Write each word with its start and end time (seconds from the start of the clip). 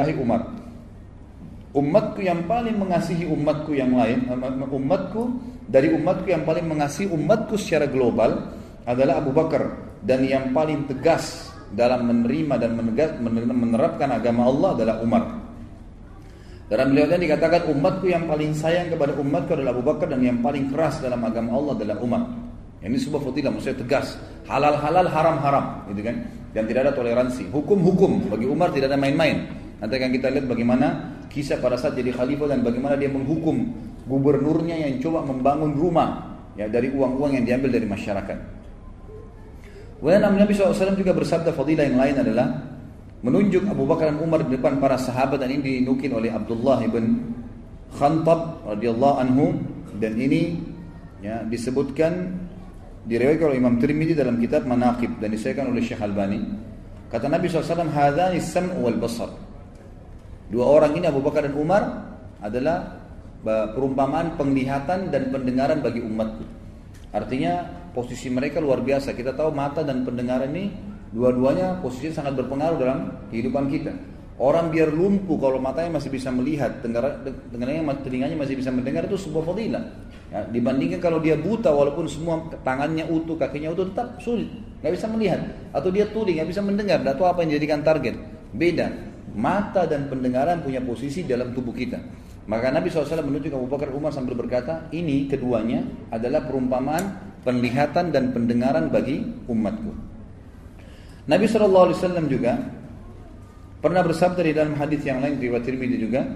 Fisabilillahi 0.00 0.14
Umar. 0.16 0.42
Umatku 1.70 2.18
yang 2.18 2.50
paling 2.50 2.82
mengasihi 2.82 3.30
umatku 3.30 3.70
yang 3.78 3.94
lain, 3.94 4.26
umatku 4.66 5.22
dari 5.70 5.94
umatku 5.94 6.26
yang 6.26 6.42
paling 6.42 6.66
mengasihi 6.66 7.06
umatku 7.14 7.54
secara 7.54 7.86
global 7.86 8.50
adalah 8.82 9.22
Abu 9.22 9.30
Bakar 9.30 9.78
dan 10.02 10.26
yang 10.26 10.50
paling 10.50 10.90
tegas 10.90 11.46
dalam 11.70 12.10
menerima 12.10 12.54
dan 12.58 12.74
menerapkan 13.54 14.10
agama 14.10 14.50
Allah 14.50 14.70
adalah 14.74 14.96
Umar. 14.98 15.24
Dalam 16.66 16.90
beliau 16.90 17.06
tadi 17.06 17.30
dikatakan 17.30 17.70
umatku 17.70 18.06
yang 18.10 18.26
paling 18.26 18.50
sayang 18.54 18.90
kepada 18.90 19.14
umatku 19.14 19.54
adalah 19.54 19.70
Abu 19.70 19.86
Bakar 19.86 20.10
dan 20.10 20.22
yang 20.26 20.42
paling 20.42 20.74
keras 20.74 20.98
dalam 20.98 21.22
agama 21.22 21.54
Allah 21.54 21.78
adalah 21.78 21.96
Umar. 22.02 22.22
Ini 22.82 22.96
sebuah 22.98 23.22
fadilah 23.30 23.54
maksudnya 23.54 23.78
tegas. 23.78 24.18
Halal 24.50 24.74
halal 24.74 25.06
haram 25.06 25.36
haram, 25.38 25.64
gitu 25.94 26.02
kan? 26.02 26.16
Dan 26.50 26.66
tidak 26.66 26.90
ada 26.90 26.92
toleransi. 26.98 27.46
Hukum 27.54 27.78
hukum 27.78 28.26
bagi 28.26 28.50
Umar 28.50 28.74
tidak 28.74 28.90
ada 28.90 28.98
main-main. 28.98 29.69
Nanti 29.80 29.94
akan 29.96 30.10
kita 30.12 30.28
lihat 30.28 30.46
bagaimana 30.46 30.86
kisah 31.32 31.56
pada 31.56 31.80
saat 31.80 31.96
jadi 31.96 32.12
khalifah 32.12 32.52
dan 32.52 32.60
bagaimana 32.60 33.00
dia 33.00 33.08
menghukum 33.08 33.64
gubernurnya 34.04 34.76
yang 34.76 35.00
coba 35.00 35.24
membangun 35.24 35.72
rumah 35.72 36.36
ya 36.58 36.68
dari 36.68 36.92
uang-uang 36.92 37.40
yang 37.40 37.44
diambil 37.48 37.80
dari 37.80 37.86
masyarakat. 37.88 38.38
Kemudian 40.00 40.20
Nabi 40.24 40.52
SAW 40.56 40.96
juga 40.96 41.12
bersabda 41.12 41.52
fadilah 41.52 41.84
yang 41.84 42.00
lain 42.00 42.16
adalah 42.20 42.46
menunjuk 43.20 43.68
Abu 43.68 43.84
Bakar 43.84 44.12
dan 44.12 44.18
Umar 44.20 44.44
di 44.44 44.56
depan 44.56 44.80
para 44.80 44.96
sahabat 44.96 45.44
dan 45.44 45.52
ini 45.52 45.84
dinukil 45.84 46.12
oleh 46.16 46.32
Abdullah 46.32 46.80
ibn 46.84 47.36
Khantab 47.92 48.64
radhiyallahu 48.64 49.16
anhu 49.20 49.60
dan 50.00 50.16
ini 50.16 50.56
ya 51.20 51.44
disebutkan 51.44 52.32
diriwayatkan 53.04 53.46
oleh 53.52 53.58
Imam 53.60 53.76
Tirmidzi 53.76 54.16
dalam 54.16 54.40
kitab 54.40 54.64
Manaqib 54.64 55.20
dan 55.20 55.32
disahkan 55.32 55.68
oleh 55.68 55.84
Syekh 55.84 56.00
Albani. 56.00 56.40
Kata 57.12 57.26
Nabi 57.26 57.50
SAW, 57.50 57.90
hadani 57.90 58.38
sam 58.40 58.70
wal 58.80 58.96
basar. 58.96 59.49
Dua 60.50 60.66
orang 60.66 60.98
ini 60.98 61.06
Abu 61.06 61.22
Bakar 61.22 61.46
dan 61.46 61.54
Umar 61.54 62.10
adalah 62.42 62.98
perumpamaan 63.46 64.34
penglihatan 64.34 65.14
dan 65.14 65.30
pendengaran 65.30 65.78
bagi 65.78 66.02
umatku. 66.02 66.42
Artinya 67.14 67.64
posisi 67.94 68.26
mereka 68.28 68.58
luar 68.58 68.82
biasa. 68.82 69.14
Kita 69.14 69.32
tahu 69.38 69.54
mata 69.54 69.86
dan 69.86 70.02
pendengaran 70.02 70.50
ini 70.50 70.74
dua-duanya 71.14 71.78
posisi 71.78 72.10
sangat 72.10 72.34
berpengaruh 72.34 72.76
dalam 72.82 72.98
kehidupan 73.30 73.70
kita. 73.70 73.94
Orang 74.40 74.72
biar 74.72 74.90
lumpuh 74.90 75.36
kalau 75.36 75.60
matanya 75.60 76.00
masih 76.00 76.08
bisa 76.08 76.32
melihat, 76.32 76.80
dengarnya, 76.80 77.92
telinganya 78.00 78.36
masih 78.40 78.56
bisa 78.56 78.72
mendengar 78.72 79.04
itu 79.04 79.20
sebuah 79.20 79.52
fadilah. 79.52 79.84
Ya, 80.32 80.48
dibandingkan 80.48 80.96
kalau 80.96 81.20
dia 81.20 81.36
buta 81.36 81.68
walaupun 81.68 82.08
semua 82.08 82.48
tangannya 82.64 83.04
utuh, 83.04 83.36
kakinya 83.36 83.68
utuh 83.76 83.92
tetap 83.92 84.16
sulit, 84.16 84.48
nggak 84.80 84.96
bisa 84.96 85.06
melihat. 85.12 85.44
Atau 85.76 85.92
dia 85.92 86.08
tuli, 86.08 86.40
nggak 86.40 86.56
bisa 86.56 86.64
mendengar, 86.64 87.04
atau 87.04 87.28
apa 87.28 87.44
yang 87.44 87.52
dijadikan 87.52 87.84
target. 87.84 88.16
Beda 88.56 89.09
mata 89.34 89.86
dan 89.86 90.10
pendengaran 90.10 90.62
punya 90.62 90.82
posisi 90.82 91.22
dalam 91.26 91.54
tubuh 91.54 91.74
kita. 91.74 91.98
Maka 92.50 92.74
Nabi 92.74 92.90
SAW 92.90 93.22
menunjuk 93.22 93.54
Abu 93.54 93.70
Bakar 93.70 93.94
Umar 93.94 94.10
sambil 94.10 94.34
berkata, 94.34 94.90
ini 94.90 95.30
keduanya 95.30 95.86
adalah 96.10 96.42
perumpamaan 96.48 97.30
penglihatan 97.46 98.10
dan 98.10 98.34
pendengaran 98.34 98.90
bagi 98.90 99.22
umatku. 99.46 99.92
Nabi 101.30 101.46
SAW 101.46 101.94
juga 102.26 102.58
pernah 103.78 104.02
bersabda 104.02 104.42
di 104.42 104.52
dalam 104.52 104.74
hadis 104.74 105.00
yang 105.06 105.22
lain 105.22 105.38
riwayat 105.38 105.62
Tirmidzi 105.62 105.98
juga, 106.00 106.26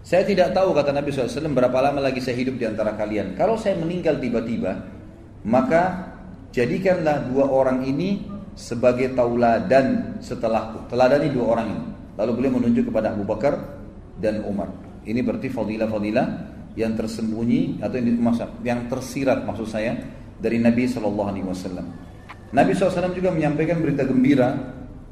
saya 0.00 0.24
tidak 0.24 0.56
tahu 0.56 0.72
kata 0.72 0.96
Nabi 0.96 1.12
SAW 1.12 1.52
berapa 1.52 1.76
lama 1.84 2.00
lagi 2.00 2.24
saya 2.24 2.40
hidup 2.40 2.56
di 2.56 2.64
antara 2.64 2.96
kalian. 2.96 3.36
Kalau 3.36 3.60
saya 3.60 3.76
meninggal 3.76 4.16
tiba-tiba, 4.16 4.80
maka 5.44 6.14
jadikanlah 6.56 7.28
dua 7.28 7.44
orang 7.52 7.84
ini 7.84 8.24
sebagai 8.56 9.12
tauladan 9.12 10.18
setelahku. 10.24 10.88
Teladani 10.88 11.28
dua 11.28 11.44
orang 11.52 11.68
ini. 11.68 11.97
Lalu 12.18 12.32
beliau 12.34 12.52
menunjuk 12.58 12.90
kepada 12.90 13.14
Abu 13.14 13.22
Bakar 13.22 13.78
dan 14.18 14.42
Umar. 14.42 14.74
Ini 15.06 15.22
berarti 15.22 15.48
fadilah-fadilah 15.48 16.26
yang 16.74 16.98
tersembunyi 16.98 17.78
atau 17.78 17.94
yang, 17.94 18.18
yang 18.66 18.80
tersirat 18.90 19.46
maksud 19.46 19.70
saya 19.70 19.94
dari 20.38 20.58
Nabi 20.58 20.90
Shallallahu 20.90 21.28
Alaihi 21.30 21.46
Wasallam. 21.46 21.86
Nabi 22.48 22.72
SAW 22.72 23.12
juga 23.12 23.28
menyampaikan 23.28 23.76
berita 23.84 24.08
gembira 24.08 24.56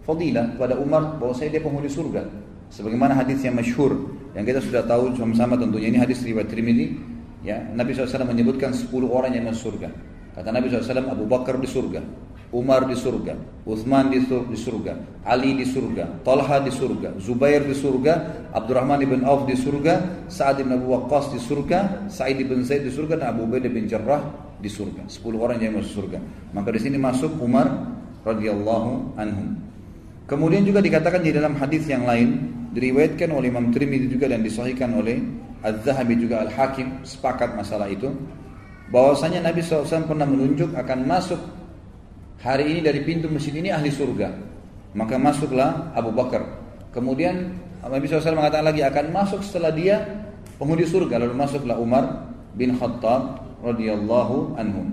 fadilah 0.09 0.56
kepada 0.56 0.81
Umar 0.81 1.21
bahwa 1.21 1.37
saya 1.37 1.53
dia 1.53 1.61
penghuni 1.61 1.91
surga. 1.91 2.25
Sebagaimana 2.72 3.12
hadis 3.12 3.45
yang 3.45 3.55
masyhur 3.55 3.93
yang 4.33 4.43
kita 4.43 4.59
sudah 4.65 4.83
tahu 4.89 5.12
sama-sama 5.15 5.55
tentunya 5.61 5.93
ini 5.93 5.99
hadis 6.00 6.25
riwayat 6.25 6.49
Tirmidzi 6.49 6.97
ya 7.45 7.61
Nabi 7.77 7.93
SAW 7.93 8.27
menyebutkan 8.27 8.72
10 8.72 8.89
orang 9.06 9.37
yang 9.37 9.47
masuk 9.47 9.75
surga. 9.75 9.93
Kata 10.33 10.49
Nabi 10.53 10.69
SAW 10.69 11.09
Abu 11.09 11.25
Bakar 11.28 11.56
di 11.61 11.69
surga, 11.69 12.00
Umar 12.55 12.87
di 12.87 12.95
surga, 12.95 13.34
Uthman 13.67 14.15
di 14.15 14.23
surga, 14.23 14.93
Ali 15.27 15.59
di 15.59 15.67
surga, 15.67 16.23
Talha 16.23 16.62
di 16.62 16.71
surga, 16.71 17.19
Zubair 17.19 17.67
di 17.67 17.75
surga, 17.75 18.47
Abdurrahman 18.55 19.03
ibn 19.03 19.27
Auf 19.27 19.51
di 19.51 19.59
surga, 19.59 20.27
Sa'ad 20.31 20.62
ibn 20.62 20.79
Abu 20.79 20.95
Waqqas 20.95 21.34
di 21.34 21.41
surga, 21.43 22.07
Sa'id 22.07 22.39
ibn 22.39 22.62
Zaid 22.62 22.87
di 22.87 22.93
surga 22.95 23.19
dan 23.19 23.34
Abu 23.34 23.51
Ubaidah 23.51 23.67
bin 23.67 23.91
Jarrah 23.91 24.23
di 24.62 24.71
surga. 24.71 25.11
Sepuluh 25.11 25.43
orang 25.43 25.59
yang 25.59 25.75
masuk 25.75 26.07
surga. 26.07 26.23
Maka 26.55 26.71
di 26.71 26.81
sini 26.81 26.97
masuk 26.97 27.34
Umar 27.43 27.67
radhiyallahu 28.23 29.19
anhum. 29.19 29.59
Kemudian 30.31 30.63
juga 30.63 30.78
dikatakan 30.83 31.23
di 31.23 31.31
dalam 31.34 31.55
hadis 31.59 31.87
yang 31.87 32.07
lain 32.07 32.51
diriwayatkan 32.75 33.31
oleh 33.31 33.51
Imam 33.51 33.71
Tirmidzi 33.71 34.11
juga 34.11 34.31
dan 34.31 34.43
disahihkan 34.43 34.95
oleh 34.95 35.23
Az-Zahabi 35.63 36.15
juga 36.19 36.47
Al-Hakim 36.47 37.03
sepakat 37.03 37.59
masalah 37.59 37.91
itu 37.91 38.11
bahwasanya 38.91 39.43
Nabi 39.43 39.63
SAW 39.63 40.07
pernah 40.07 40.27
menunjuk 40.28 40.75
akan 40.78 40.99
masuk 41.07 41.41
hari 42.41 42.77
ini 42.77 42.81
dari 42.85 43.01
pintu 43.05 43.29
masjid 43.29 43.55
ini 43.57 43.73
ahli 43.73 43.93
surga. 43.93 44.33
Maka 44.97 45.21
masuklah 45.21 45.93
Abu 45.93 46.13
Bakar. 46.13 46.43
Kemudian 46.93 47.53
Nabi 47.85 48.09
SAW 48.09 48.33
mengatakan 48.33 48.67
lagi 48.73 48.81
akan 48.81 49.13
masuk 49.13 49.45
setelah 49.45 49.71
dia 49.71 50.01
penghuni 50.57 50.89
surga. 50.89 51.21
Lalu 51.21 51.35
masuklah 51.37 51.77
Umar 51.77 52.33
bin 52.57 52.75
Khattab 52.81 53.45
radhiyallahu 53.61 54.57
anhu. 54.57 54.89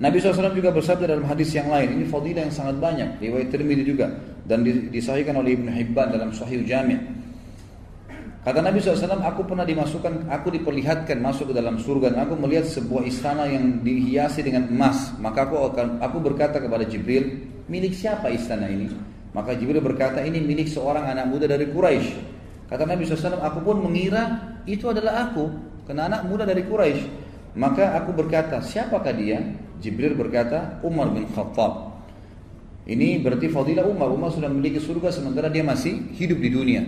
Nabi 0.00 0.16
SAW 0.16 0.56
juga 0.56 0.72
bersabda 0.72 1.12
dalam 1.12 1.28
hadis 1.28 1.52
yang 1.52 1.68
lain, 1.68 2.00
ini 2.00 2.08
fadilah 2.08 2.48
yang 2.48 2.54
sangat 2.56 2.80
banyak, 2.80 3.20
riwayat 3.20 3.52
Tirmidzi 3.52 3.84
juga 3.84 4.08
dan 4.48 4.64
disahihkan 4.64 5.36
oleh 5.36 5.60
Ibnu 5.60 5.68
Hibban 5.68 6.08
dalam 6.08 6.32
Sahih 6.32 6.64
Jami'. 6.64 7.19
Kata 8.40 8.64
Nabi 8.64 8.80
SAW, 8.80 9.20
aku 9.20 9.44
pernah 9.44 9.68
dimasukkan, 9.68 10.32
aku 10.32 10.48
diperlihatkan 10.56 11.20
masuk 11.20 11.52
ke 11.52 11.54
dalam 11.60 11.76
surga 11.76 12.16
dan 12.16 12.24
aku 12.24 12.40
melihat 12.40 12.64
sebuah 12.64 13.04
istana 13.04 13.44
yang 13.44 13.84
dihiasi 13.84 14.40
dengan 14.40 14.64
emas. 14.64 15.12
Maka 15.20 15.44
aku 15.44 15.60
akan, 15.60 16.00
aku 16.00 16.24
berkata 16.24 16.56
kepada 16.56 16.88
Jibril, 16.88 17.44
milik 17.68 17.92
siapa 17.92 18.32
istana 18.32 18.64
ini? 18.72 18.88
Maka 19.36 19.52
Jibril 19.52 19.84
berkata, 19.84 20.24
ini 20.24 20.40
milik 20.40 20.72
seorang 20.72 21.04
anak 21.04 21.28
muda 21.28 21.44
dari 21.44 21.68
Quraisy. 21.68 22.12
Kata 22.64 22.88
Nabi 22.88 23.04
SAW, 23.04 23.44
aku 23.44 23.60
pun 23.60 23.76
mengira 23.84 24.56
itu 24.64 24.88
adalah 24.88 25.28
aku, 25.28 25.44
karena 25.84 26.08
anak 26.08 26.24
muda 26.24 26.48
dari 26.48 26.64
Quraisy. 26.64 27.04
Maka 27.60 27.92
aku 27.92 28.16
berkata, 28.16 28.64
siapakah 28.64 29.12
dia? 29.20 29.36
Jibril 29.84 30.16
berkata, 30.16 30.80
Umar 30.80 31.12
bin 31.12 31.28
Khattab. 31.28 31.92
Ini 32.88 33.20
berarti 33.20 33.52
fadilah 33.52 33.84
Umar. 33.84 34.08
Umar 34.08 34.32
sudah 34.32 34.48
memiliki 34.48 34.80
surga 34.80 35.12
sementara 35.12 35.52
dia 35.52 35.60
masih 35.60 36.08
hidup 36.16 36.40
di 36.40 36.48
dunia. 36.48 36.82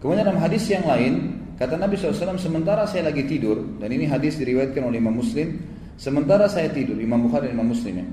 Kemudian 0.00 0.24
dalam 0.24 0.40
hadis 0.40 0.64
yang 0.72 0.88
lain, 0.88 1.36
kata 1.60 1.76
Nabi 1.76 2.00
SAW, 2.00 2.40
sementara 2.40 2.88
saya 2.88 3.12
lagi 3.12 3.28
tidur, 3.28 3.60
dan 3.76 3.92
ini 3.92 4.08
hadis 4.08 4.40
diriwayatkan 4.40 4.80
oleh 4.80 4.96
Imam 4.96 5.20
Muslim, 5.20 5.60
sementara 6.00 6.48
saya 6.48 6.72
tidur, 6.72 6.96
Imam 6.96 7.20
Bukhari 7.28 7.52
dan 7.52 7.60
Imam 7.60 7.68
Muslim 7.76 8.00
ya, 8.00 8.06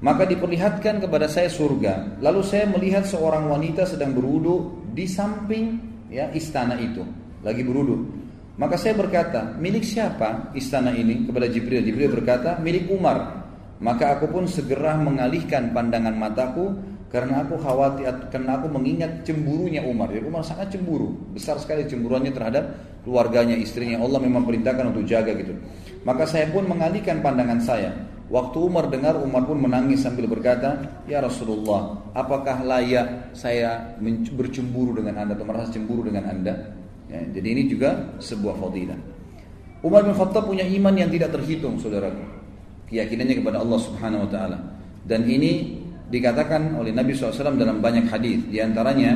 maka 0.00 0.22
diperlihatkan 0.24 1.02
kepada 1.02 1.26
saya 1.26 1.50
surga. 1.50 2.22
Lalu 2.22 2.40
saya 2.46 2.70
melihat 2.70 3.04
seorang 3.04 3.50
wanita 3.50 3.90
sedang 3.90 4.14
berudu 4.14 4.86
di 4.94 5.10
samping 5.10 5.82
ya 6.14 6.30
istana 6.30 6.78
itu, 6.78 7.02
lagi 7.42 7.66
berudu. 7.66 8.06
Maka 8.54 8.76
saya 8.76 8.94
berkata, 8.94 9.56
milik 9.56 9.82
siapa 9.82 10.52
istana 10.52 10.92
ini? 10.92 11.24
Kepada 11.24 11.48
Jibril. 11.48 11.80
Jibril 11.80 12.12
berkata, 12.12 12.60
milik 12.60 12.92
Umar. 12.92 13.40
Maka 13.80 14.20
aku 14.20 14.28
pun 14.28 14.44
segera 14.44 15.00
mengalihkan 15.00 15.72
pandangan 15.72 16.12
mataku 16.12 16.76
karena 17.10 17.42
aku 17.42 17.58
khawatir, 17.58 18.06
karena 18.30 18.62
aku 18.62 18.70
mengingat 18.70 19.26
cemburunya 19.26 19.82
Umar. 19.82 20.14
Jadi 20.14 20.30
Umar 20.30 20.46
sangat 20.46 20.70
cemburu, 20.70 21.18
besar 21.34 21.58
sekali 21.58 21.82
cemburuannya 21.90 22.30
terhadap 22.30 22.64
keluarganya, 23.02 23.58
istrinya. 23.58 23.98
Allah 23.98 24.22
memang 24.22 24.46
perintahkan 24.46 24.94
untuk 24.94 25.02
jaga 25.10 25.34
gitu. 25.34 25.58
Maka 26.06 26.22
saya 26.30 26.46
pun 26.54 26.70
mengalihkan 26.70 27.18
pandangan 27.18 27.58
saya. 27.58 27.90
Waktu 28.30 28.62
Umar 28.62 28.86
dengar, 28.86 29.18
Umar 29.18 29.42
pun 29.42 29.58
menangis 29.58 30.06
sambil 30.06 30.30
berkata, 30.30 31.02
Ya 31.10 31.18
Rasulullah, 31.18 31.98
apakah 32.14 32.62
layak 32.62 33.34
saya 33.34 33.98
bercemburu 34.30 34.94
dengan 34.94 35.26
anda 35.26 35.34
atau 35.34 35.42
merasa 35.42 35.74
cemburu 35.74 36.06
dengan 36.06 36.30
anda? 36.30 36.78
Ya, 37.10 37.26
jadi 37.26 37.58
ini 37.58 37.62
juga 37.66 38.14
sebuah 38.22 38.54
fadilah. 38.54 38.94
Umar 39.82 40.06
bin 40.06 40.14
Khattab 40.14 40.46
punya 40.46 40.62
iman 40.62 40.94
yang 40.94 41.10
tidak 41.10 41.34
terhitung, 41.34 41.74
saudaraku. 41.82 42.22
Keyakinannya 42.86 43.42
kepada 43.42 43.58
Allah 43.58 43.78
Subhanahu 43.82 44.22
Wa 44.22 44.30
Taala. 44.30 44.58
Dan 45.02 45.26
ini 45.26 45.79
dikatakan 46.10 46.74
oleh 46.74 46.90
Nabi 46.90 47.14
SAW 47.14 47.54
dalam 47.54 47.78
banyak 47.78 48.10
hadis. 48.10 48.42
Di 48.50 48.58
antaranya 48.58 49.14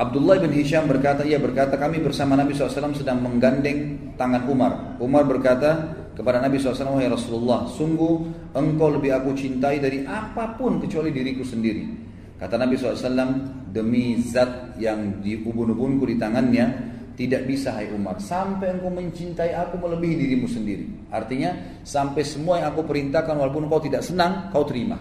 Abdullah 0.00 0.40
bin 0.40 0.50
Hisham 0.56 0.88
berkata, 0.88 1.22
ia 1.22 1.38
berkata 1.38 1.76
kami 1.76 2.00
bersama 2.02 2.34
Nabi 2.34 2.56
SAW 2.56 2.96
sedang 2.96 3.22
menggandeng 3.22 4.10
tangan 4.16 4.48
Umar. 4.48 4.98
Umar 4.98 5.28
berkata 5.28 5.94
kepada 6.16 6.40
Nabi 6.40 6.58
SAW, 6.58 6.98
ya 6.98 7.12
Rasulullah, 7.12 7.68
sungguh 7.70 8.14
engkau 8.56 8.88
lebih 8.98 9.12
aku 9.14 9.36
cintai 9.36 9.78
dari 9.78 10.02
apa 10.02 10.56
pun 10.56 10.80
kecuali 10.80 11.12
diriku 11.12 11.44
sendiri. 11.44 11.84
Kata 12.40 12.58
Nabi 12.58 12.74
SAW, 12.74 13.70
demi 13.70 14.18
zat 14.18 14.74
yang 14.80 15.22
di 15.22 15.38
ubun-ubunku 15.46 16.08
di 16.08 16.18
tangannya, 16.18 16.91
tidak 17.22 17.46
bisa 17.46 17.70
hai 17.70 17.86
Umar 17.94 18.18
sampai 18.18 18.74
engkau 18.74 18.90
mencintai 18.90 19.54
aku 19.54 19.78
melebihi 19.78 20.14
dirimu 20.26 20.50
sendiri. 20.50 20.90
Artinya 21.14 21.78
sampai 21.86 22.26
semua 22.26 22.58
yang 22.58 22.74
aku 22.74 22.82
perintahkan 22.82 23.38
walaupun 23.38 23.70
kau 23.70 23.78
tidak 23.78 24.02
senang, 24.02 24.50
kau 24.50 24.66
terima. 24.66 24.98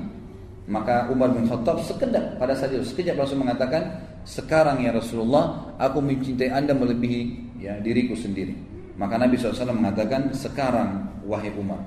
Maka 0.70 1.10
Umar 1.10 1.34
bin 1.34 1.50
Khattab 1.50 1.82
sekedap 1.82 2.38
pada 2.38 2.54
saat 2.54 2.78
itu 2.78 2.86
sekejap 2.86 3.18
langsung 3.18 3.42
mengatakan, 3.42 4.06
sekarang 4.22 4.86
ya 4.86 4.94
Rasulullah, 4.94 5.74
aku 5.82 5.98
mencintai 5.98 6.54
anda 6.54 6.78
melebihi 6.78 7.22
ya 7.58 7.82
diriku 7.82 8.14
sendiri. 8.14 8.54
Maka 9.02 9.18
Nabi 9.18 9.42
SAW 9.42 9.74
mengatakan, 9.74 10.30
sekarang 10.38 11.10
wahai 11.26 11.50
Umar. 11.58 11.82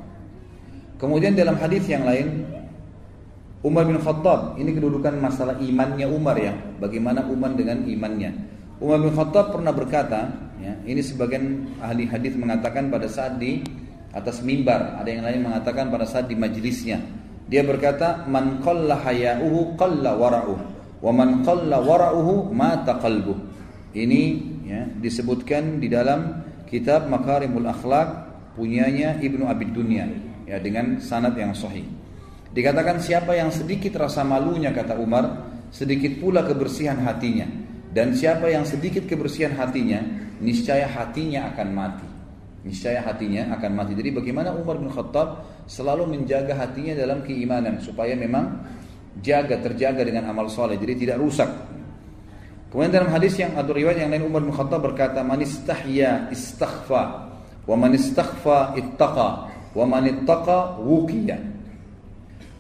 Kemudian 0.99 1.39
dalam 1.39 1.55
hadis 1.63 1.87
yang 1.87 2.03
lain, 2.03 2.43
Umar 3.63 3.87
bin 3.87 4.03
Khattab, 4.03 4.59
ini 4.59 4.75
kedudukan 4.75 5.15
masalah 5.23 5.57
imannya 5.63 6.11
Umar 6.11 6.37
ya, 6.37 6.53
bagaimana 6.83 7.23
Umar 7.31 7.55
dengan 7.55 7.87
imannya. 7.87 8.54
Umar 8.83 8.99
bin 8.99 9.15
Khattab 9.15 9.55
pernah 9.55 9.71
berkata, 9.71 10.35
ya, 10.59 10.75
ini 10.83 10.99
sebagian 10.99 11.79
ahli 11.79 12.11
hadis 12.11 12.35
mengatakan 12.35 12.91
pada 12.91 13.07
saat 13.07 13.39
di 13.39 13.63
atas 14.15 14.43
mimbar, 14.43 14.99
ada 14.99 15.11
yang 15.11 15.27
lain 15.27 15.47
mengatakan 15.47 15.91
pada 15.91 16.07
saat 16.07 16.31
di 16.31 16.39
majelisnya. 16.39 17.03
Dia 17.45 17.61
berkata, 17.67 18.25
"Man 18.25 18.65
qalla 18.65 18.99
haya'uhu 19.05 19.77
qalla 19.77 20.17
wara'uhu, 20.17 20.65
wa 21.03 21.13
man 21.13 21.45
qalla 21.45 21.83
wara'uhu 21.83 22.51
mata 22.55 22.97
qalbuh." 23.03 23.37
Ini 23.95 24.23
ya, 24.65 24.87
disebutkan 24.99 25.79
di 25.79 25.87
dalam 25.87 26.43
kitab 26.67 27.07
Makarimul 27.07 27.69
Akhlak 27.69 28.09
punyanya 28.59 29.21
Ibnu 29.23 29.47
Abi 29.47 29.71
Dunya 29.71 30.09
ya 30.49 30.59
dengan 30.59 30.99
sanad 30.99 31.37
yang 31.39 31.55
sahih. 31.55 31.85
Dikatakan 32.55 33.03
siapa 33.03 33.35
yang 33.35 33.51
sedikit 33.51 33.99
rasa 33.99 34.23
malunya 34.23 34.71
kata 34.71 34.95
Umar, 34.99 35.51
sedikit 35.75 36.23
pula 36.23 36.47
kebersihan 36.47 37.03
hatinya. 37.03 37.47
Dan 37.95 38.11
siapa 38.19 38.51
yang 38.51 38.67
sedikit 38.67 39.07
kebersihan 39.07 39.55
hatinya, 39.55 40.03
niscaya 40.43 40.91
hatinya 40.91 41.55
akan 41.55 41.69
mati. 41.71 42.09
Niscaya 42.67 42.99
hatinya 43.07 43.55
akan 43.55 43.71
mati. 43.71 43.95
Jadi 43.95 44.11
bagaimana 44.11 44.51
Umar 44.51 44.83
bin 44.83 44.91
Khattab 44.91 45.47
selalu 45.71 46.19
menjaga 46.19 46.59
hatinya 46.59 46.99
dalam 46.99 47.23
keimanan 47.23 47.79
supaya 47.79 48.19
memang 48.19 48.67
jaga 49.23 49.63
terjaga 49.63 50.03
dengan 50.03 50.27
amal 50.27 50.51
soleh 50.51 50.75
jadi 50.75 50.99
tidak 50.99 51.23
rusak. 51.23 51.47
Kemudian 52.75 52.91
dalam 52.91 53.15
hadis 53.15 53.39
yang 53.39 53.55
atau 53.55 53.71
riwayat 53.71 54.03
yang 54.03 54.11
lain 54.11 54.27
Umar 54.27 54.43
bin 54.43 54.51
Khattab 54.51 54.83
berkata, 54.83 55.23
"Man 55.23 55.39
istahya 55.39 56.27
istaghfa, 56.35 57.03
wa 57.63 57.77
man 57.79 57.95
istaghfa 57.95 58.75
ittaqa, 58.75 59.29
wa 59.71 59.85
man 59.87 60.11
ittaqa 60.11 60.83
wuqiya." 60.83 61.39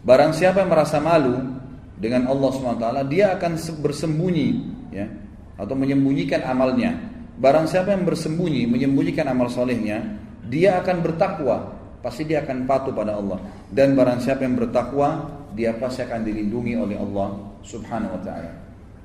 Barang 0.06 0.30
siapa 0.30 0.62
yang 0.62 0.70
merasa 0.70 1.02
malu 1.02 1.58
dengan 1.98 2.30
Allah 2.30 2.50
SWT, 2.54 2.86
dia 3.10 3.34
akan 3.34 3.58
bersembunyi 3.82 4.48
ya, 4.94 5.08
atau 5.54 5.74
menyembunyikan 5.74 6.42
amalnya. 6.46 6.96
Barang 7.34 7.66
siapa 7.66 7.90
yang 7.90 8.06
bersembunyi, 8.06 8.70
menyembunyikan 8.70 9.26
amal 9.26 9.50
solehnya, 9.50 10.22
dia 10.46 10.78
akan 10.78 11.02
bertakwa, 11.02 11.74
pasti 11.98 12.22
dia 12.28 12.46
akan 12.46 12.68
patuh 12.68 12.94
pada 12.94 13.18
Allah. 13.18 13.42
Dan 13.70 13.98
barang 13.98 14.22
siapa 14.22 14.46
yang 14.46 14.54
bertakwa, 14.54 15.30
dia 15.54 15.74
pasti 15.74 16.06
akan 16.06 16.22
dilindungi 16.22 16.78
oleh 16.78 16.96
Allah 16.98 17.58
Subhanahu 17.62 18.14
wa 18.14 18.22
taala. 18.22 18.50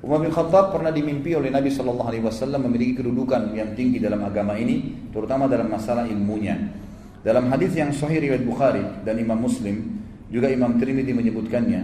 Umar 0.00 0.24
bin 0.24 0.32
Khattab 0.32 0.72
pernah 0.72 0.88
dimimpi 0.88 1.36
oleh 1.36 1.52
Nabi 1.52 1.68
Shallallahu 1.68 2.08
Alaihi 2.08 2.24
Wasallam 2.24 2.64
memiliki 2.64 3.04
kedudukan 3.04 3.52
yang 3.52 3.76
tinggi 3.76 4.00
dalam 4.00 4.24
agama 4.24 4.56
ini, 4.56 5.08
terutama 5.12 5.44
dalam 5.44 5.68
masalah 5.68 6.08
ilmunya. 6.08 6.56
Dalam 7.20 7.52
hadis 7.52 7.76
yang 7.76 7.92
sahih 7.92 8.16
riwayat 8.16 8.48
Bukhari 8.48 8.80
dan 9.04 9.20
Imam 9.20 9.36
Muslim, 9.36 10.00
juga 10.32 10.48
Imam 10.48 10.80
Tirmidzi 10.80 11.12
menyebutkannya. 11.12 11.80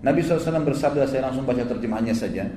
Nabi 0.00 0.24
SAW 0.24 0.64
bersabda, 0.64 1.04
saya 1.04 1.28
langsung 1.28 1.44
baca 1.44 1.60
terjemahannya 1.60 2.16
saja. 2.16 2.48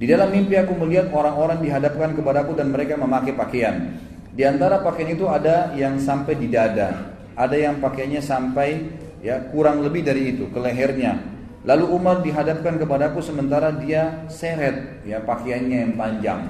Di 0.00 0.08
dalam 0.08 0.32
mimpi 0.32 0.56
aku 0.56 0.72
melihat 0.80 1.12
orang-orang 1.12 1.60
dihadapkan 1.60 2.16
kepadaku 2.16 2.56
dan 2.56 2.72
mereka 2.72 2.96
memakai 2.96 3.36
pakaian. 3.36 4.00
Di 4.32 4.48
antara 4.48 4.80
pakaian 4.80 5.12
itu 5.12 5.28
ada 5.28 5.76
yang 5.76 6.00
sampai 6.00 6.40
di 6.40 6.48
dada, 6.48 7.12
ada 7.36 7.52
yang 7.52 7.84
pakaiannya 7.84 8.24
sampai 8.24 8.80
ya 9.20 9.52
kurang 9.52 9.84
lebih 9.84 10.00
dari 10.00 10.32
itu 10.32 10.48
ke 10.48 10.56
lehernya. 10.56 11.20
Lalu 11.68 11.84
Umar 11.92 12.24
dihadapkan 12.24 12.80
kepadaku 12.80 13.20
sementara 13.20 13.76
dia 13.76 14.24
seret 14.32 15.04
ya 15.04 15.20
pakaiannya 15.20 15.76
yang 15.84 15.92
panjang. 15.92 16.48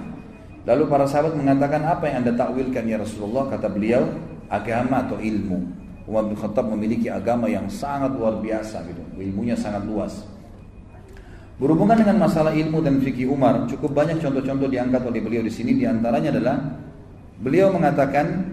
Lalu 0.63 0.87
para 0.87 1.11
sahabat 1.11 1.35
mengatakan 1.35 1.83
apa 1.83 2.07
yang 2.07 2.23
anda 2.23 2.39
takwilkan 2.39 2.87
ya 2.87 3.03
Rasulullah? 3.03 3.51
Kata 3.51 3.67
beliau 3.67 4.07
agama 4.47 5.03
atau 5.03 5.19
ilmu. 5.19 5.59
Umar 6.07 6.31
bin 6.31 6.39
Khattab 6.39 6.71
memiliki 6.71 7.11
agama 7.11 7.51
yang 7.51 7.67
sangat 7.67 8.15
luar 8.15 8.39
biasa 8.39 8.87
gitu, 8.87 9.03
ilmunya 9.19 9.59
sangat 9.59 9.83
luas. 9.91 10.23
Berhubungan 11.61 12.01
dengan 12.01 12.25
masalah 12.25 12.57
ilmu 12.57 12.81
dan 12.81 13.05
fikih 13.05 13.29
Umar, 13.29 13.69
cukup 13.69 13.93
banyak 13.93 14.17
contoh-contoh 14.25 14.65
diangkat 14.65 15.05
oleh 15.05 15.21
beliau 15.21 15.45
di 15.45 15.53
sini. 15.53 15.77
Di 15.77 15.85
antaranya 15.85 16.33
adalah 16.33 16.57
beliau 17.37 17.69
mengatakan 17.69 18.49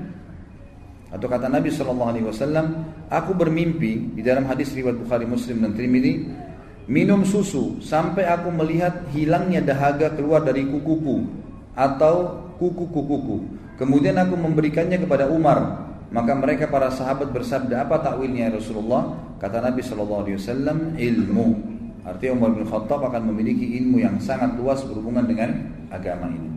atau 1.07 1.23
kata 1.31 1.47
Nabi 1.47 1.71
Shallallahu 1.71 2.09
Alaihi 2.11 2.27
Wasallam, 2.27 2.83
aku 3.07 3.31
bermimpi 3.31 4.11
di 4.11 4.19
dalam 4.19 4.43
hadis 4.51 4.75
riwayat 4.75 4.99
Bukhari 4.99 5.23
Muslim 5.23 5.63
dan 5.63 5.71
Trimidi, 5.71 6.27
minum 6.91 7.23
susu 7.23 7.79
sampai 7.79 8.27
aku 8.27 8.51
melihat 8.51 9.07
hilangnya 9.15 9.63
dahaga 9.63 10.11
keluar 10.11 10.43
dari 10.43 10.67
kukuku 10.67 11.23
atau 11.79 12.43
kuku-kukuku. 12.59 13.55
Kemudian 13.79 14.19
aku 14.19 14.35
memberikannya 14.35 14.99
kepada 14.99 15.31
Umar. 15.31 15.87
Maka 16.07 16.31
mereka 16.35 16.71
para 16.71 16.87
sahabat 16.87 17.35
bersabda 17.35 17.83
apa 17.83 17.99
takwilnya 17.99 18.47
ya 18.47 18.55
Rasulullah? 18.55 19.15
Kata 19.39 19.59
Nabi 19.59 19.83
Shallallahu 19.83 20.23
Alaihi 20.23 20.37
Wasallam, 20.39 20.77
ilmu. 20.95 21.76
Artinya 22.07 22.39
Umar 22.39 22.55
bin 22.55 22.63
Khattab 22.63 23.03
akan 23.03 23.21
memiliki 23.35 23.67
ilmu 23.83 23.99
yang 23.99 24.15
sangat 24.23 24.55
luas 24.55 24.79
berhubungan 24.87 25.27
dengan 25.27 25.51
agama 25.91 26.31
ini. 26.31 26.47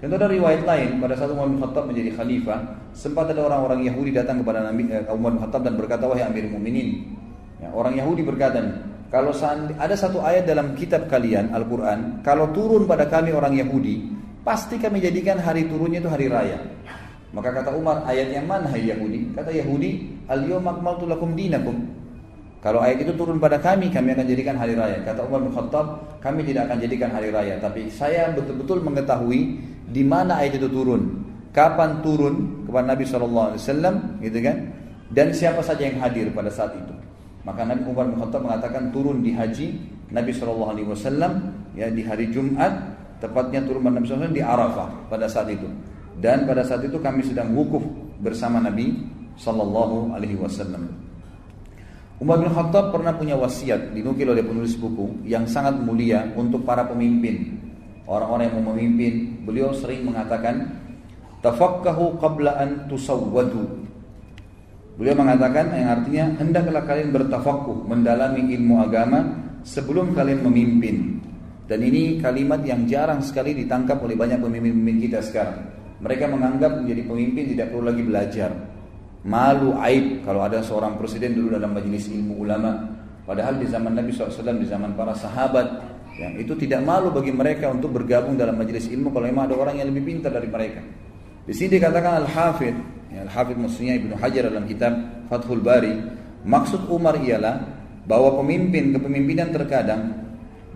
Tentu 0.00 0.16
ada 0.16 0.28
riwayat 0.28 0.64
lain 0.64 1.00
pada 1.00 1.16
saat 1.16 1.32
Umar 1.32 1.48
bin 1.48 1.56
Khattab 1.56 1.88
menjadi 1.88 2.12
khalifah, 2.20 2.60
sempat 2.92 3.32
ada 3.32 3.48
orang-orang 3.48 3.84
Yahudi 3.88 4.12
datang 4.12 4.44
kepada 4.44 4.64
Nabi 4.64 4.92
eh, 4.92 5.04
Umar 5.08 5.36
bin 5.36 5.40
Khattab 5.40 5.60
dan 5.64 5.76
berkata 5.80 6.04
wahai 6.04 6.24
Amir 6.24 6.48
Mukminin. 6.52 7.16
Ya, 7.60 7.68
orang 7.72 7.96
Yahudi 7.96 8.24
berkata, 8.24 8.60
kalau 9.12 9.32
ada 9.76 9.96
satu 9.96 10.20
ayat 10.20 10.48
dalam 10.48 10.72
kitab 10.76 11.08
kalian 11.08 11.52
Al-Quran, 11.52 12.20
kalau 12.24 12.48
turun 12.52 12.88
pada 12.88 13.08
kami 13.08 13.32
orang 13.32 13.56
Yahudi, 13.56 14.08
pasti 14.44 14.80
kami 14.80 15.00
jadikan 15.04 15.36
hari 15.40 15.68
turunnya 15.68 16.00
itu 16.00 16.08
hari 16.08 16.28
raya. 16.28 16.60
Maka 17.30 17.60
kata 17.60 17.76
Umar, 17.76 18.02
ayat 18.08 18.32
yang 18.32 18.48
mana 18.48 18.72
hai 18.72 18.88
Yahudi? 18.88 19.36
Kata 19.36 19.52
Yahudi, 19.52 20.24
al-yawma 20.32 20.80
lakum 20.82 21.36
dinakum. 21.36 21.99
Kalau 22.60 22.84
ayat 22.84 23.00
itu 23.00 23.16
turun 23.16 23.40
pada 23.40 23.56
kami, 23.56 23.88
kami 23.88 24.12
akan 24.12 24.26
jadikan 24.28 24.52
hari 24.60 24.76
raya. 24.76 25.00
Kata 25.00 25.24
Umar 25.24 25.40
bin 25.40 25.52
Khattab, 25.56 26.20
kami 26.20 26.44
tidak 26.44 26.68
akan 26.68 26.78
jadikan 26.84 27.08
hari 27.08 27.32
raya. 27.32 27.56
Tapi 27.56 27.88
saya 27.88 28.28
betul-betul 28.36 28.84
mengetahui 28.84 29.56
di 29.88 30.02
mana 30.04 30.44
ayat 30.44 30.60
itu 30.60 30.68
turun. 30.68 31.24
Kapan 31.56 32.04
turun 32.04 32.68
kepada 32.68 32.92
Nabi 32.92 33.08
SAW, 33.08 33.56
gitu 34.20 34.38
kan? 34.44 34.56
Dan 35.08 35.32
siapa 35.32 35.64
saja 35.64 35.88
yang 35.88 35.98
hadir 36.04 36.28
pada 36.36 36.52
saat 36.52 36.76
itu. 36.76 36.94
Maka 37.48 37.64
Nabi 37.64 37.88
Umar 37.88 38.06
bin 38.12 38.20
Khattab 38.20 38.44
mengatakan 38.44 38.92
turun 38.92 39.24
di 39.24 39.32
haji 39.32 39.80
Nabi 40.12 40.30
SAW 40.30 40.76
ya 41.72 41.88
di 41.88 42.04
hari 42.04 42.28
Jumat 42.28 42.70
tepatnya 43.24 43.64
turun 43.64 43.80
pada 43.80 43.96
Nabi 43.96 44.06
SAW 44.06 44.36
di 44.36 44.44
Arafah 44.44 45.08
pada 45.08 45.24
saat 45.26 45.48
itu. 45.48 45.66
Dan 46.20 46.44
pada 46.44 46.60
saat 46.60 46.84
itu 46.84 47.00
kami 47.00 47.24
sedang 47.24 47.56
wukuf 47.56 47.80
bersama 48.20 48.60
Nabi 48.60 49.00
Sallallahu 49.40 50.12
Alaihi 50.12 50.36
Wasallam. 50.36 51.09
Umar 52.20 52.36
bin 52.36 52.52
Khattab 52.52 52.92
pernah 52.92 53.16
punya 53.16 53.32
wasiat 53.32 53.96
dinukil 53.96 54.28
oleh 54.28 54.44
penulis 54.44 54.76
buku 54.76 55.24
yang 55.24 55.48
sangat 55.48 55.80
mulia 55.80 56.28
untuk 56.36 56.68
para 56.68 56.84
pemimpin. 56.84 57.56
Orang-orang 58.04 58.44
yang 58.52 58.54
mau 58.60 58.76
memimpin, 58.76 59.40
beliau 59.48 59.72
sering 59.72 60.04
mengatakan, 60.04 60.68
"Tafakkahu 61.40 62.20
qabla 62.20 62.60
an 62.60 62.92
tusawwadu." 62.92 63.88
Beliau 65.00 65.16
mengatakan 65.16 65.72
yang 65.72 65.88
artinya 65.96 66.24
hendaklah 66.36 66.84
kalian 66.84 67.08
bertafakkuh, 67.08 67.88
mendalami 67.88 68.52
ilmu 68.52 68.84
agama 68.84 69.24
sebelum 69.64 70.12
kalian 70.12 70.44
memimpin. 70.44 71.24
Dan 71.64 71.80
ini 71.80 72.20
kalimat 72.20 72.60
yang 72.68 72.84
jarang 72.84 73.24
sekali 73.24 73.56
ditangkap 73.56 73.96
oleh 73.96 74.12
banyak 74.12 74.44
pemimpin-pemimpin 74.44 75.08
kita 75.08 75.24
sekarang. 75.24 75.56
Mereka 76.04 76.28
menganggap 76.28 76.84
menjadi 76.84 77.00
pemimpin 77.08 77.56
tidak 77.56 77.72
perlu 77.72 77.88
lagi 77.88 78.02
belajar 78.04 78.69
malu 79.24 79.76
aib. 79.84 80.24
Kalau 80.24 80.40
ada 80.44 80.64
seorang 80.64 80.96
presiden 80.96 81.36
dulu 81.36 81.56
dalam 81.56 81.76
majelis 81.76 82.08
ilmu 82.08 82.40
ulama 82.40 82.70
padahal 83.24 83.60
di 83.60 83.66
zaman 83.68 83.92
Nabi 83.94 84.10
SAW 84.10 84.58
di 84.58 84.66
zaman 84.66 84.96
para 84.96 85.12
sahabat 85.12 85.66
yang 86.18 86.36
itu 86.36 86.52
tidak 86.58 86.82
malu 86.82 87.14
bagi 87.14 87.30
mereka 87.30 87.70
untuk 87.70 87.94
bergabung 87.94 88.34
dalam 88.34 88.58
majelis 88.58 88.90
ilmu 88.90 89.14
kalau 89.14 89.30
memang 89.30 89.48
ada 89.48 89.56
orang 89.56 89.80
yang 89.80 89.88
lebih 89.88 90.04
pintar 90.04 90.34
dari 90.34 90.48
mereka. 90.50 90.80
Di 91.46 91.54
sini 91.56 91.80
dikatakan 91.80 92.26
al-hafid 92.26 92.76
ya, 93.08 93.24
al-hafid 93.24 93.56
maksudnya 93.56 93.96
Ibnu 93.96 94.14
Hajar 94.20 94.50
dalam 94.52 94.64
kitab 94.68 94.92
Fathul 95.30 95.62
Bari 95.64 95.94
maksud 96.44 96.90
Umar 96.90 97.20
ialah 97.20 97.80
bahwa 98.04 98.42
pemimpin 98.42 98.96
kepemimpinan 98.96 99.54
terkadang 99.54 100.02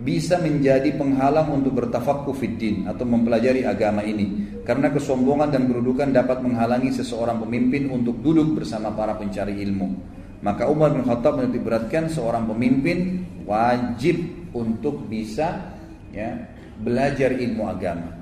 bisa 0.01 0.39
menjadi 0.43 0.91
penghalang 0.95 1.55
untuk 1.55 1.79
bertafakku 1.79 2.35
fiddin 2.35 2.87
atau 2.91 3.07
mempelajari 3.07 3.63
agama 3.63 4.03
ini 4.03 4.54
karena 4.65 4.89
kesombongan 4.89 5.53
dan 5.53 5.69
kedudukan 5.69 6.09
dapat 6.11 6.41
menghalangi 6.41 6.89
seseorang 6.89 7.37
pemimpin 7.45 7.93
untuk 7.93 8.19
duduk 8.25 8.57
bersama 8.57 8.89
para 8.97 9.13
pencari 9.15 9.61
ilmu. 9.61 9.93
Maka 10.41 10.69
Umar 10.69 10.93
bin 10.93 11.05
Khattab 11.05 11.41
menitik 11.41 11.65
beratkan 11.65 12.09
seorang 12.09 12.49
pemimpin 12.49 13.25
wajib 13.45 14.49
untuk 14.57 15.05
bisa 15.09 15.73
ya 16.13 16.49
belajar 16.81 17.33
ilmu 17.37 17.65
agama. 17.69 18.13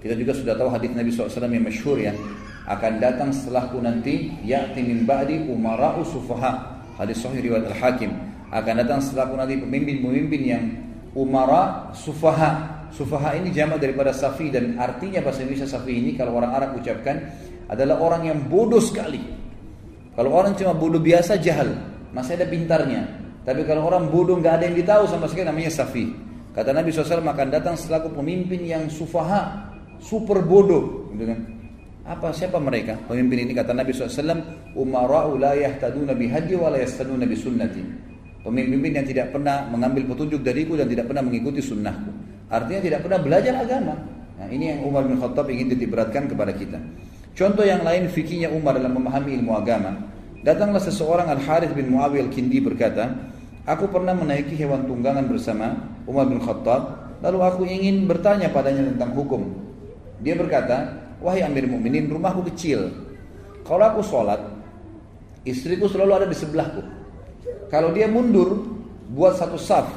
Kita 0.00 0.16
juga 0.16 0.32
sudah 0.36 0.54
tahu 0.56 0.68
hadis 0.72 0.92
Nabi 0.92 1.12
SAW 1.12 1.48
yang 1.48 1.64
masyhur 1.64 1.96
ya 2.00 2.12
akan 2.66 2.92
datang 2.98 3.30
setelahku 3.30 3.78
nanti 3.78 4.32
ya'ti 4.42 4.80
min 4.82 5.06
ba'di 5.06 5.48
umara'u 5.48 6.02
sufaha. 6.02 6.82
Hadis 6.96 7.20
sahih 7.20 7.40
riwayat 7.52 7.68
al-hakim. 7.72 8.10
Akan 8.52 8.80
datang 8.80 9.00
setelahku 9.00 9.36
nanti 9.36 9.60
pemimpin-pemimpin 9.60 10.42
yang 10.44 10.64
umara 11.16 11.88
sufaha 11.96 12.75
sufaha 12.96 13.36
ini 13.36 13.52
jamak 13.52 13.76
daripada 13.76 14.16
safi 14.16 14.48
dan 14.48 14.80
artinya 14.80 15.20
bahasa 15.20 15.44
Indonesia 15.44 15.68
safi 15.68 15.92
ini 15.92 16.16
kalau 16.16 16.40
orang 16.40 16.56
Arab 16.56 16.80
ucapkan 16.80 17.28
adalah 17.68 18.00
orang 18.00 18.32
yang 18.32 18.38
bodoh 18.48 18.80
sekali 18.80 19.20
kalau 20.16 20.32
orang 20.32 20.56
cuma 20.56 20.72
bodoh 20.72 20.96
biasa 20.96 21.36
jahal 21.36 21.76
masih 22.16 22.40
ada 22.40 22.48
pintarnya 22.48 23.04
tapi 23.44 23.68
kalau 23.68 23.84
orang 23.84 24.08
bodoh 24.08 24.40
nggak 24.40 24.64
ada 24.64 24.64
yang 24.72 24.76
ditahu 24.80 25.04
sama 25.04 25.28
sekali 25.28 25.44
namanya 25.44 25.68
safi 25.68 26.08
kata 26.56 26.72
Nabi 26.72 26.88
SAW 26.88 27.20
akan 27.20 27.48
datang 27.52 27.76
setelahku 27.76 28.16
pemimpin 28.16 28.64
yang 28.64 28.88
sufaha 28.88 29.68
super 30.00 30.40
bodoh 30.40 31.12
gitu 31.12 31.28
kan 31.28 31.40
apa 32.06 32.30
siapa 32.30 32.62
mereka? 32.62 32.94
Pemimpin 33.10 33.50
ini 33.50 33.52
kata 33.52 33.74
Nabi 33.74 33.90
SAW, 33.90 34.38
umara'u 34.78 35.42
la 35.42 35.58
yahtaduna 35.58 36.14
bihadi 36.14 36.54
wa 36.54 36.70
la 36.70 36.78
yastaduna 36.78 37.26
bisunnati. 37.26 37.82
Pemimpin 38.46 38.94
yang 38.94 39.02
tidak 39.02 39.34
pernah 39.34 39.66
mengambil 39.66 40.14
petunjuk 40.14 40.38
dariku 40.46 40.78
dan 40.78 40.86
tidak 40.86 41.10
pernah 41.10 41.26
mengikuti 41.26 41.58
sunnahku. 41.58 42.25
Artinya 42.46 42.80
tidak 42.82 43.00
pernah 43.02 43.18
belajar 43.18 43.54
agama. 43.58 43.94
Nah, 44.36 44.48
ini 44.52 44.70
yang 44.70 44.86
Umar 44.86 45.08
bin 45.08 45.18
Khattab 45.18 45.48
ingin 45.50 45.72
ditiberatkan 45.74 46.30
kepada 46.30 46.52
kita. 46.54 46.78
Contoh 47.36 47.64
yang 47.66 47.82
lain 47.82 48.08
fikihnya 48.08 48.52
Umar 48.52 48.78
dalam 48.78 48.96
memahami 48.96 49.36
ilmu 49.40 49.52
agama. 49.56 49.92
Datanglah 50.46 50.78
seseorang 50.78 51.26
Al-Harith 51.26 51.74
bin 51.74 51.90
Muawiyah 51.90 52.30
Al-Kindi 52.30 52.62
berkata, 52.62 53.12
Aku 53.66 53.90
pernah 53.90 54.14
menaiki 54.14 54.54
hewan 54.54 54.86
tunggangan 54.86 55.26
bersama 55.26 55.74
Umar 56.06 56.30
bin 56.30 56.38
Khattab, 56.38 57.18
lalu 57.18 57.38
aku 57.42 57.62
ingin 57.66 58.06
bertanya 58.06 58.54
padanya 58.54 58.86
tentang 58.86 59.10
hukum. 59.10 59.42
Dia 60.22 60.38
berkata, 60.38 61.02
Wahai 61.18 61.42
Amir 61.42 61.66
Mukminin, 61.66 62.06
rumahku 62.06 62.46
kecil. 62.54 62.94
Kalau 63.66 63.82
aku 63.82 64.06
sholat, 64.06 64.38
istriku 65.42 65.90
selalu 65.90 66.22
ada 66.22 66.26
di 66.30 66.36
sebelahku. 66.38 66.80
Kalau 67.66 67.90
dia 67.90 68.06
mundur, 68.06 68.62
buat 69.10 69.34
satu 69.34 69.58
saf, 69.58 69.90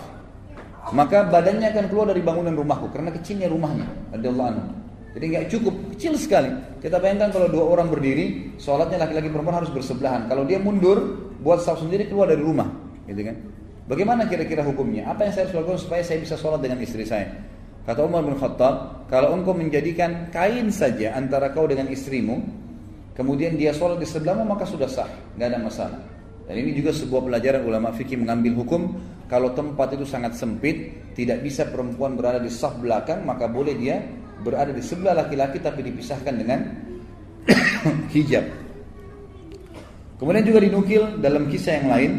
maka 0.91 1.27
badannya 1.27 1.69
akan 1.69 1.85
keluar 1.89 2.07
dari 2.09 2.21
bangunan 2.23 2.53
rumahku 2.53 2.89
karena 2.93 3.09
kecilnya 3.13 3.47
rumahnya. 3.49 3.87
Radhiyallahu 4.13 4.49
anhu. 4.53 4.65
Jadi 5.09 5.25
nggak 5.25 5.45
cukup, 5.49 5.75
kecil 5.97 6.13
sekali. 6.21 6.53
Kita 6.79 7.01
bayangkan 7.01 7.33
kalau 7.33 7.49
dua 7.49 7.65
orang 7.65 7.89
berdiri, 7.89 8.55
sholatnya 8.61 9.01
laki-laki 9.01 9.33
perempuan 9.33 9.57
harus 9.57 9.73
bersebelahan. 9.73 10.29
Kalau 10.29 10.45
dia 10.45 10.61
mundur, 10.61 11.01
buat 11.41 11.65
saf 11.65 11.81
sendiri 11.81 12.05
keluar 12.05 12.29
dari 12.29 12.45
rumah, 12.45 12.69
gitu 13.09 13.25
kan? 13.25 13.35
Bagaimana 13.89 14.29
kira-kira 14.29 14.61
hukumnya? 14.61 15.09
Apa 15.09 15.25
yang 15.25 15.33
saya 15.33 15.43
harus 15.49 15.55
lakukan 15.57 15.81
supaya 15.81 16.01
saya 16.05 16.21
bisa 16.21 16.37
sholat 16.37 16.61
dengan 16.61 16.77
istri 16.85 17.09
saya? 17.09 17.25
Kata 17.89 18.05
Umar 18.05 18.21
bin 18.21 18.37
Khattab, 18.37 19.09
kalau 19.09 19.33
engkau 19.33 19.57
menjadikan 19.57 20.29
kain 20.29 20.69
saja 20.69 21.17
antara 21.17 21.49
kau 21.49 21.65
dengan 21.65 21.89
istrimu, 21.89 22.37
kemudian 23.17 23.57
dia 23.57 23.73
sholat 23.73 23.97
di 23.97 24.05
sebelahmu 24.05 24.45
maka 24.45 24.69
sudah 24.69 24.85
sah, 24.85 25.09
nggak 25.33 25.47
ada 25.49 25.57
masalah. 25.57 25.99
Dan 26.49 26.65
ini 26.65 26.73
juga 26.73 26.89
sebuah 26.89 27.29
pelajaran 27.29 27.61
ulama 27.61 27.93
fikih 27.93 28.17
mengambil 28.17 28.57
hukum 28.65 28.97
kalau 29.29 29.53
tempat 29.53 29.93
itu 29.93 30.09
sangat 30.09 30.33
sempit, 30.33 30.89
tidak 31.13 31.45
bisa 31.45 31.69
perempuan 31.69 32.17
berada 32.17 32.41
di 32.41 32.49
saf 32.49 32.81
belakang, 32.81 33.21
maka 33.21 33.45
boleh 33.45 33.77
dia 33.77 34.01
berada 34.41 34.73
di 34.73 34.81
sebelah 34.81 35.13
laki-laki 35.13 35.61
tapi 35.61 35.85
dipisahkan 35.85 36.33
dengan 36.33 36.59
hijab. 38.17 38.49
Kemudian 40.17 40.41
juga 40.41 40.59
dinukil 40.65 41.21
dalam 41.21 41.45
kisah 41.47 41.79
yang 41.79 41.87
lain 41.93 42.11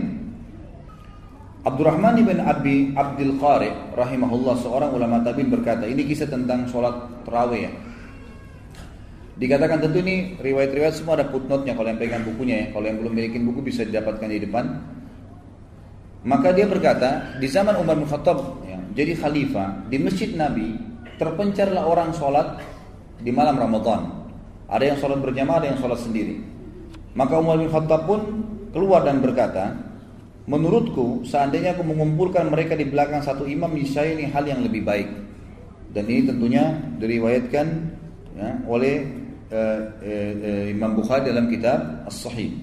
Abdurrahman 1.61 2.23
bin 2.25 2.39
Abi 2.41 2.97
Abdul 2.97 3.37
Qari 3.37 3.69
rahimahullah 3.93 4.55
seorang 4.63 4.97
ulama 4.97 5.21
tabi'in 5.27 5.51
berkata, 5.51 5.85
ini 5.91 6.07
kisah 6.07 6.31
tentang 6.31 6.71
sholat 6.71 7.27
terawih 7.27 7.67
ya. 7.67 7.73
Dikatakan 9.41 9.81
tentu 9.81 10.05
ini 10.05 10.37
riwayat-riwayat 10.37 11.01
semua 11.01 11.17
ada 11.17 11.25
footnote-nya 11.33 11.73
kalau 11.73 11.89
yang 11.89 11.97
pegang 11.97 12.25
bukunya 12.29 12.57
ya. 12.61 12.67
Kalau 12.77 12.85
yang 12.85 13.01
belum 13.01 13.13
milikin 13.17 13.49
buku 13.49 13.65
bisa 13.65 13.89
didapatkan 13.89 14.29
di 14.29 14.45
depan. 14.45 14.65
Maka 16.29 16.53
dia 16.53 16.69
berkata, 16.69 17.41
di 17.41 17.49
zaman 17.49 17.81
Umar 17.81 17.97
bin 17.97 18.05
Khattab 18.05 18.61
ya, 18.69 18.77
jadi 18.93 19.17
khalifah 19.17 19.89
di 19.89 19.97
masjid 19.97 20.37
Nabi 20.37 20.77
terpencarlah 21.17 21.89
orang 21.89 22.13
sholat 22.13 22.61
di 23.25 23.33
malam 23.33 23.57
Ramadan. 23.57 24.29
Ada 24.69 24.93
yang 24.93 24.99
sholat 25.01 25.25
berjamaah, 25.25 25.65
ada 25.65 25.73
yang 25.73 25.81
sholat 25.81 25.97
sendiri. 26.05 26.37
Maka 27.17 27.41
Umar 27.41 27.57
bin 27.57 27.73
Khattab 27.73 28.05
pun 28.05 28.21
keluar 28.77 29.09
dan 29.09 29.25
berkata, 29.25 29.73
Menurutku, 30.45 31.25
seandainya 31.25 31.73
aku 31.79 31.87
mengumpulkan 31.87 32.53
mereka 32.53 32.77
di 32.77 32.85
belakang 32.85 33.25
satu 33.25 33.49
imam, 33.49 33.73
niscaya 33.73 34.13
ini 34.13 34.29
hal 34.29 34.45
yang 34.45 34.61
lebih 34.61 34.85
baik. 34.85 35.09
Dan 35.97 36.05
ini 36.05 36.29
tentunya 36.29 36.77
diriwayatkan 37.01 37.67
ya, 38.37 38.49
oleh 38.69 39.20
Imam 40.71 40.95
Bukhari 40.95 41.27
dalam 41.27 41.51
kitab 41.51 42.07
As-Sahih. 42.07 42.55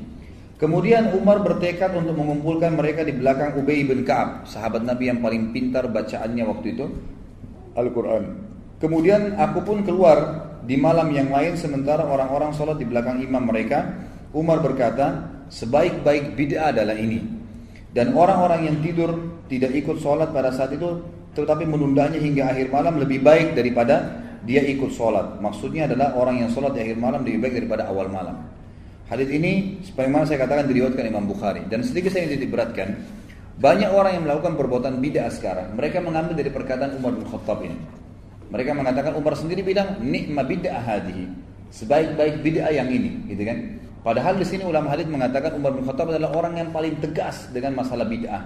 Kemudian 0.58 1.14
Umar 1.14 1.46
bertekad 1.46 1.94
untuk 1.94 2.18
mengumpulkan 2.18 2.74
mereka 2.74 3.06
di 3.06 3.14
belakang 3.14 3.54
Ubay 3.62 3.86
bin 3.86 4.02
Ka'ab, 4.02 4.50
sahabat 4.50 4.82
Nabi 4.82 5.14
yang 5.14 5.22
paling 5.22 5.54
pintar 5.54 5.86
bacaannya 5.86 6.44
waktu 6.50 6.68
itu 6.74 6.86
Al-Quran. 7.78 8.24
Kemudian 8.82 9.38
aku 9.38 9.62
pun 9.62 9.86
keluar 9.86 10.50
di 10.66 10.74
malam 10.74 11.14
yang 11.14 11.30
lain 11.30 11.54
sementara 11.54 12.02
orang-orang 12.10 12.58
sholat 12.58 12.82
di 12.82 12.90
belakang 12.90 13.22
imam 13.22 13.46
mereka. 13.46 13.86
Umar 14.34 14.66
berkata, 14.66 15.30
sebaik-baik 15.54 16.34
bid'ah 16.34 16.74
adalah 16.74 16.98
ini. 16.98 17.22
Dan 17.94 18.18
orang-orang 18.18 18.66
yang 18.66 18.78
tidur 18.82 19.14
tidak 19.46 19.78
ikut 19.78 20.02
sholat 20.02 20.34
pada 20.34 20.50
saat 20.50 20.74
itu 20.74 21.02
tetapi 21.38 21.70
menundanya 21.70 22.18
hingga 22.18 22.50
akhir 22.50 22.74
malam 22.74 22.98
lebih 22.98 23.22
baik 23.22 23.54
daripada 23.54 24.26
dia 24.48 24.64
ikut 24.64 24.96
sholat. 24.96 25.44
Maksudnya 25.44 25.92
adalah 25.92 26.16
orang 26.16 26.48
yang 26.48 26.50
sholat 26.50 26.72
di 26.72 26.88
akhir 26.88 26.96
malam 26.96 27.28
lebih 27.28 27.44
baik 27.44 27.54
daripada 27.60 27.92
awal 27.92 28.08
malam. 28.08 28.48
Hadis 29.12 29.28
ini 29.32 29.84
sebagaimana 29.84 30.24
saya 30.24 30.48
katakan 30.48 30.68
diriwayatkan 30.68 31.04
Imam 31.04 31.28
Bukhari 31.28 31.64
dan 31.68 31.84
sedikit 31.84 32.16
saya 32.16 32.28
ingin 32.28 32.48
beratkan 32.48 32.96
banyak 33.58 33.90
orang 33.90 34.20
yang 34.20 34.24
melakukan 34.24 34.54
perbuatan 34.54 35.04
bid'ah 35.04 35.32
sekarang. 35.34 35.74
Mereka 35.76 36.00
mengambil 36.00 36.38
dari 36.38 36.52
perkataan 36.54 36.96
Umar 36.96 37.18
bin 37.18 37.26
Khattab 37.26 37.60
ini. 37.66 37.78
Mereka 38.48 38.72
mengatakan 38.78 39.18
Umar 39.18 39.34
sendiri 39.34 39.66
bilang 39.66 40.00
nikma 40.00 40.46
bid'ah 40.46 40.80
hadihi. 40.80 41.26
Sebaik-baik 41.74 42.46
bid'ah 42.46 42.72
yang 42.72 42.88
ini, 42.88 43.28
gitu 43.28 43.44
kan? 43.44 43.58
Padahal 44.06 44.40
di 44.40 44.46
sini 44.48 44.64
ulama 44.64 44.88
hadis 44.94 45.10
mengatakan 45.10 45.58
Umar 45.58 45.76
bin 45.76 45.84
Khattab 45.84 46.14
adalah 46.14 46.32
orang 46.32 46.56
yang 46.56 46.70
paling 46.72 46.96
tegas 47.02 47.50
dengan 47.52 47.76
masalah 47.76 48.08
bid'ah. 48.08 48.44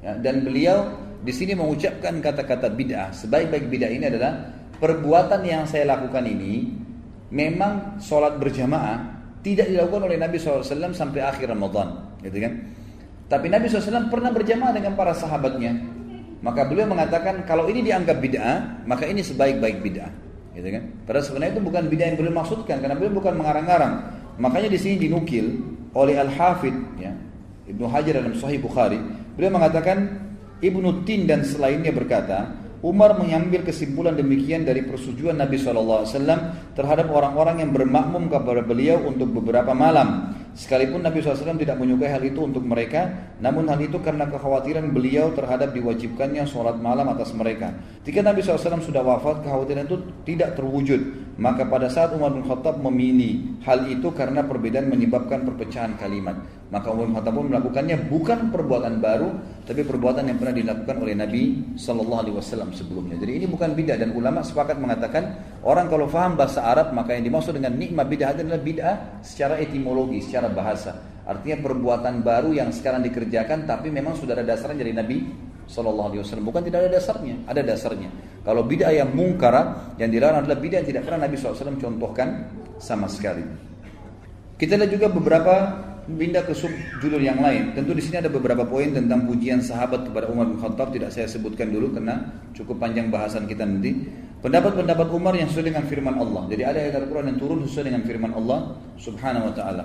Ya, 0.00 0.16
dan 0.22 0.46
beliau 0.46 0.94
di 1.20 1.34
sini 1.34 1.58
mengucapkan 1.58 2.22
kata-kata 2.22 2.70
bid'ah. 2.70 3.10
Sebaik-baik 3.12 3.66
bid'ah 3.66 3.90
ini 3.90 4.08
adalah 4.08 4.61
perbuatan 4.82 5.46
yang 5.46 5.62
saya 5.62 5.86
lakukan 5.86 6.26
ini 6.26 6.74
memang 7.30 8.02
sholat 8.02 8.34
berjamaah 8.42 9.22
tidak 9.46 9.70
dilakukan 9.70 10.10
oleh 10.10 10.18
Nabi 10.18 10.42
SAW 10.42 10.90
sampai 10.90 11.22
akhir 11.22 11.54
Ramadan, 11.54 12.18
gitu 12.18 12.42
kan? 12.42 12.52
Tapi 13.30 13.46
Nabi 13.46 13.70
SAW 13.70 14.10
pernah 14.10 14.34
berjamaah 14.34 14.74
dengan 14.74 14.98
para 14.98 15.14
sahabatnya. 15.14 15.78
Maka 16.42 16.66
beliau 16.66 16.90
mengatakan 16.90 17.46
kalau 17.46 17.70
ini 17.70 17.86
dianggap 17.86 18.18
bid'ah, 18.18 18.82
maka 18.86 19.06
ini 19.06 19.22
sebaik-baik 19.22 19.82
bid'ah, 19.82 20.10
gitu 20.58 20.66
kan? 20.66 20.82
Padahal 21.06 21.24
sebenarnya 21.26 21.52
itu 21.58 21.62
bukan 21.62 21.82
bid'ah 21.86 22.06
yang 22.10 22.18
beliau 22.18 22.34
maksudkan 22.38 22.82
karena 22.82 22.94
beliau 22.98 23.14
bukan 23.18 23.34
mengarang-arang. 23.38 23.94
Makanya 24.38 24.70
di 24.70 24.78
sini 24.78 24.94
dinukil 24.98 25.62
oleh 25.94 26.18
Al-Hafidh 26.18 26.78
ya, 26.98 27.14
Ibnu 27.70 27.86
Hajar 27.86 28.18
dalam 28.18 28.34
Sahih 28.34 28.58
Bukhari, 28.58 28.98
beliau 29.38 29.54
mengatakan 29.54 30.22
Ibnu 30.62 31.02
Tin 31.06 31.26
dan 31.26 31.46
selainnya 31.46 31.90
berkata, 31.90 32.61
Umar 32.82 33.14
mengambil 33.14 33.62
kesimpulan 33.62 34.18
demikian 34.18 34.66
dari 34.66 34.82
persetujuan 34.82 35.38
Nabi 35.38 35.54
SAW 35.54 36.02
terhadap 36.74 37.14
orang-orang 37.14 37.62
yang 37.62 37.70
bermakmum 37.70 38.26
kepada 38.26 38.58
beliau 38.66 39.06
untuk 39.06 39.30
beberapa 39.30 39.70
malam. 39.70 40.34
Sekalipun 40.52 41.00
Nabi 41.00 41.24
SAW 41.24 41.56
tidak 41.56 41.80
menyukai 41.80 42.12
hal 42.12 42.20
itu 42.20 42.44
untuk 42.44 42.60
mereka, 42.60 43.08
namun 43.40 43.64
hal 43.72 43.80
itu 43.80 43.96
karena 44.04 44.28
kekhawatiran 44.28 44.92
beliau 44.92 45.32
terhadap 45.32 45.72
diwajibkannya 45.72 46.44
sholat 46.44 46.76
malam 46.76 47.08
atas 47.08 47.32
mereka. 47.32 47.72
Jika 48.04 48.20
Nabi 48.20 48.44
SAW 48.44 48.84
sudah 48.84 49.00
wafat, 49.00 49.40
kekhawatiran 49.48 49.88
itu 49.88 49.96
tidak 50.28 50.52
terwujud. 50.60 51.32
Maka 51.40 51.64
pada 51.64 51.88
saat 51.88 52.12
Umar 52.12 52.36
bin 52.36 52.44
Khattab 52.44 52.84
memilih 52.84 53.64
hal 53.64 53.88
itu 53.88 54.12
karena 54.12 54.44
perbedaan 54.44 54.92
menyebabkan 54.92 55.48
perpecahan 55.48 55.96
kalimat. 55.96 56.36
Maka 56.68 56.92
Umar 56.92 57.08
bin 57.08 57.14
Khattab 57.16 57.32
pun 57.32 57.46
melakukannya 57.48 57.96
bukan 58.12 58.52
perbuatan 58.52 59.00
baru, 59.00 59.28
tapi 59.64 59.88
perbuatan 59.88 60.28
yang 60.28 60.36
pernah 60.36 60.52
dilakukan 60.52 60.96
oleh 61.00 61.16
Nabi 61.16 61.42
Wasallam 61.80 62.76
sebelumnya. 62.76 63.16
Jadi 63.16 63.40
ini 63.40 63.46
bukan 63.48 63.72
bidah 63.72 63.96
dan 63.96 64.12
ulama 64.12 64.44
sepakat 64.44 64.76
mengatakan 64.76 65.51
orang 65.62 65.86
kalau 65.90 66.06
faham 66.06 66.38
bahasa 66.38 66.62
Arab 66.62 66.94
maka 66.94 67.14
yang 67.14 67.26
dimaksud 67.26 67.54
dengan 67.54 67.74
nikmat 67.74 68.06
bidah 68.06 68.34
adalah 68.34 68.60
bidah 68.60 68.94
secara 69.22 69.58
etimologi, 69.58 70.22
secara 70.22 70.50
bahasa. 70.50 70.98
Artinya 71.22 71.62
perbuatan 71.62 72.22
baru 72.26 72.50
yang 72.50 72.74
sekarang 72.74 73.02
dikerjakan 73.06 73.64
tapi 73.66 73.94
memang 73.94 74.18
sudah 74.18 74.34
ada 74.34 74.42
dasarnya 74.42 74.82
dari 74.82 74.92
Nabi 74.94 75.18
Sallallahu 75.70 76.08
Alaihi 76.12 76.20
Wasallam. 76.26 76.46
Bukan 76.50 76.62
tidak 76.66 76.78
ada 76.86 76.90
dasarnya, 76.98 77.34
ada 77.46 77.60
dasarnya. 77.62 78.10
Kalau 78.42 78.66
bidah 78.66 78.90
yang 78.90 79.14
mungkara 79.14 79.94
yang 80.02 80.10
dilarang 80.10 80.42
adalah 80.42 80.58
bidah 80.58 80.82
yang 80.82 80.88
tidak 80.90 81.02
pernah 81.06 81.30
Nabi 81.30 81.38
SAW 81.38 81.78
contohkan 81.78 82.50
sama 82.82 83.06
sekali. 83.06 83.46
Kita 84.58 84.74
lihat 84.74 84.90
juga 84.90 85.06
beberapa 85.10 85.54
pindah 86.16 86.44
ke 86.46 86.54
sub 86.56 86.72
judul 87.00 87.22
yang 87.22 87.40
lain. 87.40 87.76
Tentu 87.76 87.92
di 87.96 88.02
sini 88.04 88.22
ada 88.22 88.30
beberapa 88.32 88.64
poin 88.64 88.92
tentang 88.92 89.24
pujian 89.28 89.60
sahabat 89.60 90.08
kepada 90.08 90.28
Umar 90.28 90.48
bin 90.48 90.58
Khattab 90.60 90.92
tidak 90.92 91.10
saya 91.10 91.28
sebutkan 91.28 91.72
dulu 91.72 91.92
karena 91.92 92.22
cukup 92.56 92.80
panjang 92.80 93.08
bahasan 93.08 93.44
kita 93.48 93.64
nanti. 93.64 94.08
Pendapat-pendapat 94.42 95.06
Umar 95.14 95.38
yang 95.38 95.46
sesuai 95.46 95.70
dengan 95.70 95.84
firman 95.86 96.18
Allah. 96.18 96.42
Jadi 96.50 96.62
ada 96.66 96.78
ayat 96.82 96.94
Al-Quran 96.98 97.30
yang 97.30 97.38
turun 97.38 97.62
sesuai 97.62 97.94
dengan 97.94 98.02
firman 98.02 98.32
Allah 98.34 98.74
Subhanahu 98.98 99.48
Wa 99.50 99.54
Taala. 99.54 99.84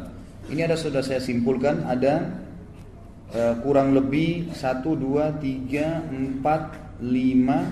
Ini 0.49 0.65
ada 0.65 0.73
sudah 0.79 1.05
saya 1.05 1.21
simpulkan 1.21 1.85
ada 1.85 2.41
uh, 3.35 3.53
kurang 3.61 3.93
lebih 3.93 4.49
satu 4.55 4.97
dua 4.97 5.35
tiga 5.37 6.01
empat 6.09 6.73
lima 7.05 7.69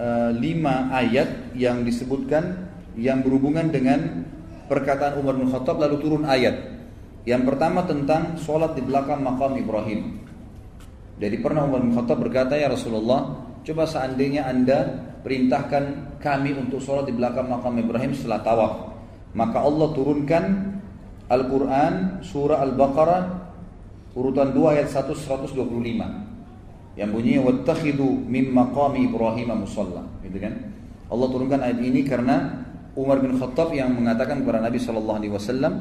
uh, 0.00 0.30
lima 0.32 0.88
ayat 0.96 1.52
yang 1.58 1.84
disebutkan 1.84 2.72
yang 2.96 3.20
berhubungan 3.20 3.68
dengan 3.68 4.24
perkataan 4.72 5.20
Umar 5.20 5.36
bin 5.36 5.52
Khattab 5.52 5.76
lalu 5.76 6.00
turun 6.00 6.24
ayat. 6.24 6.72
Yang 7.22 7.42
pertama 7.54 7.86
tentang 7.86 8.34
sholat 8.34 8.74
di 8.74 8.82
belakang 8.82 9.22
makam 9.22 9.54
Ibrahim. 9.54 10.18
Jadi 11.22 11.36
pernah 11.38 11.62
Umar 11.62 11.86
bin 11.86 11.94
Khattab 11.94 12.18
berkata 12.18 12.58
ya 12.58 12.66
Rasulullah, 12.66 13.46
coba 13.62 13.86
seandainya 13.86 14.42
anda 14.50 14.90
perintahkan 15.22 16.18
kami 16.18 16.50
untuk 16.58 16.82
sholat 16.82 17.06
di 17.06 17.14
belakang 17.14 17.46
makam 17.46 17.78
Ibrahim 17.78 18.10
setelah 18.10 18.42
tawaf, 18.42 18.72
maka 19.38 19.62
Allah 19.62 19.88
turunkan 19.94 20.44
Al-Quran 21.30 22.20
surah 22.26 22.58
Al-Baqarah 22.58 23.22
urutan 24.18 24.50
2 24.50 24.74
ayat 24.76 24.88
1 24.90 25.14
125 25.14 25.62
yang 26.92 27.08
bunyinya 27.08 27.40
wattakhidu 27.48 28.28
min 28.28 28.52
maqami 28.52 29.08
Ibrahim 29.08 29.64
musalla. 29.64 30.04
Gitu 30.20 30.36
kan? 30.36 30.52
Allah 31.08 31.28
turunkan 31.30 31.60
ayat 31.64 31.80
ini 31.80 32.04
karena 32.04 32.66
Umar 32.92 33.24
bin 33.24 33.40
Khattab 33.40 33.72
yang 33.72 33.96
mengatakan 33.96 34.44
kepada 34.44 34.60
Nabi 34.60 34.76
Shallallahu 34.76 35.18
Alaihi 35.22 35.32
Wasallam 35.32 35.72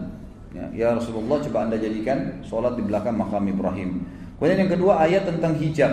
ya, 0.51 0.65
ya 0.71 0.87
Rasulullah 0.97 1.39
coba 1.43 1.57
anda 1.67 1.77
jadikan 1.79 2.43
sholat 2.45 2.77
di 2.79 2.83
belakang 2.83 3.15
makam 3.15 3.47
Ibrahim 3.47 4.03
kemudian 4.37 4.67
yang 4.67 4.71
kedua 4.71 5.01
ayat 5.03 5.27
tentang 5.27 5.55
hijab 5.59 5.91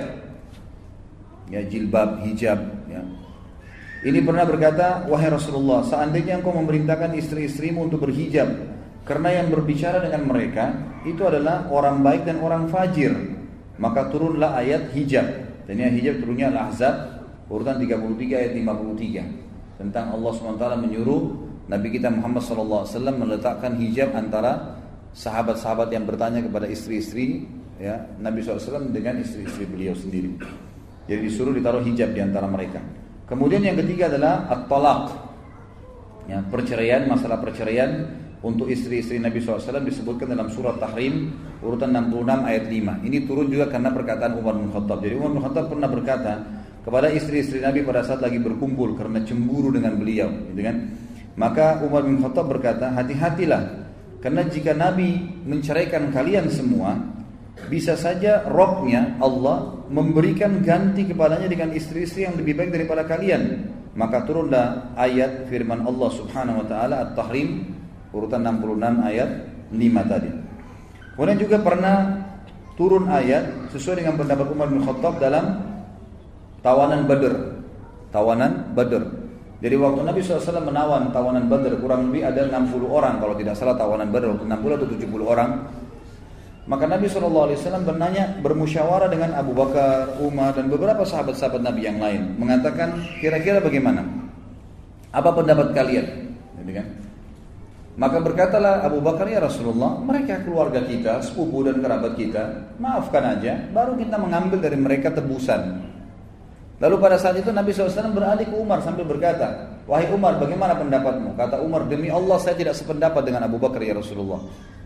ya 1.49 1.61
jilbab 1.65 2.23
hijab 2.27 2.59
ya 2.91 3.03
ini 4.07 4.23
pernah 4.23 4.47
berkata 4.47 5.07
wahai 5.11 5.31
Rasulullah 5.31 5.83
seandainya 5.83 6.38
engkau 6.38 6.55
memerintahkan 6.55 7.19
istri-istrimu 7.19 7.91
untuk 7.91 8.07
berhijab 8.07 8.79
karena 9.09 9.41
yang 9.41 9.49
berbicara 9.49 10.05
dengan 10.05 10.29
mereka 10.29 10.88
itu 11.09 11.25
adalah 11.25 11.65
orang 11.73 12.05
baik 12.05 12.29
dan 12.29 12.45
orang 12.45 12.69
fajir. 12.69 13.17
Maka 13.81 14.12
turunlah 14.12 14.53
ayat 14.61 14.93
hijab. 14.93 15.49
Dan 15.65 15.81
yang 15.81 15.97
hijab 15.97 16.21
turunnya 16.21 16.53
Al-Ahzab 16.53 17.25
urutan 17.49 17.81
33 17.81 18.37
ayat 18.37 18.53
53 18.53 19.81
tentang 19.81 20.12
Allah 20.12 20.33
SWT 20.37 20.65
menyuruh 20.85 21.48
Nabi 21.68 22.00
kita 22.00 22.08
Muhammad 22.08 22.40
SAW 22.40 22.88
meletakkan 23.12 23.76
hijab 23.76 24.16
antara 24.16 24.80
sahabat-sahabat 25.12 25.92
yang 25.92 26.08
bertanya 26.08 26.40
kepada 26.40 26.64
istri-istri 26.64 27.44
ya 27.76 28.08
Nabi 28.18 28.40
SAW 28.40 28.88
dengan 28.88 29.20
istri-istri 29.20 29.68
beliau 29.68 29.92
sendiri. 29.92 30.32
Jadi 31.08 31.20
disuruh 31.25 31.52
ditaruh 31.52 31.84
hijab 31.84 32.12
di 32.12 32.20
antara 32.25 32.48
mereka. 32.48 32.80
Kemudian 33.28 33.60
yang 33.60 33.76
ketiga 33.76 34.08
adalah 34.08 34.48
at-talaq. 34.48 35.28
Ya, 36.28 36.44
perceraian, 36.44 37.08
masalah 37.08 37.40
perceraian 37.40 38.04
untuk 38.44 38.68
istri-istri 38.68 39.16
Nabi 39.16 39.40
SAW 39.40 39.80
disebutkan 39.84 40.28
dalam 40.32 40.52
surat 40.52 40.76
Tahrim 40.76 41.32
urutan 41.64 41.92
66 41.92 42.48
ayat 42.48 42.64
5. 42.68 43.08
Ini 43.08 43.18
turun 43.25 43.48
juga 43.48 43.68
karena 43.72 43.92
perkataan 43.92 44.37
Umar 44.37 44.56
bin 44.60 44.68
Khattab. 44.68 45.00
Jadi 45.00 45.14
Umar 45.16 45.30
bin 45.37 45.40
Khattab 45.44 45.64
pernah 45.72 45.88
berkata 45.88 46.32
kepada 46.84 47.08
istri-istri 47.12 47.64
Nabi 47.64 47.84
pada 47.84 48.04
saat 48.04 48.20
lagi 48.20 48.40
berkumpul 48.40 48.96
karena 48.96 49.25
cemburu 49.25 49.72
dengan 49.72 49.96
beliau, 49.96 50.28
gitu 50.52 50.60
kan? 50.60 50.76
Maka 51.38 51.78
Umar 51.87 52.02
bin 52.02 52.18
Khattab 52.18 52.50
berkata, 52.50 52.90
"Hati-hatilah 52.90 53.87
karena 54.18 54.42
jika 54.50 54.75
Nabi 54.75 55.23
menceraikan 55.47 56.11
kalian 56.11 56.50
semua, 56.50 56.99
bisa 57.71 57.95
saja 57.95 58.42
rohnya 58.50 59.14
Allah 59.23 59.87
memberikan 59.87 60.59
ganti 60.66 61.07
kepadanya 61.07 61.47
dengan 61.47 61.71
istri-istri 61.71 62.26
yang 62.26 62.35
lebih 62.35 62.59
baik 62.59 62.75
daripada 62.75 63.07
kalian." 63.07 63.71
Maka 63.95 64.26
turunlah 64.26 64.95
ayat 64.99 65.47
firman 65.47 65.87
Allah 65.87 66.11
Subhanahu 66.11 66.62
wa 66.62 66.66
taala 66.66 67.07
At-Tahrim 67.07 67.66
urutan 68.14 68.42
66 68.42 69.03
ayat 69.03 69.31
5 69.70 70.03
tadi. 70.07 70.31
Kemudian 71.14 71.38
juga 71.38 71.59
pernah 71.62 71.96
turun 72.79 73.11
ayat 73.11 73.74
sesuai 73.74 74.03
dengan 74.03 74.14
pendapat 74.14 74.46
Umar 74.55 74.70
bin 74.70 74.87
Khattab 74.87 75.18
dalam 75.18 75.66
tawanan 76.62 77.11
Badr. 77.11 77.35
Tawanan 78.14 78.70
Badr. 78.74 79.17
Jadi 79.59 79.75
waktu 79.75 80.07
Nabi 80.07 80.23
SAW 80.23 80.62
menawan 80.62 81.11
tawanan 81.11 81.51
Badr 81.51 81.83
kurang 81.83 82.11
lebih 82.11 82.23
ada 82.23 82.47
60 82.47 82.79
orang 82.87 83.18
kalau 83.18 83.35
tidak 83.35 83.59
salah 83.59 83.75
tawanan 83.75 84.07
Badr 84.14 84.38
waktu 84.38 84.47
60 84.47 84.79
atau 84.79 84.87
70 84.87 85.27
orang. 85.27 85.51
Maka 86.68 86.85
Nabi 86.85 87.09
SAW 87.09 87.49
bernanya, 87.81 88.38
bermusyawarah 88.44 89.09
dengan 89.09 89.33
Abu 89.35 89.57
Bakar, 89.57 90.21
Umar 90.21 90.53
dan 90.53 90.68
beberapa 90.68 91.01
sahabat-sahabat 91.01 91.64
Nabi 91.64 91.81
yang 91.88 91.97
lain, 91.97 92.37
mengatakan 92.37 93.03
kira-kira 93.25 93.59
bagaimana? 93.64 94.05
Apa 95.09 95.33
pendapat 95.33 95.73
kalian? 95.73 96.07
Kan? 96.68 96.87
Maka 97.99 98.21
berkatalah 98.23 98.87
Abu 98.87 99.01
Bakar 99.03 99.27
ya 99.27 99.42
Rasulullah, 99.42 99.97
mereka 99.99 100.44
keluarga 100.44 100.85
kita, 100.85 101.18
sepupu 101.25 101.66
dan 101.66 101.81
kerabat 101.83 102.14
kita, 102.14 102.77
maafkan 102.79 103.25
aja, 103.27 103.59
baru 103.75 103.99
kita 103.99 104.21
mengambil 104.21 104.62
dari 104.62 104.79
mereka 104.79 105.11
tebusan. 105.11 105.83
Lalu 106.79 106.97
pada 107.03 107.19
saat 107.19 107.35
itu 107.35 107.51
Nabi 107.51 107.75
SAW 107.75 108.14
beralih 108.14 108.47
ke 108.47 108.55
Umar 108.55 108.79
sambil 108.87 109.03
berkata, 109.03 109.75
Wahai 109.91 110.07
Umar 110.14 110.38
bagaimana 110.38 110.79
pendapatmu? 110.79 111.35
Kata 111.35 111.59
Umar, 111.59 111.88
demi 111.91 112.07
Allah 112.07 112.38
saya 112.38 112.55
tidak 112.55 112.79
sependapat 112.79 113.25
dengan 113.27 113.49
Abu 113.49 113.59
Bakar 113.59 113.83
ya 113.83 113.99
Rasulullah. 113.99 114.38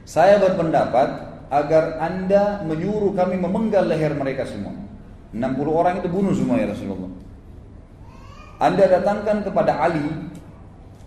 Saya 0.09 0.41
berpendapat 0.41 1.09
agar 1.53 2.01
anda 2.01 2.65
menyuruh 2.65 3.13
kami 3.13 3.37
memenggal 3.37 3.85
leher 3.85 4.17
mereka 4.17 4.49
semua. 4.49 4.73
60 5.37 5.43
orang 5.69 6.01
itu 6.01 6.09
bunuh 6.09 6.33
semua 6.33 6.57
ya 6.57 6.73
Rasulullah. 6.73 7.13
Anda 8.63 8.85
datangkan 8.89 9.43
kepada 9.45 9.75
Ali 9.85 10.07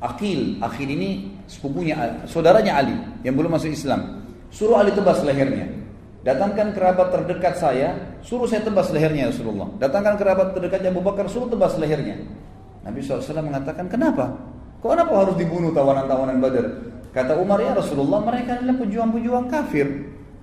Akil, 0.04 0.60
Akil 0.60 0.90
ini 0.92 1.34
sepupunya, 1.50 1.98
saudaranya 2.30 2.78
Ali 2.78 2.94
yang 3.24 3.34
belum 3.34 3.58
masuk 3.58 3.72
Islam. 3.74 4.22
Suruh 4.54 4.78
Ali 4.78 4.92
tebas 4.94 5.24
lehernya. 5.24 5.72
Datangkan 6.26 6.74
kerabat 6.74 7.14
terdekat 7.14 7.62
saya, 7.62 8.18
suruh 8.26 8.50
saya 8.50 8.66
tebas 8.66 8.90
lehernya 8.90 9.30
Rasulullah. 9.30 9.70
Datangkan 9.78 10.18
kerabat 10.18 10.58
terdekatnya 10.58 10.90
Abu 10.90 11.06
Bakar, 11.06 11.30
suruh 11.30 11.46
tebas 11.46 11.78
lehernya. 11.78 12.18
Nabi 12.82 13.06
SAW 13.06 13.46
mengatakan, 13.46 13.86
kenapa? 13.86 14.34
Kok 14.82 14.90
kenapa 14.90 15.14
harus 15.22 15.38
dibunuh 15.38 15.70
tawanan-tawanan 15.70 16.42
Badar? 16.42 16.66
Kata 17.14 17.38
Umar, 17.38 17.62
ya 17.62 17.78
Rasulullah, 17.78 18.26
mereka 18.26 18.58
adalah 18.58 18.74
pejuang-pejuang 18.74 19.46
kafir. 19.54 19.86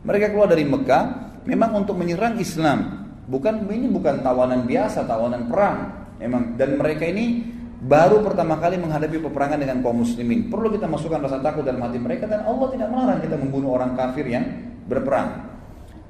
Mereka 0.06 0.30
keluar 0.30 0.46
dari 0.46 0.62
Mekah, 0.62 1.02
memang 1.50 1.82
untuk 1.82 1.98
menyerang 1.98 2.38
Islam. 2.38 3.02
Bukan 3.26 3.66
ini 3.66 3.90
bukan 3.90 4.22
tawanan 4.22 4.62
biasa, 4.70 5.02
tawanan 5.02 5.50
perang. 5.50 6.06
Memang 6.22 6.54
dan 6.54 6.78
mereka 6.78 7.10
ini 7.10 7.42
baru 7.82 8.22
pertama 8.22 8.54
kali 8.62 8.78
menghadapi 8.78 9.18
peperangan 9.18 9.58
dengan 9.58 9.82
kaum 9.82 10.06
muslimin. 10.06 10.46
Perlu 10.46 10.70
kita 10.70 10.86
masukkan 10.86 11.18
rasa 11.18 11.42
takut 11.42 11.66
dalam 11.66 11.82
hati 11.82 11.98
mereka 11.98 12.30
dan 12.30 12.46
Allah 12.46 12.70
tidak 12.70 12.88
melarang 12.90 13.18
kita 13.18 13.34
membunuh 13.34 13.74
orang 13.74 13.98
kafir 13.98 14.26
yang 14.30 14.46
berperang. 14.86 15.51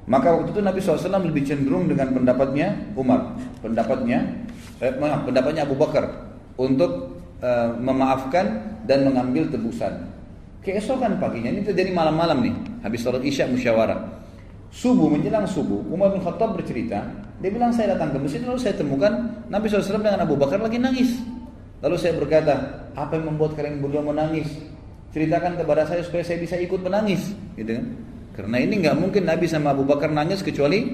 Maka 0.03 0.35
waktu 0.35 0.51
itu 0.51 0.59
Nabi 0.59 0.79
SAW 0.83 1.23
lebih 1.23 1.47
cenderung 1.47 1.87
dengan 1.87 2.11
pendapatnya 2.11 2.75
Umar, 2.99 3.39
pendapatnya, 3.63 4.19
eh, 4.83 4.91
maaf, 4.99 5.23
pendapatnya 5.23 5.63
Abu 5.63 5.79
Bakar 5.79 6.05
untuk 6.59 7.15
eh, 7.39 7.69
memaafkan 7.79 8.45
dan 8.83 9.07
mengambil 9.07 9.47
tebusan. 9.47 10.11
Keesokan 10.63 11.19
paginya 11.19 11.51
ini 11.51 11.63
terjadi 11.63 11.91
malam-malam 11.91 12.39
nih, 12.39 12.55
habis 12.83 13.03
sholat 13.03 13.23
isya 13.23 13.47
musyawarah. 13.47 13.99
Subuh 14.71 15.11
menjelang 15.11 15.43
subuh, 15.47 15.83
Umar 15.91 16.15
bin 16.15 16.23
Khattab 16.23 16.55
bercerita, 16.55 17.03
dia 17.43 17.51
bilang 17.51 17.75
saya 17.75 17.99
datang 17.99 18.15
ke 18.15 18.17
masjid 18.23 18.39
lalu 18.47 18.55
saya 18.55 18.75
temukan 18.79 19.11
Nabi 19.51 19.67
SAW 19.67 19.99
dengan 19.99 20.23
Abu 20.23 20.39
Bakar 20.39 20.63
lagi 20.63 20.79
nangis. 20.79 21.19
Lalu 21.83 21.95
saya 21.99 22.15
berkata, 22.15 22.55
apa 22.95 23.19
yang 23.19 23.35
membuat 23.35 23.59
kalian 23.59 23.83
berdua 23.83 23.99
menangis? 23.99 24.47
Ceritakan 25.11 25.59
kepada 25.59 25.83
saya 25.83 25.99
supaya 26.07 26.23
saya 26.23 26.39
bisa 26.39 26.55
ikut 26.55 26.79
menangis, 26.79 27.35
gitu 27.59 27.75
kan? 27.75 27.85
Karena 28.33 28.57
ini 28.57 28.81
nggak 28.81 28.97
mungkin 28.97 29.29
Nabi 29.29 29.45
sama 29.45 29.77
Abu 29.77 29.85
Bakar 29.85 30.09
nangis 30.09 30.41
kecuali 30.41 30.89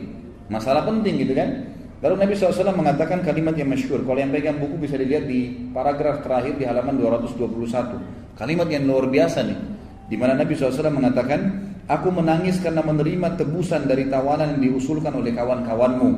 masalah 0.52 0.84
penting, 0.84 1.24
gitu 1.24 1.34
kan? 1.36 1.72
Lalu 2.00 2.16
Nabi 2.16 2.34
SAW 2.36 2.72
mengatakan 2.76 3.20
kalimat 3.24 3.56
yang 3.60 3.72
masyhur. 3.72 4.04
Kalau 4.08 4.20
yang 4.20 4.32
pegang 4.32 4.56
buku 4.56 4.80
bisa 4.80 4.96
dilihat 4.96 5.28
di 5.28 5.72
paragraf 5.76 6.24
terakhir 6.24 6.56
di 6.56 6.64
halaman 6.64 6.96
221. 6.96 8.40
Kalimat 8.40 8.68
yang 8.72 8.88
luar 8.88 9.12
biasa 9.12 9.44
nih. 9.44 9.60
Di 10.08 10.16
mana 10.16 10.40
Nabi 10.40 10.56
SAW 10.56 10.88
mengatakan, 10.96 11.70
Aku 11.90 12.14
menangis 12.14 12.62
karena 12.62 12.86
menerima 12.86 13.34
tebusan 13.34 13.90
dari 13.90 14.06
tawanan 14.08 14.56
yang 14.56 14.62
diusulkan 14.72 15.10
oleh 15.10 15.34
kawan-kawanmu. 15.34 16.10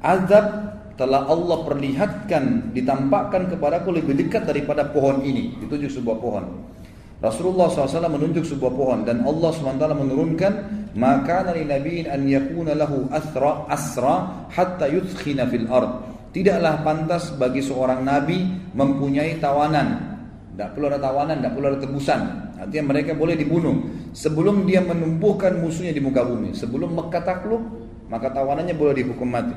Azab 0.00 0.46
telah 0.96 1.28
Allah 1.28 1.58
perlihatkan, 1.60 2.72
ditampakkan 2.72 3.52
kepadaku 3.52 4.00
lebih 4.00 4.16
dekat 4.16 4.48
daripada 4.48 4.88
pohon 4.88 5.20
ini. 5.20 5.60
Ditunjuk 5.60 5.92
sebuah 5.92 6.16
pohon. 6.18 6.44
Rasulullah 7.20 7.68
SAW 7.68 8.08
menunjuk 8.08 8.48
sebuah 8.48 8.72
pohon 8.72 9.04
dan 9.04 9.20
Allah 9.28 9.52
SWT 9.52 9.84
menurunkan 9.92 10.52
maka 10.96 11.44
nabi 11.44 11.68
nabiin 11.68 12.08
an 12.08 12.24
yakuna 12.24 12.72
lahu 12.72 13.12
asra 13.12 13.68
asra 13.68 14.48
hatta 14.48 14.88
yudkhina 14.88 15.44
fil 15.44 15.68
ard. 15.68 16.08
Tidaklah 16.32 16.80
pantas 16.80 17.34
bagi 17.36 17.60
seorang 17.60 18.00
nabi 18.00 18.40
mempunyai 18.72 19.36
tawanan. 19.36 20.16
Tidak 20.56 20.72
perlu 20.72 20.88
ada 20.88 21.00
tawanan, 21.02 21.44
tidak 21.44 21.52
perlu 21.58 21.66
ada 21.68 21.78
tebusan. 21.84 22.20
Artinya 22.56 22.84
mereka 22.92 23.12
boleh 23.12 23.36
dibunuh 23.36 23.76
sebelum 24.16 24.64
dia 24.64 24.80
menumbuhkan 24.80 25.60
musuhnya 25.60 25.92
di 25.92 26.00
muka 26.00 26.24
bumi. 26.24 26.56
Sebelum 26.56 26.96
Mekah 26.96 27.22
takluk, 27.24 27.62
maka 28.08 28.32
tawanannya 28.32 28.72
boleh 28.72 28.94
dihukum 28.96 29.28
mati. 29.28 29.56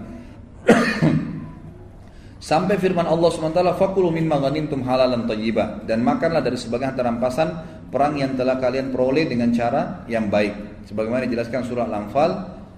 Sampai 2.43 2.75
firman 2.75 3.07
Allah 3.07 3.31
SWT, 3.31 3.55
Fakulu 3.79 4.11
mimma 4.11 4.35
ghanimtum 4.43 4.83
halalan 4.83 5.23
tayyibah. 5.23 5.87
Dan 5.87 6.03
makanlah 6.03 6.43
dari 6.43 6.59
sebagian 6.59 6.91
terampasan 6.91 7.55
perang 7.87 8.19
yang 8.19 8.35
telah 8.35 8.59
kalian 8.59 8.91
peroleh 8.91 9.31
dengan 9.31 9.55
cara 9.55 10.03
yang 10.11 10.27
baik. 10.27 10.83
Sebagaimana 10.91 11.23
dijelaskan 11.23 11.63
surah 11.63 11.87
Al-Anfal 11.87 12.31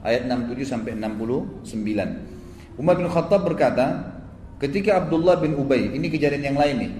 ayat 0.05 0.29
67 0.29 0.69
sampai 0.69 0.93
69. 0.93 2.77
Umar 2.77 2.93
bin 2.93 3.09
Khattab 3.09 3.41
berkata, 3.41 4.13
ketika 4.61 5.01
Abdullah 5.01 5.41
bin 5.41 5.57
Ubay, 5.57 5.97
ini 5.97 6.13
kejadian 6.13 6.53
yang 6.53 6.57
lain 6.61 6.75
nih, 6.85 6.91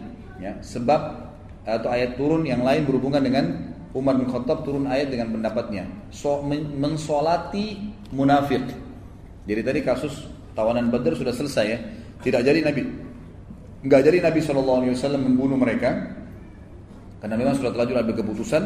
ya, 0.42 0.52
sebab 0.66 1.22
atau 1.70 1.90
ayat 1.94 2.18
turun 2.18 2.50
yang 2.50 2.66
lain 2.66 2.82
berhubungan 2.90 3.22
dengan 3.22 3.46
Umar 3.94 4.18
bin 4.18 4.26
Khattab 4.26 4.66
turun 4.66 4.90
ayat 4.90 5.14
dengan 5.14 5.30
pendapatnya, 5.30 5.86
so, 6.10 6.42
mensolati 6.82 7.94
munafik. 8.10 8.66
Jadi 9.46 9.62
tadi 9.62 9.80
kasus 9.86 10.26
tawanan 10.58 10.90
Badar 10.90 11.14
sudah 11.14 11.36
selesai 11.36 11.68
ya. 11.70 11.80
Tidak 12.26 12.42
jadi 12.42 12.60
Nabi 12.66 12.82
nggak 13.86 14.02
jadi 14.02 14.18
Nabi 14.18 14.42
SAW 14.42 14.82
membunuh 15.22 15.62
mereka 15.62 15.94
karena 17.22 17.36
memang 17.38 17.54
sudah 17.58 17.70
telah 17.74 18.02
ada 18.02 18.14
keputusan. 18.14 18.64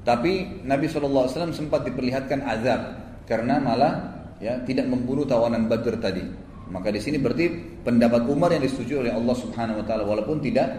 Tapi 0.00 0.64
Nabi 0.64 0.88
SAW 0.88 1.28
sempat 1.52 1.84
diperlihatkan 1.84 2.40
azab 2.40 2.80
karena 3.28 3.60
malah 3.60 3.92
ya 4.40 4.60
tidak 4.64 4.88
membunuh 4.88 5.28
tawanan 5.28 5.68
Badr 5.68 6.00
tadi. 6.00 6.24
Maka 6.72 6.88
di 6.88 7.00
sini 7.02 7.20
berarti 7.20 7.50
pendapat 7.84 8.24
Umar 8.30 8.54
yang 8.56 8.64
disetujui 8.64 9.04
oleh 9.04 9.12
Allah 9.12 9.36
Subhanahu 9.36 9.82
Wa 9.82 9.84
Taala 9.84 10.04
walaupun 10.08 10.40
tidak 10.40 10.72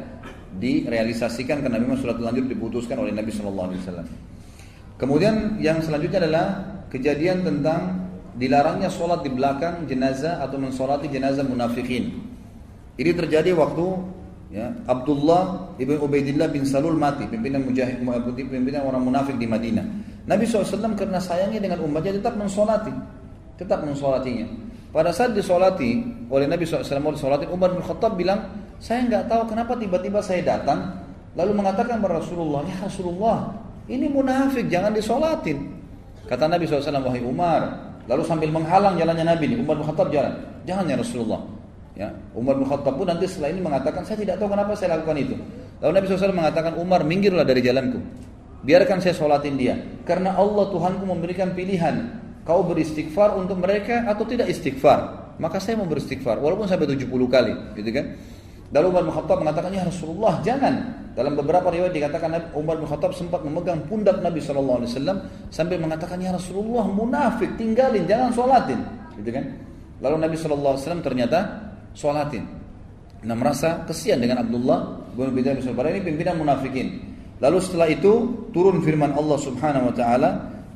direalisasikan 0.58 1.62
karena 1.62 1.78
memang 1.78 2.02
sudah 2.02 2.18
terlanjur 2.18 2.50
diputuskan 2.50 2.98
oleh 2.98 3.14
Nabi 3.14 3.30
SAW. 3.30 3.78
Kemudian 4.98 5.62
yang 5.62 5.78
selanjutnya 5.86 6.26
adalah 6.26 6.46
kejadian 6.90 7.46
tentang 7.46 8.01
dilarangnya 8.36 8.88
sholat 8.88 9.24
di 9.26 9.32
belakang 9.32 9.88
jenazah 9.88 10.40
atau 10.44 10.56
mensolati 10.60 11.12
jenazah 11.12 11.44
munafikin. 11.44 12.16
Ini 12.96 13.12
terjadi 13.18 13.56
waktu 13.56 13.86
ya, 14.52 14.72
Abdullah 14.88 15.76
ibn 15.80 15.98
Ubaidillah 16.00 16.52
bin 16.52 16.68
Salul 16.68 16.96
mati, 16.96 17.28
pimpinan 17.28 17.64
mujahid, 17.66 18.04
pimpinan 18.36 18.82
orang 18.88 19.04
munafik 19.04 19.36
di 19.36 19.48
Madinah. 19.48 19.84
Nabi 20.28 20.46
SAW 20.46 20.94
karena 20.94 21.18
sayangnya 21.18 21.58
dengan 21.58 21.82
umatnya 21.82 22.22
tetap 22.22 22.38
mensolati, 22.38 22.94
tetap 23.58 23.82
mensolatinya. 23.82 24.46
Pada 24.92 25.16
saat 25.16 25.32
disolati 25.32 26.04
oleh 26.28 26.46
Nabi 26.52 26.68
SAW 26.68 27.00
mau 27.00 27.16
disolatin, 27.16 27.48
Umar 27.48 27.72
bin 27.72 27.80
Khattab 27.80 28.20
bilang, 28.20 28.44
saya 28.78 29.08
nggak 29.08 29.32
tahu 29.32 29.56
kenapa 29.56 29.80
tiba-tiba 29.80 30.20
saya 30.20 30.44
datang, 30.44 31.00
lalu 31.34 31.56
mengatakan 31.56 32.04
kepada 32.04 32.20
Rasulullah, 32.20 32.62
ya 32.68 32.76
Rasulullah, 32.84 33.56
ini 33.88 34.12
munafik, 34.12 34.68
jangan 34.68 34.92
disolatin. 34.92 35.80
Kata 36.28 36.52
Nabi 36.52 36.68
SAW, 36.68 37.08
wahai 37.08 37.24
Umar, 37.24 37.91
Lalu 38.10 38.24
sambil 38.26 38.50
menghalang 38.50 38.98
jalannya 38.98 39.26
Nabi 39.26 39.46
ini, 39.52 39.56
Umar 39.62 39.78
bin 39.78 39.86
Khattab 39.86 40.10
jalan. 40.10 40.34
Jangan 40.66 40.86
ya 40.90 40.96
Rasulullah. 40.98 41.42
Ya, 41.92 42.10
Umar 42.34 42.58
bin 42.58 42.66
Khattab 42.66 42.98
pun 42.98 43.06
nanti 43.06 43.28
setelah 43.28 43.54
ini 43.54 43.62
mengatakan, 43.62 44.02
saya 44.08 44.18
tidak 44.18 44.42
tahu 44.42 44.50
kenapa 44.50 44.74
saya 44.74 44.98
lakukan 44.98 45.18
itu. 45.20 45.36
Lalu 45.82 45.92
Nabi 45.98 46.06
SAW 46.08 46.34
mengatakan, 46.34 46.72
Umar 46.78 47.02
minggirlah 47.06 47.46
dari 47.46 47.62
jalanku. 47.62 48.00
Biarkan 48.62 49.02
saya 49.02 49.18
sholatin 49.18 49.58
dia. 49.58 49.76
Karena 50.06 50.38
Allah 50.38 50.70
Tuhanku 50.70 51.02
memberikan 51.06 51.58
pilihan. 51.58 52.22
Kau 52.46 52.66
beristighfar 52.66 53.38
untuk 53.38 53.58
mereka 53.58 54.06
atau 54.06 54.26
tidak 54.26 54.50
istighfar. 54.50 55.34
Maka 55.42 55.58
saya 55.58 55.78
mau 55.78 55.90
beristighfar. 55.90 56.38
Walaupun 56.38 56.70
sampai 56.70 56.86
70 56.90 57.10
kali. 57.10 57.54
Gitu 57.74 57.90
kan. 57.90 58.06
Lalu 58.72 58.86
Umar 58.88 59.04
bin 59.04 59.14
Khattab 59.14 59.38
mengatakan, 59.44 59.72
ya 59.76 59.84
Rasulullah 59.84 60.40
jangan. 60.44 61.04
Dalam 61.12 61.36
beberapa 61.36 61.68
riwayat 61.68 61.92
dikatakan 61.92 62.56
Umar 62.56 62.80
bin 62.80 62.88
Khattab 62.88 63.12
sempat 63.12 63.44
memegang 63.44 63.84
pundak 63.92 64.24
Nabi 64.24 64.40
SAW 64.40 64.88
sampai 65.52 65.76
mengatakan, 65.76 66.24
ya 66.24 66.32
Rasulullah 66.32 66.88
munafik, 66.88 67.52
tinggalin, 67.60 68.08
jangan 68.08 68.32
sholatin. 68.32 68.80
Gitu 69.20 69.28
kan? 69.28 69.44
Lalu 70.00 70.16
Nabi 70.24 70.36
SAW 70.40 71.04
ternyata 71.04 71.40
sholatin. 71.92 72.48
Nah 73.22 73.36
merasa 73.38 73.86
kesian 73.86 74.18
dengan 74.18 74.42
Abdullah 74.42 75.12
bin 75.14 75.30
Bidar 75.36 75.54
bin 75.60 75.68
ini 75.68 76.02
pimpinan 76.02 76.42
munafikin. 76.42 77.12
Lalu 77.38 77.58
setelah 77.62 77.90
itu 77.90 78.14
turun 78.54 78.82
firman 78.82 79.14
Allah 79.14 79.38
Subhanahu 79.38 79.90
wa 79.90 79.94
taala 79.94 80.30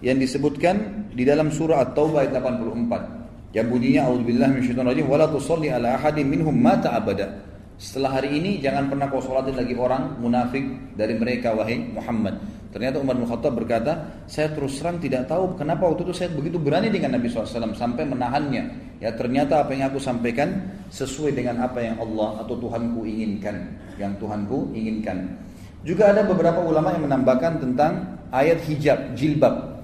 yang 0.05 0.21
disebutkan 0.21 1.07
di 1.13 1.25
dalam 1.25 1.49
surah 1.49 1.81
At-Taubah 1.89 2.25
ayat 2.25 2.37
84 2.37 3.55
yang 3.55 3.71
bunyinya 3.71 4.11
a'udzubillahi 4.11 4.51
minasyaitonir 4.59 4.89
rajim 4.91 5.05
wala 5.07 5.25
tusalli 5.31 5.71
ala 5.71 5.95
ahadin 5.95 6.27
minhum 6.27 6.53
mata 6.53 6.91
abada 6.91 7.39
setelah 7.75 8.19
hari 8.19 8.39
ini 8.39 8.63
jangan 8.63 8.87
pernah 8.87 9.11
kau 9.11 9.19
sholatin 9.19 9.59
lagi 9.59 9.75
orang 9.75 10.15
munafik 10.23 10.63
dari 10.95 11.19
mereka 11.19 11.51
wahai 11.51 11.75
Muhammad. 11.91 12.39
Ternyata 12.71 12.99
Umar 12.99 13.15
bin 13.15 13.23
Khattab 13.23 13.55
berkata, 13.55 14.23
saya 14.27 14.51
terus 14.51 14.75
terang 14.79 14.99
tidak 14.99 15.31
tahu 15.31 15.55
kenapa 15.55 15.87
waktu 15.87 16.07
itu 16.07 16.13
saya 16.15 16.29
begitu 16.35 16.59
berani 16.59 16.91
dengan 16.91 17.15
Nabi 17.15 17.31
SAW 17.31 17.71
sampai 17.71 18.03
menahannya. 18.03 18.63
Ya 18.99 19.15
ternyata 19.15 19.63
apa 19.63 19.71
yang 19.71 19.91
aku 19.91 19.99
sampaikan 19.99 20.75
sesuai 20.91 21.35
dengan 21.35 21.63
apa 21.63 21.79
yang 21.79 21.95
Allah 21.99 22.43
atau 22.43 22.59
Tuhanku 22.59 23.07
inginkan, 23.07 23.79
yang 23.95 24.11
Tuhanku 24.19 24.75
inginkan. 24.75 25.39
Juga 25.87 26.11
ada 26.11 26.27
beberapa 26.27 26.59
ulama 26.63 26.91
yang 26.95 27.07
menambahkan 27.07 27.63
tentang 27.63 28.19
ayat 28.35 28.59
hijab, 28.67 29.15
jilbab. 29.15 29.79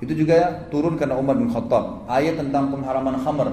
Itu 0.00 0.16
juga 0.16 0.64
turun 0.72 0.96
karena 0.96 1.20
Umar 1.20 1.36
bin 1.36 1.52
Khattab. 1.52 2.08
Ayat 2.08 2.40
tentang 2.40 2.72
pengharaman 2.72 3.20
khamr 3.20 3.52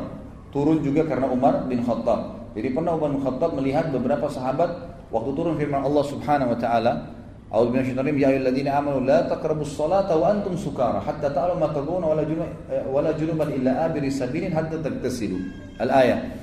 turun 0.56 0.80
juga 0.80 1.04
karena 1.04 1.28
Umar 1.28 1.67
bin 1.67 1.84
Khattab. 1.84 2.37
Jadi 2.58 2.74
pernah 2.74 2.98
Umar 2.98 3.13
bin 3.13 3.22
Khattab 3.22 3.54
melihat 3.54 3.93
beberapa 3.93 4.26
sahabat 4.34 4.89
waktu 5.13 5.30
turun 5.38 5.62
firman 5.62 5.86
Allah 5.86 6.02
Subhanahu 6.10 6.58
wa 6.58 6.60
taala, 6.60 7.13
A'udzu 7.54 7.70
billahi 7.70 7.93
minasyaitonir 7.93 8.17
ya 8.17 8.28
ayyuhalladzina 8.34 8.70
amanu 8.76 9.00
la 9.06 9.24
taqrabus 9.30 9.78
salata 9.78 10.17
wa 10.17 10.36
antum 10.36 10.58
sukara 10.58 11.00
hatta 11.00 11.32
ta'lamu 11.32 11.63
ma 11.63 11.72
taquluna 11.72 12.12
wala 12.12 12.26
junub 12.28 12.50
wala 12.91 13.15
junuban 13.15 13.54
illa 13.56 13.88
abiri 13.88 14.10
sabilin 14.12 14.52
hatta 14.52 14.82
tagtasilu. 14.82 15.38
Al-ayah. 15.80 16.34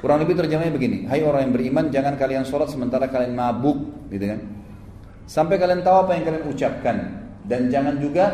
Kurang 0.00 0.24
lebih 0.24 0.40
terjemahnya 0.40 0.72
begini, 0.72 1.04
hai 1.12 1.20
orang 1.20 1.44
yang 1.44 1.52
beriman 1.52 1.84
jangan 1.92 2.16
kalian 2.16 2.42
sholat 2.48 2.72
sementara 2.72 3.04
kalian 3.12 3.36
mabuk, 3.36 4.08
gitu 4.08 4.32
kan? 4.32 4.40
Sampai 5.28 5.60
kalian 5.60 5.84
tahu 5.84 6.08
apa 6.08 6.16
yang 6.16 6.24
kalian 6.24 6.44
ucapkan 6.48 6.96
dan 7.44 7.68
jangan 7.68 8.00
juga 8.00 8.24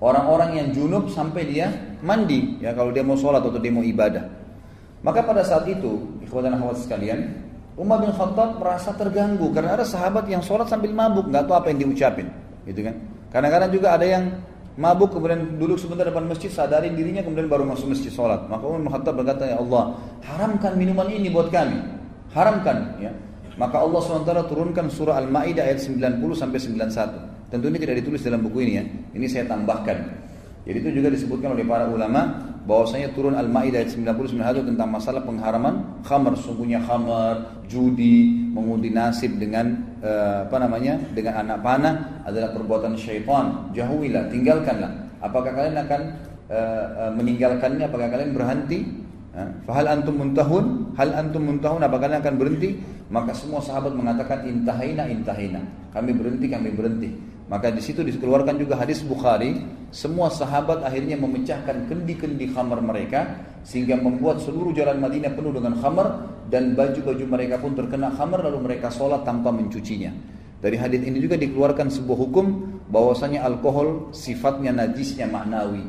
orang-orang 0.00 0.64
yang 0.64 0.68
junub 0.72 1.12
sampai 1.12 1.44
dia 1.44 1.68
mandi 2.00 2.56
ya 2.64 2.72
kalau 2.72 2.88
dia 2.90 3.04
mau 3.04 3.20
sholat 3.20 3.44
atau 3.44 3.60
dia 3.60 3.70
mau 3.70 3.84
ibadah. 3.84 4.43
Maka 5.04 5.20
pada 5.20 5.44
saat 5.44 5.68
itu, 5.68 6.00
ikhwan 6.24 6.48
dan 6.48 6.56
akhwat 6.56 6.80
sekalian, 6.80 7.44
Umar 7.76 8.00
bin 8.00 8.08
Khattab 8.08 8.56
merasa 8.56 8.96
terganggu 8.96 9.52
karena 9.52 9.76
ada 9.76 9.84
sahabat 9.84 10.24
yang 10.32 10.40
sholat 10.40 10.64
sambil 10.64 10.96
mabuk, 10.96 11.28
nggak 11.28 11.44
tahu 11.44 11.54
apa 11.60 11.68
yang 11.68 11.84
diucapin, 11.84 12.32
gitu 12.64 12.80
kan? 12.80 12.96
Kadang-kadang 13.28 13.70
juga 13.74 13.88
ada 13.92 14.06
yang 14.08 14.40
mabuk 14.80 15.12
kemudian 15.12 15.60
duduk 15.60 15.76
sebentar 15.76 16.08
depan 16.08 16.24
masjid, 16.24 16.48
sadarin 16.48 16.96
dirinya 16.96 17.20
kemudian 17.20 17.52
baru 17.52 17.68
masuk 17.68 17.92
masjid 17.92 18.08
sholat. 18.08 18.48
Maka 18.48 18.64
Umar 18.64 18.80
bin 18.80 18.90
Khattab 18.96 19.14
berkata, 19.20 19.44
ya 19.44 19.60
Allah, 19.60 20.00
haramkan 20.24 20.72
minuman 20.80 21.12
ini 21.12 21.28
buat 21.28 21.52
kami, 21.52 21.78
haramkan, 22.32 22.96
ya. 22.96 23.12
Maka 23.54 23.78
Allah 23.78 24.02
SWT 24.02 24.50
turunkan 24.50 24.90
surah 24.90 25.14
Al-Ma'idah 25.22 25.62
ayat 25.62 25.78
90 25.78 26.18
sampai 26.34 26.58
91. 26.58 27.54
Tentu 27.54 27.70
ini 27.70 27.78
tidak 27.78 28.02
ditulis 28.02 28.18
dalam 28.26 28.42
buku 28.42 28.66
ini 28.66 28.72
ya. 28.74 28.84
Ini 29.14 29.26
saya 29.30 29.46
tambahkan. 29.46 30.23
Jadi 30.64 30.76
itu 30.80 30.90
juga 30.96 31.12
disebutkan 31.12 31.52
oleh 31.52 31.64
para 31.68 31.84
ulama 31.92 32.40
bahwasanya 32.64 33.12
turun 33.12 33.36
Al-Maidah 33.36 33.84
ayat 33.84 33.92
99 33.92 34.72
tentang 34.72 34.88
masalah 34.88 35.20
pengharaman 35.20 36.00
khamar 36.00 36.32
sungguhnya 36.40 36.80
khamar, 36.80 37.60
judi, 37.68 38.48
mengundi 38.48 38.88
nasib 38.88 39.36
dengan 39.36 39.76
uh, 40.00 40.48
apa 40.48 40.56
namanya? 40.64 40.96
dengan 41.12 41.44
anak 41.44 41.60
panah 41.60 41.94
adalah 42.24 42.56
perbuatan 42.56 42.96
syaitan. 42.96 43.68
Jauhilah, 43.76 44.32
tinggalkanlah. 44.32 44.88
Apakah 45.20 45.52
kalian 45.52 45.76
akan 45.84 46.00
uh, 46.48 46.84
uh, 46.96 47.12
meninggalkannya? 47.12 47.84
Apakah 47.84 48.08
kalian 48.08 48.32
berhenti? 48.32 49.04
Fahal 49.66 49.90
antum 49.90 50.14
muntahun? 50.14 50.94
Hal 50.94 51.10
antum 51.10 51.42
muntahun? 51.42 51.82
Apakah 51.82 52.06
kalian 52.06 52.22
akan 52.22 52.36
berhenti? 52.38 52.78
Maka 53.10 53.34
semua 53.34 53.58
sahabat 53.58 53.90
mengatakan 53.92 54.46
intahina 54.46 55.10
intahina. 55.10 55.58
Kami 55.90 56.14
berhenti, 56.14 56.46
kami 56.46 56.70
berhenti. 56.70 57.33
Maka 57.44 57.68
di 57.68 57.84
situ 57.84 58.00
dikeluarkan 58.00 58.56
juga 58.56 58.80
hadis 58.80 59.04
Bukhari, 59.04 59.60
semua 59.92 60.32
sahabat 60.32 60.80
akhirnya 60.80 61.20
memecahkan 61.20 61.92
kendi-kendi 61.92 62.48
khamar 62.56 62.80
mereka 62.80 63.36
sehingga 63.60 64.00
membuat 64.00 64.40
seluruh 64.40 64.72
jalan 64.72 64.96
Madinah 64.96 65.36
penuh 65.36 65.52
dengan 65.52 65.76
khamar 65.76 66.24
dan 66.48 66.72
baju-baju 66.72 67.24
mereka 67.28 67.60
pun 67.60 67.76
terkena 67.76 68.08
khamar 68.16 68.48
lalu 68.48 68.64
mereka 68.64 68.88
sholat 68.88 69.28
tanpa 69.28 69.52
mencucinya. 69.52 70.08
Dari 70.64 70.80
hadis 70.80 71.04
ini 71.04 71.20
juga 71.20 71.36
dikeluarkan 71.36 71.92
sebuah 71.92 72.18
hukum 72.24 72.46
bahwasanya 72.88 73.44
alkohol 73.44 74.08
sifatnya 74.16 74.72
najisnya 74.72 75.28
maknawi 75.28 75.84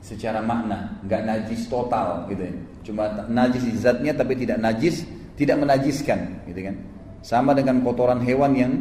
secara 0.00 0.40
makna, 0.40 0.96
nggak 1.04 1.22
najis 1.28 1.68
total 1.68 2.24
gitu 2.32 2.48
ya. 2.48 2.54
Cuma 2.80 3.04
najis 3.28 3.68
zatnya 3.76 4.16
tapi 4.16 4.32
tidak 4.32 4.56
najis, 4.56 5.04
tidak 5.36 5.60
menajiskan 5.60 6.40
gitu 6.48 6.72
kan. 6.72 6.76
Sama 7.20 7.52
dengan 7.52 7.84
kotoran 7.84 8.24
hewan 8.24 8.56
yang 8.56 8.72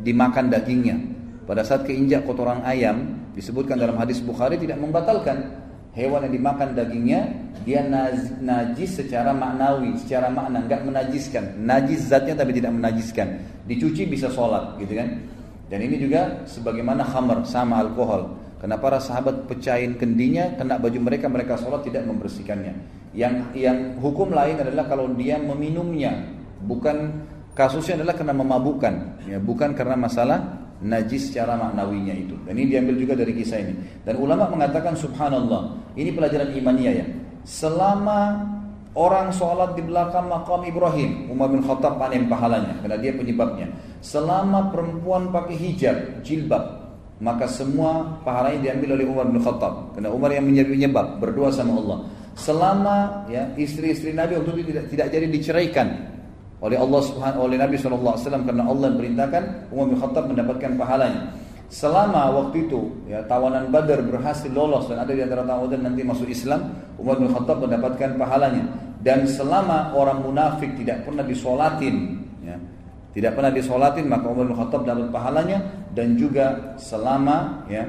dimakan 0.00 0.48
dagingnya 0.48 0.96
pada 1.44 1.60
saat 1.64 1.84
keinjak 1.84 2.24
kotoran 2.24 2.64
ayam 2.64 3.28
disebutkan 3.36 3.76
dalam 3.76 4.00
hadis 4.00 4.20
Bukhari 4.24 4.56
tidak 4.56 4.80
membatalkan 4.80 5.64
hewan 5.94 6.26
yang 6.26 6.34
dimakan 6.34 6.74
dagingnya 6.74 7.20
dia 7.64 7.80
najis 8.44 9.00
secara 9.00 9.32
maknawi, 9.32 9.96
secara 9.96 10.28
makna 10.28 10.60
nggak 10.68 10.84
menajiskan. 10.84 11.56
Najis 11.64 12.12
zatnya 12.12 12.36
tapi 12.36 12.52
tidak 12.52 12.76
menajiskan. 12.76 13.40
Dicuci 13.64 14.04
bisa 14.04 14.28
sholat, 14.28 14.76
gitu 14.76 14.92
kan? 15.00 15.08
Dan 15.72 15.80
ini 15.80 15.96
juga 15.96 16.44
sebagaimana 16.44 17.08
khamar 17.08 17.40
sama 17.48 17.80
alkohol. 17.80 18.36
Karena 18.60 18.76
para 18.76 19.00
sahabat 19.00 19.48
pecahin 19.48 19.96
kendinya, 19.96 20.52
kena 20.60 20.76
baju 20.76 20.98
mereka, 21.00 21.28
mereka 21.32 21.56
sholat 21.56 21.88
tidak 21.88 22.04
membersihkannya. 22.04 22.74
Yang 23.16 23.34
yang 23.56 23.96
hukum 23.96 24.28
lain 24.36 24.60
adalah 24.60 24.84
kalau 24.84 25.08
dia 25.16 25.40
meminumnya, 25.40 26.20
bukan 26.68 27.24
kasusnya 27.56 28.04
adalah 28.04 28.12
karena 28.12 28.36
memabukkan, 28.36 29.24
ya 29.24 29.40
bukan 29.40 29.72
karena 29.72 29.96
masalah 29.96 30.63
najis 30.84 31.32
secara 31.32 31.56
maknawinya 31.56 32.12
itu. 32.12 32.36
Dan 32.44 32.60
ini 32.60 32.76
diambil 32.76 32.94
juga 33.00 33.16
dari 33.16 33.32
kisah 33.32 33.58
ini. 33.64 33.74
Dan 34.04 34.20
ulama 34.20 34.52
mengatakan 34.52 34.92
subhanallah, 34.92 35.96
ini 35.96 36.12
pelajaran 36.12 36.52
imania 36.52 36.92
ya. 36.92 37.06
Selama 37.48 38.44
orang 38.92 39.32
sholat 39.32 39.74
di 39.74 39.82
belakang 39.82 40.28
makam 40.28 40.62
Ibrahim, 40.68 41.32
Umar 41.32 41.48
bin 41.50 41.64
Khattab 41.64 41.96
panen 41.96 42.28
pahalanya 42.28 42.78
karena 42.84 43.00
dia 43.00 43.12
penyebabnya. 43.16 43.66
Selama 44.04 44.68
perempuan 44.68 45.32
pakai 45.32 45.56
hijab, 45.56 46.20
jilbab, 46.20 46.84
maka 47.24 47.48
semua 47.48 48.20
pahalanya 48.20 48.70
diambil 48.70 49.00
oleh 49.00 49.06
Umar 49.08 49.26
bin 49.32 49.40
Khattab 49.40 49.96
karena 49.96 50.12
Umar 50.12 50.30
yang 50.36 50.44
menyebab 50.44 51.18
berdoa 51.18 51.48
sama 51.48 51.80
Allah. 51.80 51.98
Selama 52.34 53.24
ya 53.30 53.54
istri-istri 53.54 54.10
Nabi 54.10 54.36
waktu 54.36 54.58
itu 54.58 54.74
tidak 54.74 54.84
tidak 54.90 55.06
jadi 55.14 55.26
diceraikan, 55.30 55.88
oleh 56.62 56.78
Allah 56.78 57.00
Subhanahu 57.02 57.40
oleh 57.50 57.56
Nabi 57.58 57.74
SAW 57.76 58.18
karena 58.18 58.64
Allah 58.66 58.86
yang 58.92 58.98
perintahkan 58.98 59.42
Umar 59.74 59.86
bin 59.90 59.98
Khattab 59.98 60.24
mendapatkan 60.30 60.70
pahalanya. 60.78 61.22
Selama 61.72 62.30
waktu 62.30 62.70
itu 62.70 62.92
ya 63.10 63.24
tawanan 63.26 63.72
Badar 63.72 64.04
berhasil 64.06 64.52
lolos 64.52 64.86
dan 64.86 65.02
ada 65.02 65.10
di 65.10 65.24
antara 65.24 65.42
tawanan 65.42 65.90
nanti 65.90 66.06
masuk 66.06 66.30
Islam, 66.30 66.70
Umar 67.00 67.18
bin 67.18 67.32
Khattab 67.32 67.64
mendapatkan 67.64 68.14
pahalanya. 68.14 68.64
Dan 69.04 69.28
selama 69.28 69.92
orang 69.92 70.24
munafik 70.24 70.80
tidak 70.80 71.04
pernah 71.04 71.20
disolatin, 71.20 72.24
ya, 72.40 72.56
tidak 73.14 73.38
pernah 73.38 73.52
disolatin 73.54 74.10
maka 74.10 74.26
Umar 74.26 74.50
bin 74.50 74.56
Khattab 74.58 74.82
dapat 74.82 75.08
pahalanya 75.14 75.58
dan 75.94 76.18
juga 76.18 76.74
selama 76.74 77.62
ya 77.70 77.86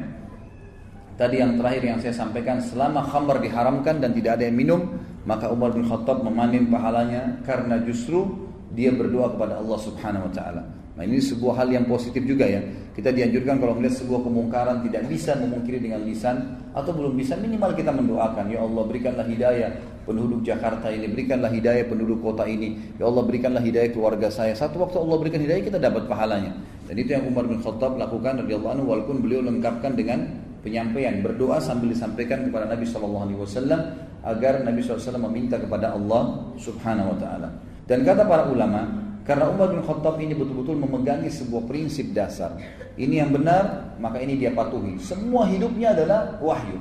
tadi 1.17 1.41
yang 1.41 1.57
terakhir 1.57 1.81
yang 1.81 1.99
saya 2.03 2.13
sampaikan 2.13 2.61
selama 2.61 3.01
khamar 3.09 3.41
diharamkan 3.41 3.97
dan 3.97 4.13
tidak 4.13 4.37
ada 4.37 4.45
yang 4.45 4.55
minum 4.55 4.81
maka 5.25 5.49
Umar 5.49 5.73
bin 5.73 5.89
Khattab 5.89 6.21
memanen 6.21 6.69
pahalanya 6.69 7.41
karena 7.41 7.81
justru 7.81 8.45
dia 8.75 8.91
berdoa 8.91 9.31
kepada 9.33 9.57
Allah 9.57 9.79
Subhanahu 9.79 10.27
wa 10.27 10.33
taala. 10.35 10.61
Nah, 10.95 11.03
ini 11.03 11.19
sebuah 11.19 11.59
hal 11.59 11.75
yang 11.75 11.85
positif 11.91 12.23
juga 12.23 12.47
ya. 12.47 12.63
Kita 12.95 13.11
dianjurkan 13.11 13.59
kalau 13.59 13.75
melihat 13.75 13.99
sebuah 13.99 14.23
kemungkaran 14.23 14.79
tidak 14.87 15.03
bisa 15.11 15.35
memungkiri 15.35 15.83
dengan 15.83 16.07
lisan 16.07 16.55
atau 16.71 16.95
belum 16.95 17.19
bisa 17.19 17.35
minimal 17.35 17.75
kita 17.75 17.91
mendoakan, 17.91 18.47
ya 18.47 18.63
Allah 18.63 18.83
berikanlah 18.87 19.27
hidayah 19.27 19.75
penduduk 20.07 20.47
Jakarta 20.47 20.87
ini, 20.87 21.11
berikanlah 21.11 21.51
hidayah 21.51 21.83
penduduk 21.91 22.23
kota 22.23 22.47
ini. 22.47 22.95
Ya 22.95 23.11
Allah 23.11 23.23
berikanlah 23.27 23.59
hidayah 23.59 23.91
keluarga 23.91 24.31
saya. 24.31 24.55
Satu 24.55 24.79
waktu 24.79 24.95
Allah 24.95 25.15
berikan 25.19 25.43
hidayah 25.43 25.63
kita 25.67 25.79
dapat 25.83 26.07
pahalanya. 26.07 26.55
Dan 26.87 26.95
itu 26.95 27.11
yang 27.11 27.27
Umar 27.27 27.43
bin 27.43 27.59
Khattab 27.59 27.99
lakukan 27.99 28.47
radhiyallahu 28.47 28.73
anhu 28.79 28.85
walaupun 28.87 29.19
beliau 29.19 29.43
lengkapkan 29.43 29.99
dengan 29.99 30.31
penyampaian 30.63 31.19
berdoa 31.19 31.59
sambil 31.59 31.91
disampaikan 31.91 32.47
kepada 32.47 32.71
Nabi 32.71 32.87
sallallahu 32.87 33.23
alaihi 33.27 33.39
wasallam 33.43 33.81
agar 34.25 34.65
Nabi 34.65 34.81
SAW 34.81 35.21
meminta 35.29 35.61
kepada 35.61 35.93
Allah 35.93 36.49
Subhanahu 36.57 37.13
wa 37.13 37.17
taala. 37.21 37.49
Dan 37.85 38.01
kata 38.01 38.25
para 38.25 38.49
ulama, 38.49 38.89
karena 39.25 39.49
Umar 39.49 39.73
bin 39.73 39.81
Khattab 39.85 40.17
ini 40.21 40.33
betul-betul 40.33 40.77
memegangi 40.77 41.29
sebuah 41.29 41.65
prinsip 41.69 42.13
dasar. 42.13 42.57
Ini 42.97 43.25
yang 43.25 43.33
benar, 43.33 43.97
maka 44.01 44.21
ini 44.21 44.37
dia 44.37 44.53
patuhi. 44.53 44.97
Semua 45.01 45.45
hidupnya 45.49 45.93
adalah 45.97 46.37
wahyu. 46.41 46.77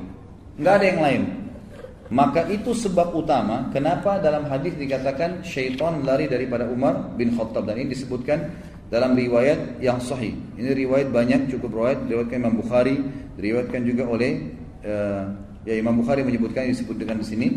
Nggak 0.61 0.75
ada 0.81 0.87
yang 0.87 1.01
lain. 1.01 1.23
Maka 2.13 2.45
itu 2.53 2.77
sebab 2.77 3.17
utama 3.17 3.73
kenapa 3.73 4.21
dalam 4.21 4.45
hadis 4.45 4.77
dikatakan 4.77 5.41
syaitan 5.41 6.05
lari 6.05 6.29
daripada 6.29 6.69
Umar 6.69 7.17
bin 7.17 7.33
Khattab 7.33 7.65
dan 7.65 7.81
ini 7.81 7.97
disebutkan 7.97 8.53
dalam 8.93 9.17
riwayat 9.17 9.81
yang 9.81 9.97
sahih. 9.99 10.37
Ini 10.61 10.77
riwayat 10.85 11.09
banyak 11.09 11.49
cukup 11.49 11.73
riwayat 11.73 12.05
diriwayatkan 12.05 12.39
Imam 12.45 12.61
Bukhari, 12.61 13.01
diriwayatkan 13.41 13.81
juga 13.89 14.05
oleh 14.05 14.53
uh, 14.85 15.33
ya 15.65 15.75
Imam 15.81 15.97
Bukhari 15.97 16.21
menyebutkan 16.23 16.69
disebut 16.69 17.01
dengan 17.01 17.25
di 17.25 17.27
sini 17.27 17.49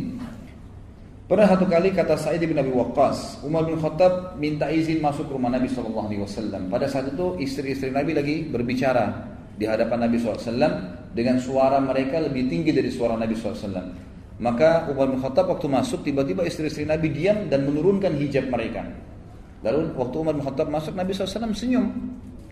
Pernah 1.28 1.44
satu 1.44 1.68
kali 1.68 1.92
kata 1.92 2.16
Sa'id 2.16 2.40
bin 2.40 2.56
Abi 2.56 2.72
Waqqas, 2.72 3.44
Umar 3.44 3.68
bin 3.68 3.76
Khattab 3.76 4.40
minta 4.40 4.72
izin 4.72 5.04
masuk 5.04 5.28
rumah 5.28 5.52
Nabi 5.52 5.68
Shallallahu 5.68 6.08
Alaihi 6.08 6.24
Wasallam. 6.24 6.72
Pada 6.72 6.88
saat 6.88 7.12
itu 7.12 7.36
istri-istri 7.44 7.92
Nabi 7.92 8.16
lagi 8.16 8.48
berbicara 8.48 9.28
di 9.60 9.68
hadapan 9.68 10.08
Nabi 10.08 10.24
SAW 10.24 10.56
dengan 11.12 11.36
suara 11.44 11.84
mereka 11.84 12.24
lebih 12.24 12.48
tinggi 12.48 12.72
dari 12.72 12.88
suara 12.88 13.20
Nabi 13.20 13.36
SAW. 13.36 13.76
Maka 14.40 14.88
Umar 14.88 15.12
bin 15.12 15.20
Khattab 15.20 15.52
waktu 15.52 15.68
masuk 15.68 16.08
tiba-tiba 16.08 16.48
istri-istri 16.48 16.88
Nabi 16.88 17.12
diam 17.12 17.52
dan 17.52 17.68
menurunkan 17.68 18.16
hijab 18.16 18.48
mereka. 18.48 18.88
Lalu 19.68 20.00
waktu 20.00 20.16
Umar 20.24 20.32
bin 20.32 20.48
Khattab 20.48 20.72
masuk 20.72 20.96
Nabi 20.96 21.12
SAW 21.12 21.52
senyum, 21.52 21.92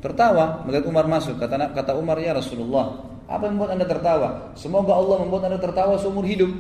tertawa 0.04 0.68
melihat 0.68 0.84
Umar 0.92 1.08
masuk. 1.08 1.40
Kata 1.40 1.72
kata 1.72 1.96
Umar 1.96 2.20
ya 2.20 2.36
Rasulullah, 2.36 3.08
apa 3.32 3.48
yang 3.48 3.56
membuat 3.56 3.80
anda 3.80 3.88
tertawa? 3.88 4.52
Semoga 4.60 5.00
Allah 5.00 5.24
membuat 5.24 5.48
anda 5.48 5.64
tertawa 5.64 5.96
seumur 5.96 6.28
hidup. 6.28 6.52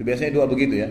Itu 0.00 0.06
biasanya 0.06 0.32
doa 0.32 0.48
begitu 0.48 0.80
ya. 0.80 0.88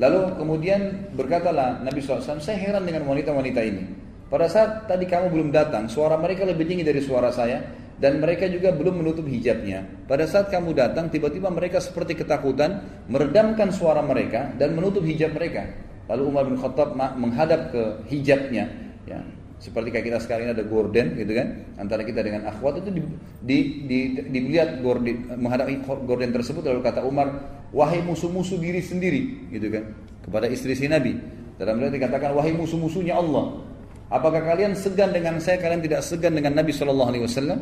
Lalu 0.00 0.40
kemudian 0.40 1.12
berkatalah 1.12 1.84
Nabi 1.84 2.00
SAW, 2.00 2.40
saya 2.40 2.56
heran 2.56 2.88
dengan 2.88 3.04
wanita-wanita 3.04 3.60
ini. 3.60 3.84
Pada 4.32 4.48
saat 4.48 4.88
tadi 4.88 5.04
kamu 5.04 5.28
belum 5.28 5.48
datang, 5.52 5.92
suara 5.92 6.16
mereka 6.16 6.48
lebih 6.48 6.64
tinggi 6.64 6.80
dari 6.80 7.04
suara 7.04 7.28
saya, 7.28 7.60
dan 8.00 8.16
mereka 8.16 8.48
juga 8.48 8.72
belum 8.72 9.04
menutup 9.04 9.28
hijabnya. 9.28 10.08
Pada 10.08 10.24
saat 10.24 10.48
kamu 10.48 10.72
datang, 10.72 11.12
tiba-tiba 11.12 11.52
mereka 11.52 11.84
seperti 11.84 12.16
ketakutan, 12.16 12.80
meredamkan 13.12 13.68
suara 13.68 14.00
mereka 14.00 14.56
dan 14.56 14.72
menutup 14.72 15.04
hijab 15.04 15.36
mereka. 15.36 15.68
Lalu 16.08 16.22
Umar 16.24 16.44
bin 16.48 16.56
Khattab 16.56 16.96
menghadap 16.96 17.70
ke 17.70 17.82
hijabnya, 18.08 18.72
ya, 19.04 19.20
seperti 19.62 19.94
kayak 19.94 20.06
kita 20.10 20.18
sekarang 20.18 20.50
ini 20.50 20.52
ada 20.58 20.66
gorden 20.66 21.14
gitu 21.14 21.32
kan? 21.38 21.46
Antara 21.78 22.02
kita 22.02 22.18
dengan 22.18 22.50
akhwat 22.50 22.82
itu 22.82 22.90
di, 22.90 23.00
di, 23.46 23.58
di, 23.86 23.98
dilihat 24.26 24.82
gorden 24.82 25.30
menghadapi 25.38 25.86
gorden 26.02 26.34
tersebut 26.34 26.66
lalu 26.66 26.82
kata 26.82 27.06
Umar 27.06 27.30
wahai 27.70 28.02
musuh-musuh 28.02 28.58
diri 28.58 28.82
sendiri 28.82 29.46
gitu 29.54 29.70
kan? 29.70 29.94
Kepada 30.26 30.50
istri 30.50 30.74
si 30.74 30.90
Nabi. 30.90 31.14
Dalam 31.62 31.78
riwayat 31.78 31.94
dikatakan 31.94 32.34
wahai 32.34 32.50
musuh-musuhnya 32.58 33.14
Allah 33.14 33.62
apakah 34.10 34.42
kalian 34.42 34.74
segan 34.74 35.14
dengan 35.14 35.38
saya 35.38 35.62
kalian 35.62 35.78
tidak 35.78 36.02
segan 36.02 36.34
dengan 36.34 36.58
Nabi 36.58 36.74
Shallallahu 36.74 37.10
Alaihi 37.14 37.24
Wasallam? 37.30 37.60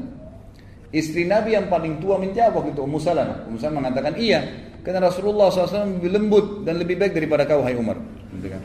Istri 0.96 1.28
Nabi 1.28 1.52
yang 1.52 1.68
paling 1.68 2.00
tua 2.00 2.16
menjawab 2.16 2.64
gitu? 2.72 2.82
Ummu 2.88 2.96
Salamah. 2.96 3.44
Ummu 3.44 3.60
Salamah 3.60 3.92
mengatakan 3.92 4.16
iya 4.16 4.40
karena 4.80 5.04
Rasulullah 5.04 5.52
SAW 5.52 6.00
lebih 6.00 6.16
lembut 6.16 6.64
dan 6.64 6.80
lebih 6.80 6.96
baik 6.96 7.12
daripada 7.12 7.44
kau 7.44 7.60
hai 7.60 7.76
Umar. 7.76 8.00
Gitu 8.40 8.48
kan? 8.48 8.60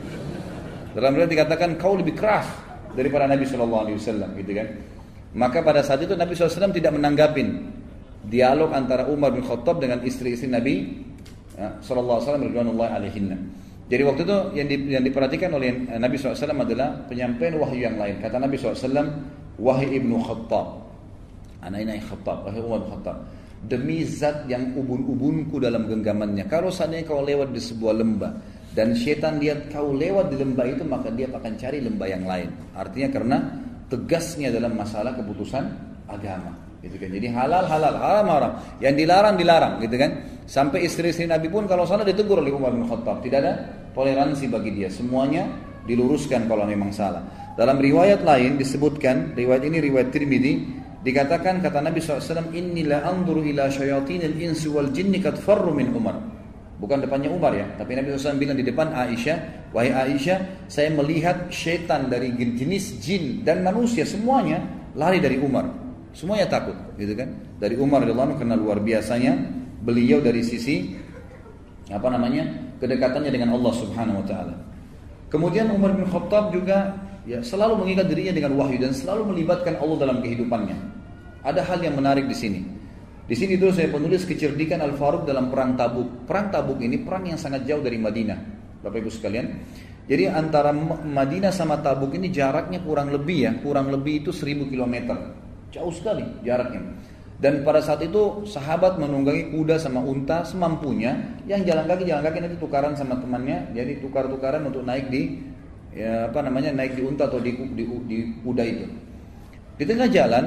Dalam 0.96 1.12
riwayat 1.12 1.28
dikatakan 1.28 1.76
kau 1.76 1.92
lebih 2.00 2.16
keras 2.16 2.65
daripada 2.96 3.28
Nabi 3.28 3.44
Shallallahu 3.44 3.82
Alaihi 3.86 3.96
Wasallam 4.00 4.30
gitu 4.40 4.52
kan? 4.56 4.68
Maka 5.36 5.60
pada 5.60 5.84
saat 5.84 6.00
itu 6.00 6.16
Nabi 6.16 6.32
SAW 6.32 6.72
tidak 6.72 6.96
menanggapin 6.96 7.68
dialog 8.24 8.72
antara 8.72 9.04
Umar 9.04 9.36
bin 9.36 9.44
Khattab 9.44 9.84
dengan 9.84 10.00
istri-istri 10.00 10.48
Nabi 10.48 11.04
ya, 11.52 11.76
Shallallahu 11.84 12.24
Alaihi 12.24 12.56
Wasallam 13.12 13.40
jadi 13.86 14.02
waktu 14.02 14.26
itu 14.26 14.36
yang, 14.58 14.66
di, 14.66 14.76
yang 14.98 15.04
diperhatikan 15.06 15.54
oleh 15.54 15.86
Nabi 15.94 16.18
SAW 16.18 16.34
adalah 16.34 17.06
penyampaian 17.06 17.54
wahyu 17.54 17.86
yang 17.86 17.94
lain. 17.94 18.18
Kata 18.18 18.42
Nabi 18.42 18.58
SAW 18.58 18.82
wahai 19.62 19.94
ibnu 19.94 20.18
Khattab. 20.26 20.82
Anak 21.62 21.86
ini 21.86 22.02
Khattab 22.02 22.50
wahai 22.50 22.58
Umar 22.66 22.82
bin 22.82 22.90
Khattab. 22.98 23.16
Demi 23.62 24.02
zat 24.02 24.50
yang 24.50 24.74
ubun-ubunku 24.74 25.62
dalam 25.62 25.86
genggamannya. 25.86 26.50
Kalau 26.50 26.74
seandainya 26.74 27.06
kau 27.06 27.22
lewat 27.22 27.54
di 27.54 27.62
sebuah 27.62 27.94
lembah 27.94 28.32
dan 28.76 28.92
setan 28.92 29.40
lihat 29.40 29.72
kau 29.72 29.96
lewat 29.96 30.28
di 30.28 30.36
lembah 30.36 30.68
itu 30.68 30.84
maka 30.84 31.08
dia 31.08 31.32
akan 31.32 31.52
cari 31.56 31.80
lembah 31.80 32.08
yang 32.12 32.28
lain. 32.28 32.52
Artinya 32.76 33.08
karena 33.08 33.36
tegasnya 33.88 34.52
dalam 34.52 34.76
masalah 34.76 35.16
keputusan 35.16 35.64
agama. 36.04 36.52
Gitu 36.84 37.00
kan. 37.00 37.08
Jadi 37.08 37.26
halal 37.32 37.64
halal, 37.64 37.96
haram 37.96 38.28
haram. 38.28 38.52
Yang 38.84 38.94
dilarang 39.00 39.34
dilarang, 39.40 39.72
gitu 39.80 39.96
kan. 39.96 40.10
Sampai 40.44 40.84
istri-istri 40.84 41.24
Nabi 41.24 41.48
pun 41.48 41.64
kalau 41.64 41.88
salah 41.88 42.04
ditegur 42.04 42.36
oleh 42.36 42.52
Umar 42.52 42.76
bin 42.76 42.84
Khattab. 42.84 43.24
Tidak 43.24 43.38
ada 43.40 43.52
toleransi 43.96 44.44
bagi 44.52 44.76
dia. 44.76 44.92
Semuanya 44.92 45.48
diluruskan 45.88 46.44
kalau 46.44 46.68
memang 46.68 46.92
salah. 46.92 47.24
Dalam 47.56 47.80
riwayat 47.80 48.20
lain 48.28 48.60
disebutkan, 48.60 49.32
riwayat 49.32 49.64
ini 49.64 49.80
riwayat 49.80 50.12
Tirmidzi, 50.12 50.52
dikatakan 51.00 51.64
kata 51.64 51.80
Nabi 51.80 52.04
SAW, 52.04 52.52
Inilah 52.52 53.08
anduru 53.08 53.40
ila 53.40 53.72
syayatinil 53.72 54.36
insi 54.36 54.68
wal 54.68 54.92
jinni 54.92 55.24
kat 55.24 55.40
farru 55.40 55.72
min 55.72 55.96
Umar. 55.96 56.35
Bukan 56.76 57.00
depannya 57.00 57.32
Umar 57.32 57.56
ya, 57.56 57.64
tapi 57.80 57.96
Nabi 57.96 58.12
SAW 58.12 58.36
bilang 58.36 58.60
di 58.60 58.66
depan 58.66 58.92
Aisyah, 58.92 59.72
wahai 59.72 59.96
Aisyah, 59.96 60.68
saya 60.68 60.92
melihat 60.92 61.48
syaitan 61.48 62.12
dari 62.12 62.36
jenis 62.36 63.00
jin 63.00 63.40
dan 63.40 63.64
manusia 63.64 64.04
semuanya 64.04 64.60
lari 64.92 65.16
dari 65.16 65.40
Umar. 65.40 65.64
Semuanya 66.12 66.48
takut, 66.52 66.76
gitu 67.00 67.16
kan? 67.16 67.32
Dari 67.56 67.80
Umar 67.80 68.04
radhiyallahu 68.04 68.36
karena 68.36 68.56
luar 68.60 68.84
biasanya 68.84 69.40
beliau 69.80 70.20
dari 70.20 70.44
sisi 70.44 70.92
apa 71.88 72.12
namanya 72.12 72.44
kedekatannya 72.76 73.32
dengan 73.32 73.56
Allah 73.56 73.72
Subhanahu 73.72 74.20
Wa 74.20 74.26
Taala. 74.28 74.54
Kemudian 75.32 75.72
Umar 75.72 75.96
bin 75.96 76.04
Khattab 76.04 76.52
juga 76.52 76.92
ya 77.24 77.40
selalu 77.40 77.84
mengikat 77.84 78.06
dirinya 78.12 78.36
dengan 78.36 78.52
wahyu 78.60 78.78
dan 78.78 78.92
selalu 78.92 79.32
melibatkan 79.32 79.80
Allah 79.80 79.96
dalam 79.96 80.18
kehidupannya. 80.20 80.76
Ada 81.40 81.64
hal 81.64 81.80
yang 81.80 81.96
menarik 81.96 82.28
di 82.28 82.36
sini. 82.36 82.60
Di 83.26 83.34
sini 83.34 83.58
tuh 83.58 83.74
saya 83.74 83.90
penulis 83.90 84.22
kecerdikan 84.22 84.78
Al 84.78 84.94
Faruq 84.94 85.26
dalam 85.26 85.50
perang 85.50 85.74
Tabuk. 85.74 86.30
Perang 86.30 86.46
Tabuk 86.54 86.78
ini 86.78 87.02
perang 87.02 87.26
yang 87.26 87.34
sangat 87.34 87.66
jauh 87.66 87.82
dari 87.82 87.98
Madinah, 87.98 88.38
Bapak 88.86 89.02
Ibu 89.02 89.10
sekalian. 89.10 89.46
Jadi 90.06 90.30
antara 90.30 90.70
Madinah 90.70 91.50
sama 91.50 91.82
Tabuk 91.82 92.14
ini 92.14 92.30
jaraknya 92.30 92.78
kurang 92.86 93.10
lebih 93.10 93.38
ya, 93.42 93.52
kurang 93.58 93.90
lebih 93.90 94.22
itu 94.22 94.30
1000 94.30 94.70
km. 94.70 95.18
Jauh 95.74 95.90
sekali 95.90 96.22
jaraknya. 96.46 96.86
Dan 97.36 97.66
pada 97.66 97.82
saat 97.82 98.00
itu 98.00 98.46
sahabat 98.48 98.96
menunggangi 98.96 99.50
kuda 99.50 99.76
sama 99.82 100.00
unta 100.00 100.46
semampunya. 100.46 101.42
Yang 101.50 101.74
jalan 101.74 101.84
kaki 101.90 102.04
jalan 102.06 102.22
kaki 102.30 102.38
nanti 102.46 102.56
tukaran 102.62 102.94
sama 102.94 103.18
temannya. 103.18 103.74
Jadi 103.74 103.98
tukar-tukaran 104.00 104.62
untuk 104.70 104.86
naik 104.86 105.10
di 105.10 105.42
ya 105.92 106.30
apa 106.30 106.46
namanya 106.46 106.72
naik 106.72 106.96
di 106.96 107.02
unta 107.02 107.28
atau 107.28 107.42
di, 107.42 107.52
di, 107.74 107.84
di 108.06 108.18
kuda 108.40 108.62
itu. 108.62 108.86
Di 109.76 109.84
tengah 109.84 110.08
jalan 110.08 110.44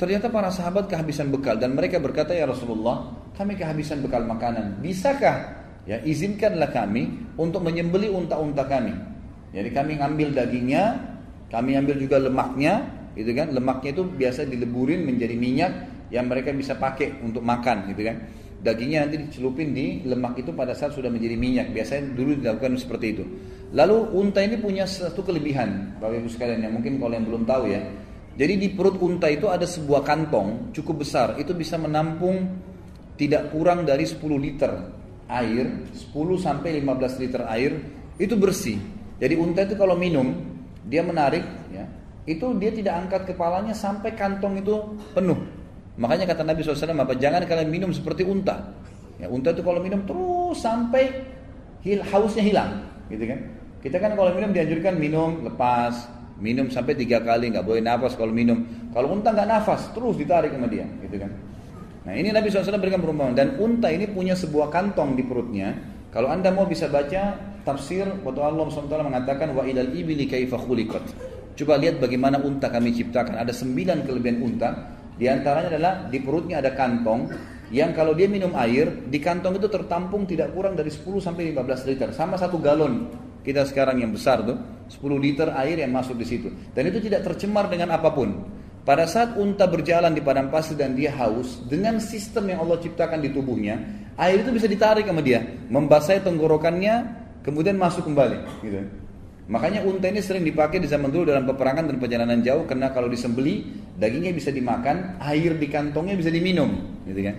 ternyata 0.00 0.32
para 0.32 0.48
sahabat 0.48 0.88
kehabisan 0.88 1.28
bekal 1.28 1.60
dan 1.60 1.76
mereka 1.76 2.00
berkata 2.00 2.32
ya 2.32 2.48
Rasulullah 2.48 3.20
kami 3.36 3.52
kehabisan 3.56 4.00
bekal 4.00 4.24
makanan. 4.24 4.80
Bisakah? 4.80 5.60
Ya 5.84 6.00
izinkanlah 6.00 6.72
kami 6.72 7.32
untuk 7.36 7.60
menyembeli 7.64 8.08
unta-unta 8.08 8.64
kami. 8.64 8.96
Jadi 9.52 9.68
kami 9.72 10.00
ngambil 10.00 10.32
dagingnya, 10.36 10.96
kami 11.48 11.74
ambil 11.76 11.96
juga 12.00 12.16
lemaknya, 12.20 12.84
itu 13.16 13.32
kan? 13.32 13.50
Lemaknya 13.50 13.90
itu 13.96 14.04
biasa 14.06 14.46
dileburin 14.46 15.02
menjadi 15.04 15.34
minyak 15.34 15.72
yang 16.12 16.28
mereka 16.28 16.52
bisa 16.52 16.76
pakai 16.76 17.20
untuk 17.24 17.42
makan 17.42 17.90
gitu 17.90 18.06
kan? 18.06 18.16
Dagingnya 18.60 19.08
nanti 19.08 19.16
dicelupin 19.24 19.72
di 19.72 20.04
lemak 20.04 20.36
itu 20.36 20.52
pada 20.52 20.76
saat 20.76 20.92
sudah 20.92 21.08
menjadi 21.08 21.34
minyak. 21.34 21.72
Biasanya 21.72 22.12
dulu 22.12 22.36
dilakukan 22.38 22.76
seperti 22.76 23.06
itu. 23.16 23.24
Lalu 23.72 24.20
unta 24.20 24.44
ini 24.44 24.60
punya 24.60 24.84
satu 24.84 25.24
kelebihan 25.24 25.96
bapak 25.96 26.20
ibu 26.20 26.28
sekalian 26.28 26.66
yang 26.66 26.74
mungkin 26.74 26.98
kalau 26.98 27.14
yang 27.14 27.26
belum 27.26 27.42
tahu 27.46 27.70
ya 27.70 27.80
jadi 28.40 28.56
di 28.56 28.72
perut 28.72 28.96
unta 29.04 29.28
itu 29.28 29.52
ada 29.52 29.68
sebuah 29.68 30.00
kantong 30.00 30.72
cukup 30.72 31.04
besar 31.04 31.36
itu 31.36 31.52
bisa 31.52 31.76
menampung 31.76 32.56
tidak 33.20 33.52
kurang 33.52 33.84
dari 33.84 34.08
10 34.08 34.16
liter 34.40 34.72
air 35.28 35.84
10 35.92 36.16
sampai 36.40 36.80
15 36.80 37.20
liter 37.20 37.44
air 37.44 37.72
itu 38.16 38.32
bersih 38.40 38.80
jadi 39.20 39.36
unta 39.36 39.68
itu 39.68 39.76
kalau 39.76 39.92
minum 39.92 40.32
dia 40.88 41.04
menarik 41.04 41.44
ya 41.68 41.84
itu 42.24 42.56
dia 42.56 42.72
tidak 42.72 43.04
angkat 43.04 43.36
kepalanya 43.36 43.76
sampai 43.76 44.16
kantong 44.16 44.64
itu 44.64 44.96
penuh 45.12 45.60
Makanya 46.00 46.24
kata 46.32 46.48
Nabi 46.48 46.64
SAW, 46.64 46.96
apa 46.96 47.12
jangan 47.20 47.44
kalian 47.44 47.68
minum 47.68 47.92
seperti 47.92 48.24
unta. 48.24 48.72
Ya, 49.20 49.28
unta 49.28 49.52
itu 49.52 49.60
kalau 49.60 49.84
minum 49.84 50.00
terus 50.08 50.64
sampai 50.64 51.12
hausnya 51.84 52.40
hilang, 52.40 52.70
gitu 53.12 53.28
kan? 53.28 53.40
Kita 53.84 53.96
kan 54.00 54.16
kalau 54.16 54.32
minum 54.32 54.48
dianjurkan 54.48 54.96
minum 54.96 55.44
lepas, 55.44 56.08
minum 56.40 56.72
sampai 56.72 56.96
tiga 56.96 57.20
kali, 57.20 57.52
nggak 57.52 57.62
boleh 57.62 57.84
nafas 57.84 58.16
kalau 58.16 58.32
minum. 58.32 58.64
Kalau 58.90 59.12
unta 59.12 59.30
nggak 59.30 59.48
nafas, 59.48 59.92
terus 59.92 60.16
ditarik 60.16 60.50
sama 60.50 60.66
dia, 60.66 60.88
gitu 61.04 61.20
kan? 61.20 61.30
Nah 62.00 62.16
ini 62.16 62.32
Nabi 62.32 62.48
SAW 62.48 62.80
berikan 62.80 63.04
perumpamaan 63.04 63.36
dan 63.36 63.60
unta 63.60 63.92
ini 63.92 64.08
punya 64.08 64.32
sebuah 64.32 64.72
kantong 64.72 65.20
di 65.20 65.22
perutnya. 65.22 65.76
Kalau 66.10 66.32
anda 66.32 66.50
mau 66.50 66.66
bisa 66.66 66.88
baca 66.90 67.38
tafsir 67.62 68.08
waktu 68.24 68.40
Allah 68.40 68.66
SWT 68.66 68.90
mengatakan 69.04 69.52
wa 69.54 69.62
ilal 69.62 69.92
ibili 69.94 70.26
kaifa. 70.26 70.58
Coba 71.54 71.76
lihat 71.76 72.00
bagaimana 72.00 72.40
unta 72.40 72.72
kami 72.72 72.96
ciptakan. 72.96 73.36
Ada 73.36 73.52
sembilan 73.52 74.08
kelebihan 74.08 74.40
unta. 74.40 74.96
Di 75.20 75.28
antaranya 75.28 75.76
adalah 75.76 75.92
di 76.08 76.18
perutnya 76.24 76.64
ada 76.64 76.72
kantong 76.72 77.28
yang 77.70 77.94
kalau 77.94 78.16
dia 78.16 78.26
minum 78.26 78.56
air 78.56 79.06
di 79.06 79.20
kantong 79.22 79.60
itu 79.60 79.68
tertampung 79.70 80.26
tidak 80.26 80.50
kurang 80.56 80.74
dari 80.74 80.90
10 80.90 81.06
sampai 81.22 81.54
15 81.54 81.88
liter 81.92 82.08
sama 82.10 82.34
satu 82.34 82.58
galon 82.58 83.06
kita 83.40 83.64
sekarang 83.66 84.02
yang 84.02 84.12
besar 84.12 84.44
tuh 84.44 84.56
10 84.90 85.00
liter 85.20 85.48
air 85.54 85.80
yang 85.80 85.92
masuk 85.94 86.18
di 86.18 86.26
situ. 86.26 86.48
Dan 86.74 86.90
itu 86.90 86.98
tidak 87.00 87.24
tercemar 87.26 87.70
dengan 87.70 87.94
apa 87.94 88.10
pun. 88.12 88.60
Pada 88.80 89.04
saat 89.04 89.36
unta 89.36 89.68
berjalan 89.68 90.16
di 90.16 90.24
padang 90.24 90.48
pasir 90.48 90.74
dan 90.74 90.96
dia 90.96 91.12
haus 91.12 91.60
dengan 91.68 92.00
sistem 92.00 92.48
yang 92.48 92.64
Allah 92.64 92.80
ciptakan 92.80 93.20
di 93.20 93.28
tubuhnya 93.28 93.76
air 94.16 94.40
itu 94.40 94.50
bisa 94.52 94.64
ditarik 94.64 95.04
sama 95.04 95.20
dia 95.20 95.44
membasahi 95.68 96.24
tenggorokannya 96.24 96.94
kemudian 97.44 97.76
masuk 97.76 98.08
kembali 98.08 98.64
gitu. 98.64 98.80
Makanya 99.50 99.82
unta 99.82 100.06
ini 100.06 100.22
sering 100.22 100.46
dipakai 100.46 100.78
di 100.78 100.86
zaman 100.86 101.10
dulu 101.10 101.34
dalam 101.34 101.42
peperangan 101.42 101.90
dan 101.90 101.96
perjalanan 101.98 102.38
jauh 102.38 102.64
karena 102.70 102.94
kalau 102.94 103.10
disembeli 103.10 103.66
dagingnya 103.98 104.30
bisa 104.30 104.54
dimakan, 104.54 105.18
air 105.18 105.58
di 105.58 105.66
kantongnya 105.66 106.14
bisa 106.14 106.30
diminum, 106.30 107.02
gitu 107.02 107.18
kan? 107.26 107.36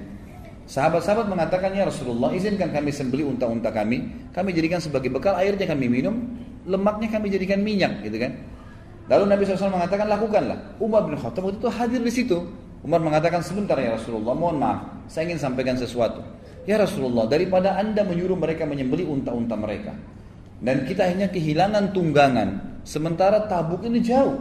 Sahabat-sahabat 0.69 1.27
mengatakan 1.27 1.73
ya 1.73 1.83
Rasulullah 1.83 2.31
izinkan 2.31 2.71
kami 2.71 2.93
sembeli 2.93 3.27
unta-unta 3.27 3.73
kami, 3.73 4.29
kami 4.31 4.49
jadikan 4.55 4.79
sebagai 4.79 5.11
bekal 5.11 5.35
airnya 5.35 5.67
kami 5.67 5.89
minum, 5.89 6.15
lemaknya 6.63 7.11
kami 7.11 7.27
jadikan 7.27 7.59
minyak, 7.59 8.05
gitu 8.05 8.17
kan? 8.21 8.37
Lalu 9.09 9.23
Nabi 9.27 9.41
SAW 9.43 9.73
mengatakan 9.73 10.07
lakukanlah. 10.07 10.79
Umar 10.79 11.03
bin 11.03 11.19
Khattab 11.19 11.43
waktu 11.43 11.59
itu 11.59 11.69
hadir 11.73 12.01
di 12.01 12.13
situ. 12.13 12.37
Umar 12.81 13.03
mengatakan 13.03 13.43
sebentar 13.43 13.75
ya 13.77 13.93
Rasulullah, 13.93 14.33
mohon 14.33 14.57
maaf, 14.57 15.05
saya 15.11 15.29
ingin 15.29 15.41
sampaikan 15.41 15.75
sesuatu. 15.75 16.23
Ya 16.63 16.77
Rasulullah, 16.79 17.27
daripada 17.27 17.75
anda 17.75 18.05
menyuruh 18.05 18.37
mereka 18.37 18.63
menyembeli 18.63 19.05
unta-unta 19.05 19.57
mereka, 19.57 19.93
dan 20.61 20.85
kita 20.85 21.09
hanya 21.09 21.27
kehilangan 21.29 21.89
tunggangan. 21.91 22.49
Sementara 22.85 23.45
tabuk 23.45 23.85
ini 23.85 24.01
jauh. 24.01 24.37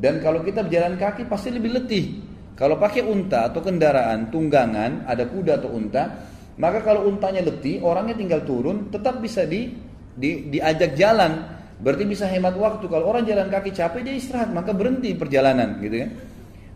Dan 0.00 0.22
kalau 0.24 0.40
kita 0.40 0.64
berjalan 0.64 0.96
kaki 0.96 1.28
pasti 1.28 1.52
lebih 1.52 1.76
letih. 1.76 2.29
Kalau 2.60 2.76
pakai 2.76 3.00
unta 3.08 3.48
atau 3.48 3.64
kendaraan 3.64 4.28
tunggangan, 4.28 5.08
ada 5.08 5.24
kuda 5.24 5.64
atau 5.64 5.72
unta, 5.72 6.28
maka 6.60 6.84
kalau 6.84 7.08
untanya 7.08 7.40
letih, 7.40 7.80
orangnya 7.80 8.20
tinggal 8.20 8.44
turun, 8.44 8.92
tetap 8.92 9.16
bisa 9.24 9.48
di, 9.48 9.72
di 10.12 10.52
diajak 10.52 10.92
jalan. 10.92 11.56
Berarti 11.80 12.04
bisa 12.04 12.28
hemat 12.28 12.52
waktu. 12.60 12.84
Kalau 12.84 13.08
orang 13.08 13.24
jalan 13.24 13.48
kaki 13.48 13.72
capek 13.72 14.04
dia 14.04 14.12
istirahat, 14.20 14.52
maka 14.52 14.76
berhenti 14.76 15.16
perjalanan, 15.16 15.80
gitu 15.80 16.04
ya. 16.04 16.08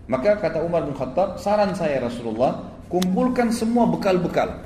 Maka 0.09 0.41
kata 0.41 0.65
Umar 0.65 0.89
bin 0.89 0.97
Khattab, 0.97 1.37
saran 1.37 1.77
saya 1.77 2.01
Rasulullah, 2.01 2.65
kumpulkan 2.89 3.53
semua 3.53 3.85
bekal-bekal. 3.85 4.65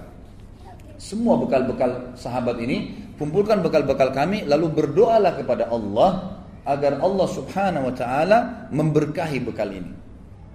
Semua 1.03 1.35
bekal-bekal 1.39 2.15
sahabat 2.15 2.59
ini 2.63 2.95
kumpulkan 3.19 3.63
bekal-bekal 3.63 4.11
kami 4.11 4.47
lalu 4.47 4.83
berdoalah 4.83 5.35
kepada 5.39 5.71
Allah 5.71 6.43
agar 6.67 6.99
Allah 6.99 7.29
Subhanahu 7.31 7.87
wa 7.91 7.95
taala 7.95 8.39
memberkahi 8.75 9.39
bekal 9.43 9.71
ini. 9.71 10.08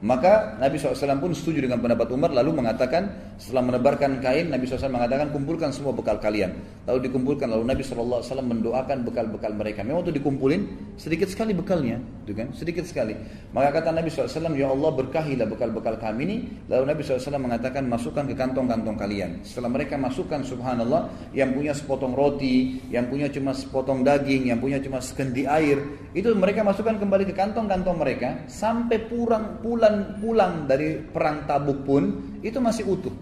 Maka 0.04 0.60
Nabi 0.60 0.76
SAW 0.76 1.16
pun 1.16 1.32
setuju 1.32 1.64
dengan 1.64 1.80
pendapat 1.80 2.12
Umar 2.12 2.36
lalu 2.36 2.60
mengatakan 2.60 3.08
setelah 3.40 3.72
menebarkan 3.72 4.20
kain 4.20 4.52
Nabi 4.52 4.68
SAW 4.68 4.92
mengatakan 4.92 5.32
kumpulkan 5.32 5.72
semua 5.72 5.96
bekal 5.96 6.20
kalian. 6.20 6.60
Lalu 6.84 7.08
dikumpulkan 7.08 7.48
lalu 7.48 7.64
Nabi 7.64 7.88
SAW 7.88 8.20
mendoakan 8.44 9.08
bekal-bekal 9.08 9.56
mereka. 9.56 9.80
Memang 9.80 10.04
waktu 10.04 10.20
dikumpulin 10.20 10.92
sedikit 11.00 11.32
sekali 11.32 11.56
bekalnya, 11.56 12.04
itu 12.28 12.36
kan? 12.36 12.52
Sedikit 12.52 12.84
sekali. 12.84 13.16
Maka 13.56 13.80
kata 13.80 13.96
Nabi 13.96 14.12
SAW 14.12 14.52
ya 14.60 14.76
Allah 14.76 14.92
berkahilah 14.92 15.48
bekal-bekal 15.48 15.96
kami 15.96 16.22
ini. 16.28 16.38
Lalu 16.68 16.84
Nabi 16.84 17.02
SAW 17.08 17.40
mengatakan 17.40 17.88
masukkan 17.88 18.28
ke 18.28 18.36
kantong-kantong 18.36 19.00
kalian. 19.00 19.40
Setelah 19.48 19.72
mereka 19.72 19.96
masukkan 19.96 20.44
Subhanallah 20.44 21.32
yang 21.32 21.56
punya 21.56 21.72
sepotong 21.72 22.12
roti, 22.12 22.84
yang 22.92 23.08
punya 23.08 23.32
cuma 23.32 23.56
sepotong 23.56 24.04
daging, 24.04 24.52
yang 24.52 24.60
punya 24.60 24.84
cuma 24.84 25.00
sekendi 25.00 25.48
air, 25.48 25.80
itu 26.12 26.28
mereka 26.36 26.60
masukkan 26.68 27.00
kembali 27.00 27.24
ke 27.24 27.34
kantong-kantong 27.40 27.96
mereka 27.96 28.44
sampai 28.52 29.00
pulang 29.08 29.64
pulang 29.64 29.93
pulang 30.22 30.66
dari 30.70 31.00
perang 31.00 31.46
Tabuk 31.46 31.86
pun 31.86 32.04
itu 32.42 32.58
masih 32.60 32.86
utuh. 32.88 33.14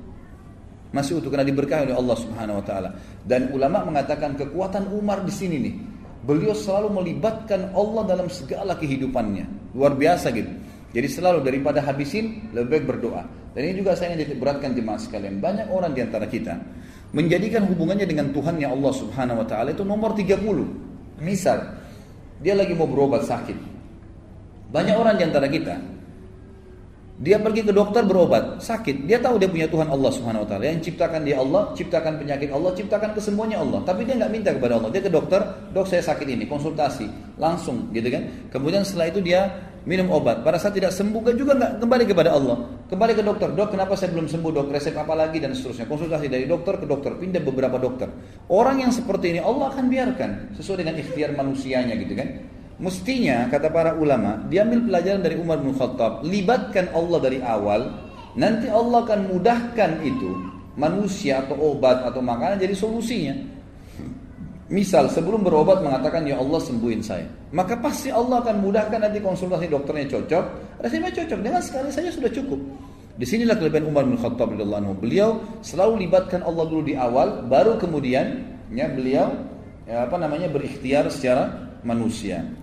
Masih 0.91 1.23
utuh 1.23 1.31
karena 1.31 1.47
diberkahi 1.47 1.87
oleh 1.87 1.95
Allah 1.95 2.17
Subhanahu 2.19 2.59
wa 2.59 2.65
taala. 2.65 2.89
Dan 3.23 3.55
ulama 3.55 3.87
mengatakan 3.87 4.35
kekuatan 4.35 4.91
Umar 4.91 5.23
di 5.23 5.31
sini 5.31 5.57
nih. 5.59 5.75
Beliau 6.21 6.53
selalu 6.53 7.01
melibatkan 7.01 7.73
Allah 7.73 8.03
dalam 8.05 8.27
segala 8.29 8.77
kehidupannya. 8.77 9.73
Luar 9.73 9.95
biasa 9.95 10.29
gitu. 10.35 10.51
Jadi 10.91 11.07
selalu 11.07 11.39
daripada 11.41 11.79
habisin 11.79 12.51
lebih 12.51 12.83
baik 12.83 12.85
berdoa. 12.85 13.23
Dan 13.55 13.61
ini 13.67 13.83
juga 13.83 13.95
saya 13.95 14.15
ingin 14.15 14.35
beratkan 14.35 14.75
jemaah 14.75 14.99
sekalian. 14.99 15.39
Banyak 15.39 15.71
orang 15.71 15.95
di 15.95 16.03
antara 16.03 16.27
kita 16.27 16.59
menjadikan 17.11 17.67
hubungannya 17.67 18.07
dengan 18.07 18.31
Tuhan 18.31 18.59
yang 18.59 18.75
Allah 18.75 18.93
Subhanahu 18.95 19.43
wa 19.43 19.47
taala 19.47 19.71
itu 19.71 19.83
nomor 19.83 20.15
30. 20.15 21.23
Misal 21.23 21.59
dia 22.43 22.55
lagi 22.55 22.75
mau 22.75 22.87
berobat 22.87 23.27
sakit. 23.27 23.57
Banyak 24.71 24.95
orang 24.95 25.15
di 25.19 25.23
antara 25.27 25.47
kita 25.51 25.75
dia 27.21 27.37
pergi 27.37 27.61
ke 27.61 27.69
dokter 27.69 28.01
berobat, 28.01 28.57
sakit. 28.65 29.05
Dia 29.05 29.21
tahu 29.21 29.37
dia 29.37 29.45
punya 29.45 29.69
Tuhan 29.69 29.93
Allah 29.93 30.09
Subhanahu 30.09 30.41
wa 30.41 30.47
taala. 30.49 30.65
Yang 30.65 30.89
ciptakan 30.89 31.21
dia 31.21 31.37
Allah, 31.37 31.69
ciptakan 31.77 32.17
penyakit 32.17 32.49
Allah, 32.49 32.73
ciptakan 32.73 33.13
kesembuhannya 33.13 33.61
Allah. 33.61 33.79
Tapi 33.85 34.09
dia 34.09 34.17
nggak 34.17 34.31
minta 34.33 34.49
kepada 34.49 34.81
Allah. 34.81 34.89
Dia 34.89 35.05
ke 35.05 35.11
dokter, 35.13 35.37
"Dok, 35.69 35.85
saya 35.85 36.01
sakit 36.01 36.25
ini." 36.25 36.49
Konsultasi, 36.49 37.37
langsung 37.37 37.93
gitu 37.93 38.09
kan. 38.09 38.25
Kemudian 38.49 38.81
setelah 38.81 39.13
itu 39.13 39.21
dia 39.21 39.53
minum 39.85 40.09
obat. 40.09 40.41
Pada 40.41 40.57
saat 40.57 40.73
tidak 40.73 40.89
sembuh 40.97 41.21
kan 41.21 41.37
juga 41.37 41.53
nggak 41.61 41.71
kembali 41.85 42.05
kepada 42.09 42.33
Allah. 42.33 42.57
Kembali 42.89 43.13
ke 43.13 43.21
dokter, 43.21 43.53
"Dok, 43.53 43.69
kenapa 43.69 43.93
saya 43.93 44.09
belum 44.17 44.25
sembuh, 44.25 44.51
Dok? 44.57 44.67
Resep 44.73 44.97
apa 44.97 45.13
lagi?" 45.13 45.37
dan 45.37 45.53
seterusnya. 45.53 45.85
Konsultasi 45.85 46.25
dari 46.25 46.49
dokter 46.49 46.81
ke 46.81 46.89
dokter, 46.89 47.13
pindah 47.21 47.45
beberapa 47.45 47.77
dokter. 47.77 48.09
Orang 48.49 48.81
yang 48.81 48.89
seperti 48.89 49.37
ini 49.37 49.39
Allah 49.45 49.69
akan 49.69 49.93
biarkan 49.93 50.57
sesuai 50.57 50.81
dengan 50.81 50.97
ikhtiar 50.97 51.37
manusianya 51.37 51.93
gitu 52.01 52.17
kan. 52.17 52.60
Mestinya 52.81 53.45
kata 53.45 53.69
para 53.69 53.93
ulama, 53.93 54.41
diambil 54.49 54.89
pelajaran 54.89 55.21
dari 55.21 55.37
Umar 55.37 55.61
bin 55.61 55.77
Khattab, 55.77 56.25
libatkan 56.25 56.89
Allah 56.97 57.19
dari 57.21 57.37
awal, 57.37 57.93
nanti 58.33 58.65
Allah 58.73 59.05
akan 59.05 59.29
mudahkan 59.29 60.01
itu 60.01 60.33
manusia 60.73 61.45
atau 61.45 61.77
obat 61.77 62.01
atau 62.01 62.25
makanan 62.25 62.57
jadi 62.57 62.73
solusinya. 62.73 63.37
Misal 64.71 65.13
sebelum 65.13 65.45
berobat 65.45 65.85
mengatakan 65.85 66.25
ya 66.25 66.41
Allah 66.41 66.57
sembuhin 66.57 67.05
saya, 67.05 67.29
maka 67.53 67.77
pasti 67.77 68.09
Allah 68.09 68.41
akan 68.41 68.65
mudahkan 68.65 68.97
nanti 68.97 69.21
konsultasi 69.21 69.69
dokternya 69.69 70.17
cocok, 70.17 70.43
resepnya 70.81 71.11
cocok 71.11 71.39
dengan 71.43 71.61
sekali 71.61 71.93
saja 71.93 72.09
sudah 72.09 72.31
cukup. 72.33 72.57
Di 73.13 73.29
sinilah 73.29 73.61
kelebihan 73.61 73.91
Umar 73.91 74.09
bin 74.09 74.17
Khattab 74.17 74.57
Beliau 74.97 75.59
selalu 75.61 76.09
libatkan 76.09 76.41
Allah 76.41 76.65
dulu 76.65 76.81
di 76.81 76.97
awal, 76.97 77.45
baru 77.45 77.77
kemudian 77.77 78.41
ya 78.73 78.89
beliau 78.89 79.37
ya, 79.85 80.09
apa 80.09 80.17
namanya 80.17 80.49
berikhtiar 80.49 81.11
secara 81.13 81.75
manusia. 81.83 82.60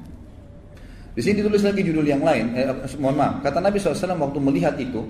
Di 1.19 1.27
sini 1.27 1.43
ditulis 1.43 1.66
lagi 1.66 1.83
judul 1.83 2.07
yang 2.07 2.23
lain. 2.23 2.55
Eh, 2.55 2.71
mohon 3.03 3.19
maaf. 3.19 3.43
Kata 3.43 3.59
Nabi 3.59 3.83
SAW 3.83 4.14
waktu 4.23 4.39
melihat 4.39 4.79
itu, 4.79 5.03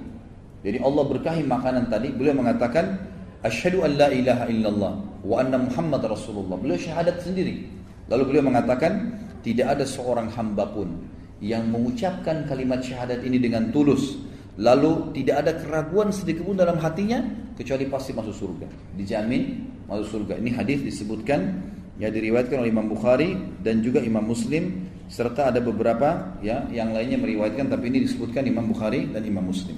jadi 0.65 0.81
Allah 0.81 1.05
berkahi 1.05 1.45
makanan 1.45 1.93
tadi, 1.93 2.09
beliau 2.17 2.33
mengatakan, 2.33 2.97
Asyhadu 3.45 3.85
an 3.85 4.01
la 4.01 4.09
ilaha 4.09 4.49
illallah 4.49 4.93
wa 5.21 5.37
anna 5.37 5.61
Muhammad 5.61 6.09
Rasulullah. 6.09 6.57
Beliau 6.57 6.81
syahadat 6.81 7.21
sendiri. 7.21 7.69
Lalu 8.09 8.25
beliau 8.25 8.49
mengatakan, 8.49 9.21
tidak 9.45 9.77
ada 9.77 9.85
seorang 9.85 10.33
hamba 10.33 10.65
pun 10.73 10.97
yang 11.45 11.69
mengucapkan 11.71 12.49
kalimat 12.49 12.83
syahadat 12.83 13.23
ini 13.23 13.39
dengan 13.39 13.71
tulus 13.71 14.19
lalu 14.59 15.15
tidak 15.15 15.47
ada 15.47 15.53
keraguan 15.55 16.11
sedikit 16.11 16.43
pun 16.43 16.59
dalam 16.59 16.83
hatinya 16.83 17.23
kecuali 17.55 17.87
pasti 17.87 18.11
masuk 18.11 18.35
surga 18.35 18.67
dijamin 18.99 19.63
masuk 19.87 20.19
surga 20.19 20.35
ini 20.43 20.51
hadis 20.51 20.83
disebutkan 20.83 21.63
ya 22.03 22.11
diriwayatkan 22.11 22.59
oleh 22.59 22.75
Imam 22.75 22.91
Bukhari 22.91 23.39
dan 23.63 23.87
juga 23.87 24.03
Imam 24.03 24.27
Muslim 24.27 24.91
serta 25.09 25.49
ada 25.49 25.61
beberapa 25.65 26.39
ya 26.45 26.69
yang 26.69 26.93
lainnya 26.93 27.17
meriwayatkan 27.17 27.73
tapi 27.73 27.89
ini 27.89 28.05
disebutkan 28.05 28.45
Imam 28.45 28.69
Bukhari 28.69 29.09
dan 29.09 29.25
Imam 29.25 29.49
Muslim 29.49 29.77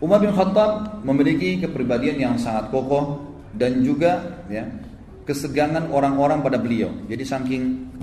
Umar 0.00 0.18
bin 0.20 0.32
Khattab 0.32 1.04
memiliki 1.04 1.60
kepribadian 1.60 2.16
yang 2.16 2.34
sangat 2.40 2.72
kokoh 2.72 3.36
dan 3.54 3.84
juga 3.84 4.42
ya 4.48 4.66
kesegangan 5.24 5.92
orang-orang 5.92 6.40
pada 6.40 6.56
beliau 6.56 6.90
jadi 7.06 7.22
saking 7.24 7.94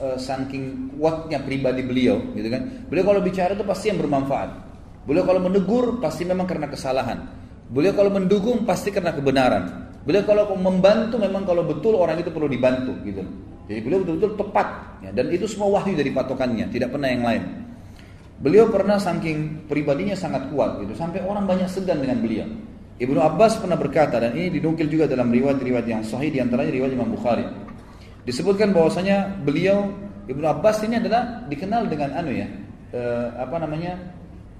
uh, 0.00 0.18
saking 0.18 0.94
kuatnya 0.96 1.42
pribadi 1.42 1.82
beliau, 1.84 2.18
gitu 2.34 2.48
kan. 2.50 2.62
Beliau 2.88 3.14
kalau 3.14 3.20
bicara 3.22 3.52
itu 3.54 3.64
pasti 3.66 3.90
yang 3.92 3.98
bermanfaat. 4.00 4.50
Beliau 5.08 5.24
kalau 5.24 5.40
menegur 5.40 6.02
pasti 6.02 6.22
memang 6.28 6.44
karena 6.44 6.68
kesalahan. 6.68 7.18
Beliau 7.68 7.92
kalau 7.96 8.12
mendukung 8.12 8.64
pasti 8.64 8.92
karena 8.92 9.12
kebenaran. 9.12 9.88
Beliau 10.04 10.24
kalau 10.24 10.56
membantu 10.56 11.20
memang 11.20 11.44
kalau 11.44 11.64
betul 11.64 11.96
orang 12.00 12.20
itu 12.20 12.32
perlu 12.32 12.48
dibantu, 12.48 12.96
gitu. 13.04 13.22
Jadi 13.68 13.80
beliau 13.84 14.00
betul-betul 14.00 14.32
tepat, 14.40 14.68
ya, 15.04 15.10
dan 15.12 15.28
itu 15.28 15.44
semua 15.44 15.68
wahyu 15.76 15.92
dari 15.92 16.08
patokannya, 16.08 16.72
tidak 16.72 16.88
pernah 16.88 17.08
yang 17.12 17.20
lain. 17.20 17.42
Beliau 18.40 18.72
pernah 18.72 18.96
saking 18.96 19.68
pribadinya 19.68 20.16
sangat 20.16 20.48
kuat, 20.48 20.80
gitu, 20.80 20.96
sampai 20.96 21.20
orang 21.20 21.44
banyak 21.44 21.68
segan 21.68 22.00
dengan 22.00 22.16
beliau. 22.24 22.48
Ibnu 22.98 23.20
Abbas 23.20 23.60
pernah 23.60 23.78
berkata 23.78 24.18
dan 24.18 24.34
ini 24.34 24.58
dinukil 24.58 24.88
juga 24.90 25.06
dalam 25.06 25.30
riwayat-riwayat 25.30 25.86
yang 25.86 26.02
sahih 26.02 26.34
di 26.34 26.42
antaranya 26.42 26.74
riwayat 26.74 26.92
Imam 26.96 27.12
Bukhari. 27.12 27.46
Disebutkan 28.26 28.74
bahwasanya 28.74 29.38
beliau 29.44 29.92
Ibnu 30.26 30.42
Abbas 30.48 30.82
ini 30.82 30.98
adalah 30.98 31.46
dikenal 31.46 31.86
dengan 31.86 32.18
anu 32.18 32.34
ya, 32.34 32.48
e, 32.90 33.00
apa 33.38 33.56
namanya? 33.62 33.94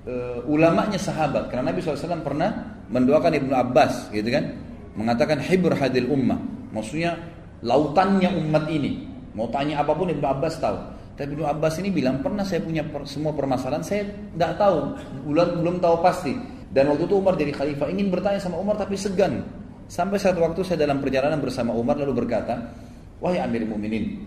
E, 0.06 0.14
ulamanya 0.46 0.96
sahabat 0.96 1.50
karena 1.50 1.74
Nabi 1.74 1.82
SAW 1.82 2.22
pernah 2.22 2.78
mendoakan 2.88 3.32
Ibnu 3.42 3.52
Abbas 3.52 4.09
gitu 4.14 4.30
kan 4.30 4.54
mengatakan 4.96 5.38
hibur 5.42 5.76
hadil 5.76 6.09
ummah 6.09 6.40
maksudnya 6.72 7.18
lautannya 7.64 8.30
umat 8.46 8.66
ini 8.70 9.06
mau 9.34 9.50
tanya 9.50 9.82
apa 9.82 9.94
pun 9.94 10.11
Ibnu 10.11 10.26
Abbas 10.26 10.59
tahu 10.59 10.78
tapi 11.18 11.34
Ibnu 11.34 11.46
Abbas 11.46 11.82
ini 11.82 11.90
bilang 11.90 12.22
pernah 12.22 12.46
saya 12.46 12.62
punya 12.62 12.86
per, 12.86 13.02
semua 13.06 13.34
permasalahan 13.34 13.82
saya 13.82 14.06
tidak 14.06 14.59
tahu 14.59 14.78
belum 15.26 15.62
belum 15.62 15.76
tahu 15.82 15.96
pasti 16.02 16.34
dan 16.70 16.90
waktu 16.92 17.09
itu 17.09 17.14
Umar 17.18 17.34
jadi 17.34 17.52
khalifah 17.54 17.88
ingin 17.90 18.12
bertanya 18.12 18.38
sama 18.38 18.61
Umar 18.61 18.78
tapi 18.78 18.94
segan 18.94 19.42
sampai 19.88 20.20
satu 20.20 20.44
waktu 20.44 20.62
saya 20.62 20.84
dalam 20.84 21.02
perjalanan 21.02 21.40
bersama 21.42 21.74
Umar 21.74 21.98
lalu 21.98 22.24
berkata 22.26 22.70
Wahai 23.18 23.42
Amir 23.42 23.66
Muminin, 23.66 24.22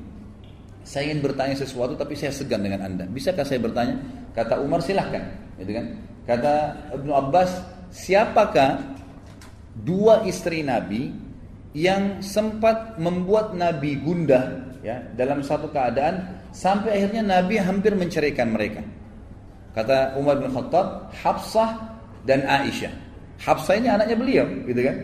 saya 0.84 1.08
ingin 1.08 1.24
bertanya 1.24 1.56
sesuatu 1.56 1.96
tapi 1.96 2.12
saya 2.20 2.36
segan 2.36 2.60
dengan 2.60 2.84
anda. 2.84 3.08
Bisakah 3.08 3.48
saya 3.48 3.64
bertanya? 3.64 3.96
Kata 4.36 4.60
Umar 4.60 4.84
silahkan. 4.84 5.32
Gitu 5.56 5.72
kan? 5.72 5.86
Kata 6.28 6.54
Ibnu 7.00 7.12
Abbas, 7.16 7.56
siapakah 7.88 8.84
dua 9.80 10.28
istri 10.28 10.60
Nabi 10.60 11.16
yang 11.72 12.20
sempat 12.20 13.00
membuat 13.00 13.56
Nabi 13.56 13.96
gundah 14.04 14.76
ya 14.84 15.00
dalam 15.16 15.40
satu 15.40 15.72
keadaan 15.72 16.42
sampai 16.52 17.00
akhirnya 17.00 17.24
Nabi 17.24 17.56
hampir 17.62 17.96
menceraikan 17.96 18.52
mereka. 18.52 18.84
Kata 19.72 20.20
Umar 20.20 20.36
bin 20.44 20.52
Khattab, 20.52 21.16
Hafsah 21.16 21.80
dan 22.28 22.44
Aisyah. 22.44 22.92
Hafsah 23.40 23.80
ini 23.80 23.88
anaknya 23.88 24.20
beliau, 24.20 24.46
gitu 24.68 24.84
kan? 24.84 24.96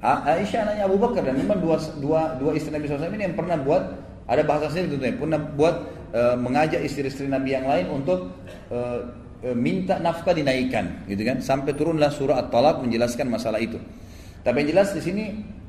Aisyah 0.00 0.60
anaknya 0.64 0.84
Abu 0.88 0.96
Bakar 0.96 1.20
dan 1.20 1.36
memang 1.36 1.60
dua, 1.60 1.76
dua, 2.00 2.20
dua 2.40 2.56
istri 2.56 2.72
Nabi 2.72 2.88
SAW 2.88 3.12
ini 3.12 3.28
yang 3.28 3.36
pernah 3.36 3.60
buat 3.60 3.82
ada 4.26 4.42
bahasa 4.42 4.74
sendiri 4.74 4.98
tentunya 4.98 5.14
pernah 5.14 5.38
buat 5.38 5.74
e, 6.10 6.20
mengajak 6.34 6.82
istri-istri 6.82 7.30
Nabi 7.30 7.54
yang 7.54 7.66
lain 7.66 7.86
untuk 7.90 8.34
e, 8.68 8.78
e, 9.46 9.48
minta 9.54 10.02
nafkah 10.02 10.34
dinaikkan 10.34 11.06
gitu 11.06 11.22
kan 11.22 11.38
sampai 11.38 11.72
turunlah 11.78 12.10
surah 12.10 12.42
At-Talaq 12.46 12.82
menjelaskan 12.82 13.30
masalah 13.30 13.62
itu. 13.62 13.78
Tapi 14.42 14.62
yang 14.62 14.78
jelas 14.78 14.94
di 14.94 15.02
sini 15.02 15.24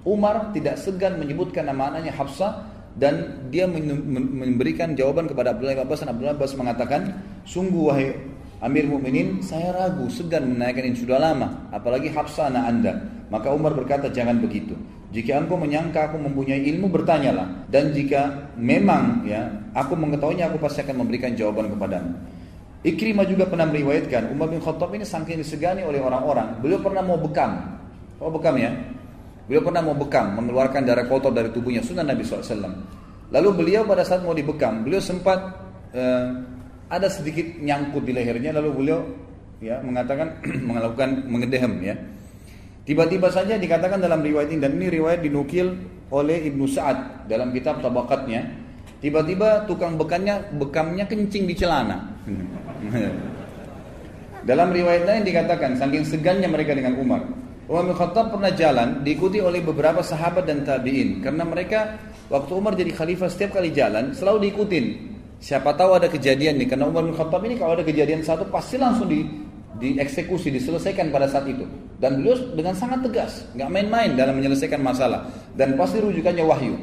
Umar 0.08 0.55
tidak 0.55 0.80
segan 0.80 1.20
menyebutkan 1.20 1.68
nama 1.68 1.91
anaknya 1.91 2.16
Hafsah 2.16 2.64
dan 2.95 3.43
dia 3.51 3.68
memberikan 3.68 4.95
jawaban 4.95 5.28
kepada 5.28 5.51
Abdullah 5.51 5.76
bin 5.76 5.84
Abbas 5.84 5.99
dan 5.99 6.16
Abdullah 6.16 6.34
bin 6.34 6.39
Abbas 6.39 6.53
mengatakan 6.55 7.01
sungguh 7.43 7.84
wahai 7.91 8.16
Amir 8.58 8.89
Mukminin, 8.89 9.38
saya 9.45 9.70
ragu, 9.70 10.10
segan 10.10 10.49
menaikkan 10.49 10.89
ini 10.89 10.97
sudah 10.97 11.22
lama, 11.22 11.70
apalagi 11.70 12.10
Hafsah 12.10 12.49
anak 12.49 12.64
anda. 12.66 12.93
Maka 13.30 13.53
Umar 13.53 13.78
berkata, 13.78 14.10
jangan 14.10 14.41
begitu. 14.41 14.74
Jika 15.14 15.38
engkau 15.38 15.62
menyangka 15.62 16.10
aku 16.10 16.18
mempunyai 16.18 16.66
ilmu, 16.74 16.89
bertanyalah. 16.89 17.70
Dan 17.70 17.93
jika 17.93 18.49
memang 18.58 19.30
ya 19.30 19.45
aku 19.78 19.93
mengetahuinya, 19.93 20.49
aku 20.49 20.58
pasti 20.58 20.82
akan 20.82 21.05
memberikan 21.05 21.38
jawaban 21.38 21.70
kepadamu. 21.70 22.18
Ikrimah 22.82 23.30
juga 23.30 23.45
pernah 23.45 23.70
meriwayatkan, 23.70 24.34
Umar 24.34 24.49
bin 24.49 24.58
Khattab 24.58 24.89
ini 24.97 25.05
saking 25.05 25.38
disegani 25.38 25.86
oleh 25.86 26.01
orang-orang, 26.01 26.58
beliau 26.58 26.82
pernah 26.82 27.05
mau 27.05 27.22
bekam. 27.22 27.62
Oh 28.18 28.34
bekam 28.34 28.58
ya? 28.58 28.74
Beliau 29.48 29.64
pernah 29.64 29.80
mau 29.80 29.95
bekam, 29.95 30.36
mengeluarkan 30.36 30.84
darah 30.84 31.08
kotor 31.08 31.32
dari 31.32 31.48
tubuhnya, 31.56 31.80
sunnah 31.80 32.04
Nabi 32.04 32.28
SAW. 32.28 32.68
Lalu 33.32 33.50
beliau 33.56 33.88
pada 33.88 34.04
saat 34.04 34.24
mau 34.24 34.36
dibekam, 34.36 34.84
beliau 34.84 35.00
sempat 35.00 35.39
uh, 35.95 36.28
ada 36.88 37.08
sedikit 37.12 37.43
nyangkut 37.60 38.08
di 38.08 38.16
lehernya 38.16 38.56
lalu 38.56 38.70
beliau 38.72 39.00
ya 39.60 39.84
mengatakan 39.84 40.39
melakukan 40.68 41.28
mengedehem 41.28 41.74
ya. 41.84 41.95
Tiba-tiba 42.88 43.28
saja 43.28 43.60
dikatakan 43.60 44.00
dalam 44.00 44.24
riwayat 44.24 44.48
ini 44.48 44.64
dan 44.64 44.80
ini 44.80 44.88
riwayat 44.88 45.20
dinukil 45.20 45.76
oleh 46.08 46.48
Ibnu 46.48 46.64
Sa'ad 46.72 47.28
dalam 47.28 47.52
kitab 47.52 47.84
Tabaqatnya. 47.84 48.48
Tiba-tiba 49.04 49.68
tukang 49.68 50.00
bekannya 50.00 50.56
bekamnya 50.56 51.04
kencing 51.04 51.52
di 51.52 51.56
celana. 51.56 52.16
dalam 54.50 54.72
riwayat 54.72 55.04
lain 55.04 55.28
dikatakan 55.28 55.76
saking 55.76 56.08
segannya 56.08 56.48
mereka 56.48 56.72
dengan 56.72 56.95
Umar. 56.95 57.28
Umar 57.68 57.84
bin 57.84 57.95
Khattab 57.99 58.32
pernah 58.32 58.51
jalan 58.55 59.03
diikuti 59.03 59.43
oleh 59.43 59.59
beberapa 59.59 59.99
sahabat 59.99 60.47
dan 60.47 60.63
tabi'in 60.63 61.20
karena 61.20 61.43
mereka 61.43 61.99
waktu 62.32 62.51
Umar 62.55 62.80
jadi 62.80 62.95
khalifah 62.95 63.28
setiap 63.28 63.59
kali 63.59 63.76
jalan 63.76 64.15
selalu 64.15 64.47
diikutin 64.47 65.18
Siapa 65.38 65.78
tahu 65.78 66.01
ada 66.01 66.09
kejadian 66.09 66.57
nih, 66.57 66.65
karena 66.65 66.89
Umar 66.89 67.05
bin 67.05 67.13
Khattab 67.13 67.45
ini 67.45 67.61
kalau 67.61 67.78
ada 67.78 67.86
kejadian 67.86 68.26
satu 68.26 68.49
pasti 68.49 68.82
langsung 68.82 69.05
di 69.05 69.22
dieksekusi, 69.78 70.49
diselesaikan 70.49 71.13
pada 71.13 71.30
saat 71.30 71.45
itu. 71.45 71.61
Dan 72.01 72.22
beliau 72.22 72.57
dengan 72.57 72.74
sangat 72.74 73.05
tegas, 73.05 73.45
nggak 73.53 73.70
main-main 73.70 74.18
dalam 74.18 74.41
menyelesaikan 74.41 74.82
masalah. 74.82 75.30
Dan 75.53 75.78
pasti 75.78 76.01
rujukannya 76.01 76.41
wahyu. 76.41 76.74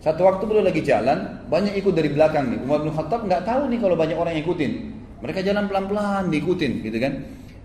Satu 0.00 0.24
waktu 0.24 0.48
beliau 0.48 0.64
lagi 0.64 0.80
jalan, 0.80 1.44
banyak 1.52 1.76
ikut 1.76 1.92
dari 1.92 2.08
belakang 2.08 2.56
nih. 2.56 2.58
Umar 2.64 2.80
bin 2.80 2.92
Khattab 2.96 3.28
nggak 3.28 3.44
tahu 3.44 3.68
nih 3.68 3.78
kalau 3.84 3.96
banyak 4.00 4.16
orang 4.16 4.32
yang 4.32 4.42
ikutin. 4.48 4.72
Mereka 5.20 5.40
jalan 5.44 5.68
pelan-pelan 5.68 6.32
diikutin, 6.32 6.72
gitu 6.80 6.96
kan? 6.96 7.12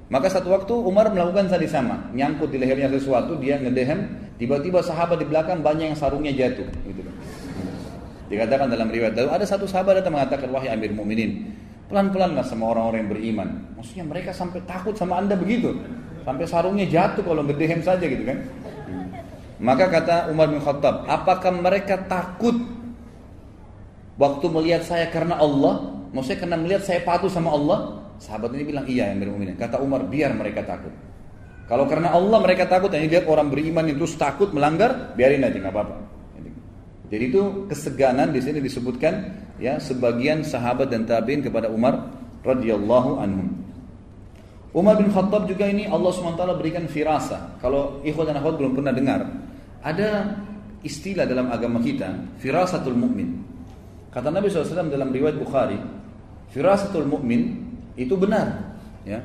Maka 0.06 0.30
satu 0.30 0.54
waktu 0.54 0.70
Umar 0.70 1.10
melakukan 1.10 1.50
tadi 1.50 1.66
sama, 1.66 2.14
nyangkut 2.14 2.54
di 2.54 2.62
lehernya 2.62 2.94
sesuatu, 2.94 3.42
dia 3.42 3.58
ngedehem, 3.58 4.06
tiba-tiba 4.38 4.78
sahabat 4.86 5.18
di 5.18 5.26
belakang 5.26 5.66
banyak 5.66 5.94
yang 5.94 5.98
sarungnya 5.98 6.30
jatuh, 6.30 6.66
gitu 6.86 7.02
kan. 7.02 7.16
Dikatakan 8.30 8.70
dalam 8.70 8.90
riwayat 8.90 9.18
lalu 9.18 9.30
ada 9.34 9.46
satu 9.46 9.66
sahabat 9.66 10.02
datang 10.02 10.14
mengatakan 10.14 10.50
wahai 10.54 10.70
Amir 10.70 10.94
Mukminin, 10.94 11.50
pelan-pelanlah 11.90 12.46
sama 12.46 12.70
orang-orang 12.70 13.06
yang 13.06 13.12
beriman. 13.18 13.48
Maksudnya 13.82 14.06
mereka 14.06 14.30
sampai 14.30 14.62
takut 14.70 14.94
sama 14.94 15.18
Anda 15.18 15.34
begitu. 15.34 15.74
Sampai 16.22 16.46
sarungnya 16.50 16.86
jatuh 16.86 17.26
kalau 17.26 17.42
berdehem 17.42 17.82
saja 17.82 18.06
gitu 18.06 18.26
kan. 18.26 18.46
Maka 19.58 19.90
kata 19.90 20.30
Umar 20.30 20.54
bin 20.54 20.62
Khattab, 20.62 21.10
apakah 21.10 21.50
mereka 21.54 21.98
takut 22.06 22.54
waktu 24.22 24.46
melihat 24.54 24.86
saya 24.86 25.10
karena 25.10 25.42
Allah? 25.42 25.98
Maksudnya 26.14 26.46
karena 26.46 26.58
melihat 26.62 26.82
saya 26.86 27.02
patuh 27.02 27.30
sama 27.30 27.54
Allah? 27.54 28.05
Sahabat 28.20 28.56
ini 28.56 28.64
bilang 28.64 28.86
iya 28.88 29.12
yang 29.12 29.24
Mukminin. 29.24 29.60
Kata 29.60 29.80
Umar, 29.84 30.08
biar 30.08 30.32
mereka 30.36 30.64
takut. 30.64 30.92
Kalau 31.66 31.90
karena 31.90 32.14
Allah 32.14 32.38
mereka 32.40 32.70
takut, 32.70 32.94
ini 32.94 33.10
lihat 33.10 33.26
orang 33.26 33.50
beriman 33.50 33.90
itu 33.90 34.06
takut 34.16 34.54
melanggar, 34.54 35.18
biarin 35.18 35.42
aja 35.42 35.58
nggak 35.58 35.74
apa-apa. 35.74 35.96
Jadi 37.10 37.24
itu 37.30 37.42
keseganan 37.70 38.34
di 38.34 38.42
sini 38.42 38.58
disebutkan 38.62 39.14
ya 39.62 39.78
sebagian 39.78 40.42
sahabat 40.42 40.90
dan 40.90 41.06
tabiin 41.06 41.46
kepada 41.46 41.70
Umar 41.70 42.10
radhiyallahu 42.42 43.22
anhu. 43.22 43.46
Umar 44.76 45.00
bin 45.00 45.08
Khattab 45.08 45.48
juga 45.48 45.70
ini 45.72 45.88
Allah 45.88 46.12
SWT 46.12 46.44
berikan 46.60 46.84
firasa. 46.92 47.56
Kalau 47.64 48.04
ikhwan 48.04 48.28
dan 48.28 48.44
akhwat 48.44 48.60
belum 48.60 48.76
pernah 48.76 48.92
dengar, 48.92 49.24
ada 49.80 50.36
istilah 50.84 51.24
dalam 51.24 51.48
agama 51.48 51.80
kita, 51.80 52.12
firasatul 52.44 52.98
mukmin. 52.98 53.40
Kata 54.12 54.28
Nabi 54.34 54.52
SAW 54.52 54.92
dalam 54.92 55.16
riwayat 55.16 55.40
Bukhari, 55.40 55.80
firasatul 56.52 57.08
mukmin 57.08 57.65
itu 57.96 58.14
benar. 58.20 58.76
Ya. 59.08 59.24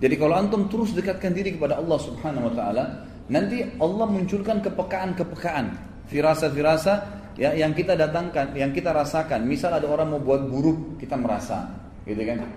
Jadi 0.00 0.14
kalau 0.16 0.36
antum 0.36 0.64
terus 0.72 0.96
dekatkan 0.96 1.36
diri 1.36 1.56
kepada 1.56 1.76
Allah 1.76 1.98
Subhanahu 2.00 2.48
Wa 2.52 2.54
Taala, 2.56 2.84
nanti 3.28 3.60
Allah 3.76 4.06
munculkan 4.08 4.64
kepekaan-kepekaan, 4.64 5.66
firasa-firasa 6.08 7.20
ya 7.36 7.52
yang 7.52 7.76
kita 7.76 7.96
datangkan, 7.96 8.56
yang 8.56 8.72
kita 8.72 8.96
rasakan. 8.96 9.44
Misal 9.44 9.76
ada 9.76 9.84
orang 9.88 10.16
mau 10.16 10.20
buat 10.20 10.48
buruk, 10.48 10.96
kita 10.96 11.20
merasa, 11.20 11.68
gitu 12.08 12.20
kan? 12.24 12.48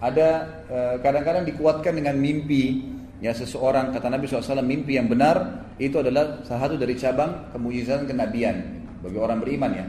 Ada 0.00 0.28
eh, 0.68 0.94
kadang-kadang 1.04 1.44
dikuatkan 1.48 1.92
dengan 1.96 2.16
mimpi. 2.16 2.96
Ya 3.16 3.32
seseorang 3.32 3.96
kata 3.96 4.12
Nabi 4.12 4.28
SAW 4.28 4.60
mimpi 4.60 5.00
yang 5.00 5.08
benar 5.08 5.64
itu 5.80 5.96
adalah 6.04 6.44
salah 6.44 6.68
satu 6.68 6.76
dari 6.76 6.92
cabang 7.00 7.48
kemujizatan 7.48 8.04
kenabian 8.04 8.56
bagi 9.00 9.16
orang 9.16 9.40
beriman 9.40 9.72
ya. 9.72 9.86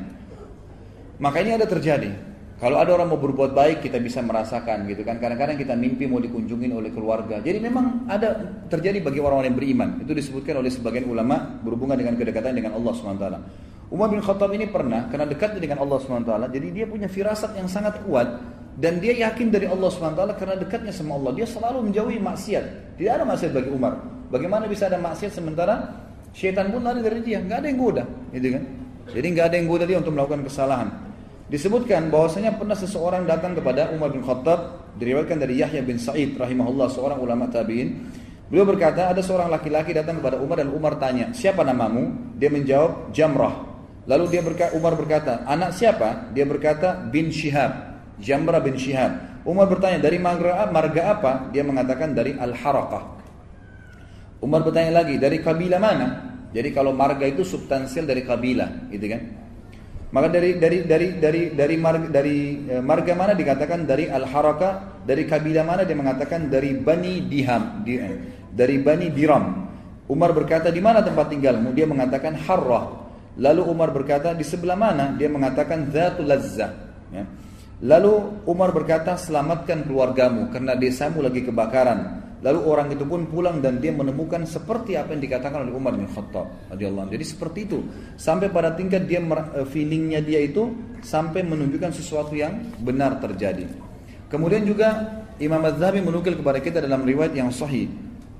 Maka 1.19 1.43
ini 1.43 1.51
ada 1.59 1.67
terjadi. 1.67 2.07
Kalau 2.57 2.81
ada 2.81 2.89
orang 2.89 3.13
mau 3.13 3.21
berbuat 3.21 3.53
baik 3.53 3.85
kita 3.85 4.01
bisa 4.01 4.17
merasakan 4.25 4.89
gitu 4.89 5.05
kan. 5.05 5.21
Kadang-kadang 5.21 5.61
kita 5.61 5.77
mimpi 5.77 6.09
mau 6.09 6.17
dikunjungin 6.17 6.73
oleh 6.73 6.89
keluarga. 6.89 7.37
Jadi 7.37 7.61
memang 7.61 8.09
ada 8.09 8.33
terjadi 8.65 8.97
bagi 8.97 9.21
orang-orang 9.21 9.53
yang 9.53 9.59
beriman. 9.61 9.89
Itu 10.01 10.17
disebutkan 10.17 10.57
oleh 10.57 10.73
sebagian 10.73 11.05
ulama 11.05 11.61
berhubungan 11.61 11.93
dengan 11.93 12.17
kedekatan 12.17 12.57
dengan 12.57 12.73
Allah 12.73 12.97
SWT. 12.97 13.25
Umar 13.93 14.09
bin 14.09 14.25
Khattab 14.25 14.49
ini 14.57 14.65
pernah 14.73 15.05
karena 15.05 15.29
dekat 15.29 15.53
dengan 15.61 15.85
Allah 15.85 16.01
SWT. 16.01 16.33
Jadi 16.49 16.67
dia 16.73 16.89
punya 16.89 17.05
firasat 17.05 17.53
yang 17.61 17.69
sangat 17.69 18.01
kuat 18.09 18.25
dan 18.73 18.97
dia 18.97 19.13
yakin 19.13 19.53
dari 19.53 19.69
Allah 19.69 19.93
SWT 19.93 20.21
karena 20.41 20.57
dekatnya 20.57 20.89
sama 20.89 21.13
Allah. 21.13 21.37
Dia 21.37 21.45
selalu 21.45 21.93
menjauhi 21.93 22.17
maksiat. 22.17 22.97
Tidak 22.97 23.11
ada 23.13 23.21
maksiat 23.21 23.53
bagi 23.53 23.69
Umar. 23.69 24.01
Bagaimana 24.33 24.65
bisa 24.65 24.89
ada 24.89 24.97
maksiat 24.97 25.29
sementara 25.29 25.93
syaitan 26.33 26.73
pun 26.73 26.81
lari 26.81 27.05
dari 27.05 27.21
dia. 27.21 27.37
Nggak 27.37 27.57
ada 27.61 27.67
yang 27.69 27.77
goda. 27.77 28.03
Gitu 28.33 28.49
kan? 28.49 28.63
Jadi 29.13 29.27
nggak 29.29 29.45
ada 29.45 29.55
yang 29.61 29.67
goda 29.69 29.85
dia 29.85 29.97
untuk 30.01 30.17
melakukan 30.17 30.41
kesalahan. 30.41 31.06
Disebutkan 31.47 32.11
bahwasanya 32.11 32.59
pernah 32.59 32.75
seseorang 32.75 33.23
datang 33.23 33.55
kepada 33.55 33.95
Umar 33.95 34.11
bin 34.11 34.19
Khattab. 34.19 34.91
Diriwayatkan 34.99 35.39
dari 35.39 35.63
Yahya 35.63 35.79
bin 35.85 35.95
Sa'id 35.95 36.35
rahimahullah 36.35 36.91
seorang 36.91 37.23
ulama 37.23 37.47
tabi'in. 37.47 38.09
Beliau 38.51 38.67
berkata 38.67 39.11
ada 39.11 39.23
seorang 39.23 39.47
laki-laki 39.47 39.95
datang 39.95 40.19
kepada 40.19 40.39
Umar 40.43 40.59
dan 40.59 40.71
Umar 40.71 40.99
tanya 40.99 41.31
siapa 41.31 41.63
namamu? 41.63 42.35
Dia 42.35 42.51
menjawab 42.51 43.15
Jamrah. 43.15 43.63
Lalu 44.07 44.25
dia 44.31 44.41
berkata, 44.43 44.71
Umar 44.75 44.95
berkata 44.95 45.43
anak 45.43 45.75
siapa? 45.75 46.31
Dia 46.31 46.47
berkata 46.47 46.95
bin 47.11 47.27
Shihab. 47.31 47.99
Jamrah 48.19 48.63
bin 48.63 48.79
Shihab. 48.79 49.43
Umar 49.47 49.67
bertanya 49.71 50.03
dari 50.03 50.19
marga, 50.19 50.67
marga 50.67 51.15
apa? 51.15 51.31
Dia 51.55 51.63
mengatakan 51.63 52.11
dari 52.11 52.35
Al-Harakah. 52.35 53.03
Umar 54.43 54.63
bertanya 54.63 55.03
lagi 55.03 55.15
dari 55.19 55.39
kabilah 55.39 55.79
mana? 55.79 56.07
Jadi 56.51 56.71
kalau 56.71 56.95
marga 56.95 57.27
itu 57.27 57.43
substansial 57.43 58.07
dari 58.07 58.23
kabilah, 58.23 58.91
gitu 58.91 59.07
kan? 59.11 59.46
Maka 60.07 60.27
dari 60.31 60.55
dari 60.55 60.87
dari 60.87 61.07
dari 61.19 61.41
dari 61.51 61.75
marga, 61.75 62.07
dari 62.07 62.63
e, 62.63 62.75
marga 62.79 63.11
mana 63.11 63.35
dikatakan 63.35 63.83
dari 63.83 64.07
Al-Harakah, 64.07 65.03
dari 65.03 65.27
kabilah 65.27 65.67
mana 65.67 65.83
dia 65.83 65.99
mengatakan 65.99 66.47
dari 66.47 66.79
Bani 66.79 67.27
Diham, 67.27 67.83
di, 67.83 67.99
eh, 67.99 68.15
dari 68.47 68.79
Bani 68.79 69.11
Diram. 69.11 69.45
Umar 70.07 70.31
berkata 70.31 70.71
di 70.71 70.79
mana 70.79 71.03
tempat 71.03 71.27
tinggalmu? 71.27 71.75
Dia 71.75 71.83
mengatakan 71.83 72.39
Harrah. 72.39 73.03
Lalu 73.35 73.61
Umar 73.67 73.91
berkata 73.91 74.31
di 74.31 74.47
sebelah 74.47 74.79
mana? 74.79 75.11
Dia 75.19 75.27
mengatakan 75.27 75.91
Zatul 75.91 76.31
Lazzah. 76.31 76.71
Ya. 77.11 77.27
Lalu 77.77 78.41
Umar 78.49 78.73
berkata, 78.73 79.13
selamatkan 79.13 79.85
keluargamu 79.85 80.49
karena 80.49 80.73
desamu 80.73 81.21
lagi 81.21 81.45
kebakaran. 81.45 82.25
Lalu 82.45 82.59
orang 82.69 82.87
itu 82.93 83.01
pun 83.01 83.25
pulang 83.25 83.65
dan 83.65 83.81
dia 83.81 83.89
menemukan 83.89 84.45
seperti 84.45 84.93
apa 84.93 85.17
yang 85.17 85.21
dikatakan 85.25 85.65
oleh 85.65 85.73
Umar 85.73 85.97
bin 85.97 86.05
Khattab 86.05 86.69
radhiyallahu 86.69 87.09
Jadi 87.09 87.25
seperti 87.25 87.59
itu. 87.65 87.81
Sampai 88.13 88.53
pada 88.53 88.77
tingkat 88.77 89.09
dia 89.09 89.17
eh, 89.21 89.65
feelingnya 89.65 90.21
dia 90.21 90.45
itu 90.45 90.69
sampai 91.01 91.41
menunjukkan 91.41 91.97
sesuatu 91.97 92.37
yang 92.37 92.77
benar 92.81 93.17
terjadi. 93.17 93.65
Kemudian 94.29 94.69
juga 94.69 95.17
Imam 95.41 95.61
Az-Zahabi 95.65 96.05
menukil 96.05 96.37
kepada 96.37 96.61
kita 96.61 96.77
dalam 96.77 97.01
riwayat 97.01 97.33
yang 97.33 97.49
sahih 97.49 97.89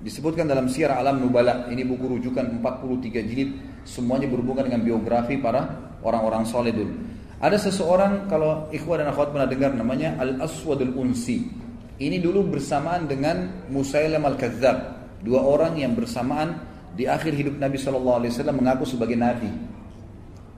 disebutkan 0.01 0.45
dalam 0.45 0.69
Syiar 0.69 0.93
Alam 0.93 1.19
Nubala. 1.19 1.65
Ini 1.67 1.83
buku 1.83 2.17
rujukan 2.17 2.61
43 2.61 3.27
jilid, 3.27 3.49
semuanya 3.83 4.29
berhubungan 4.29 4.69
dengan 4.69 4.81
biografi 4.85 5.35
para 5.41 5.67
orang-orang 6.05 6.45
soleh 6.45 6.71
dulu. 6.71 6.93
Ada 7.37 7.69
seseorang 7.69 8.25
kalau 8.25 8.65
ikhwah 8.73 8.97
dan 8.97 9.13
akhwat 9.13 9.29
pernah 9.29 9.45
dengar 9.45 9.71
namanya 9.73 10.17
Al-Aswadul 10.17 10.97
Unsi. 10.97 11.66
Ini 11.97 12.21
dulu 12.21 12.53
bersamaan 12.53 13.09
dengan 13.09 13.65
Musailam 13.73 14.21
Al-Kadzab. 14.21 14.77
Dua 15.25 15.41
orang 15.41 15.81
yang 15.81 15.97
bersamaan 15.97 16.61
di 16.93 17.09
akhir 17.09 17.33
hidup 17.33 17.57
Nabi 17.57 17.81
SAW 17.81 18.21
mengaku 18.53 18.85
sebagai 18.85 19.17
Nabi. 19.17 19.49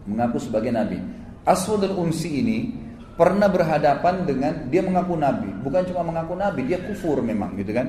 Mengaku 0.04 0.44
sebagai 0.44 0.76
Nabi. 0.76 1.00
Aswadul 1.48 1.96
Unsi 1.96 2.44
ini 2.44 2.76
pernah 3.16 3.48
berhadapan 3.48 4.28
dengan 4.28 4.68
dia 4.68 4.84
mengaku 4.84 5.16
Nabi. 5.16 5.48
Bukan 5.64 5.88
cuma 5.88 6.04
mengaku 6.04 6.36
Nabi, 6.36 6.68
dia 6.68 6.84
kufur 6.84 7.24
memang 7.24 7.56
gitu 7.56 7.72
kan. 7.72 7.88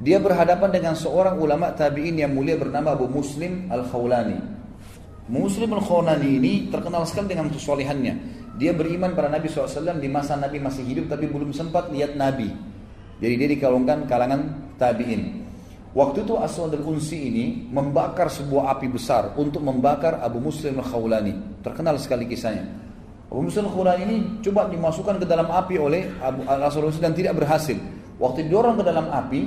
Dia 0.00 0.16
berhadapan 0.16 0.72
dengan 0.72 0.94
seorang 0.96 1.36
ulama 1.36 1.74
tabi'in 1.76 2.16
yang 2.16 2.32
mulia 2.32 2.56
bernama 2.56 2.96
Abu 2.96 3.12
Muslim 3.12 3.68
Al-Khawlani. 3.68 4.56
Muslim 5.28 5.76
al-Khawlani 5.76 6.40
ini 6.40 6.52
terkenal 6.72 7.04
sekali 7.04 7.36
dengan 7.36 7.52
kesolehannya. 7.52 8.37
Dia 8.58 8.74
beriman 8.74 9.14
pada 9.14 9.30
Nabi 9.30 9.46
SAW 9.46 10.02
di 10.02 10.10
masa 10.10 10.34
Nabi 10.34 10.58
masih 10.58 10.82
hidup 10.82 11.06
tapi 11.06 11.30
belum 11.30 11.54
sempat 11.54 11.94
lihat 11.94 12.18
Nabi. 12.18 12.50
Jadi 13.22 13.34
dia 13.38 13.48
dikalungkan 13.54 14.10
kalangan 14.10 14.74
tabi'in. 14.74 15.46
Waktu 15.94 16.26
itu 16.26 16.34
Aswad 16.36 16.74
al-Unsi 16.74 17.18
ini 17.30 17.46
membakar 17.70 18.28
sebuah 18.28 18.76
api 18.76 18.86
besar 18.92 19.34
untuk 19.38 19.64
membakar 19.64 20.20
Abu 20.20 20.42
Muslim 20.42 20.78
al-Khawlani. 20.82 21.62
Terkenal 21.64 21.96
sekali 22.02 22.28
kisahnya. 22.28 22.66
Abu 23.30 23.46
Muslim 23.46 23.70
al-Khawlani 23.70 24.02
ini 24.04 24.16
coba 24.44 24.68
dimasukkan 24.68 25.22
ke 25.22 25.26
dalam 25.26 25.48
api 25.48 25.74
oleh 25.80 26.12
Abu 26.20 26.44
al-Unsi 26.44 27.00
dan 27.00 27.14
tidak 27.14 27.38
berhasil. 27.40 27.78
Waktu 28.18 28.50
didorong 28.50 28.78
ke 28.78 28.84
dalam 28.84 29.08
api, 29.08 29.40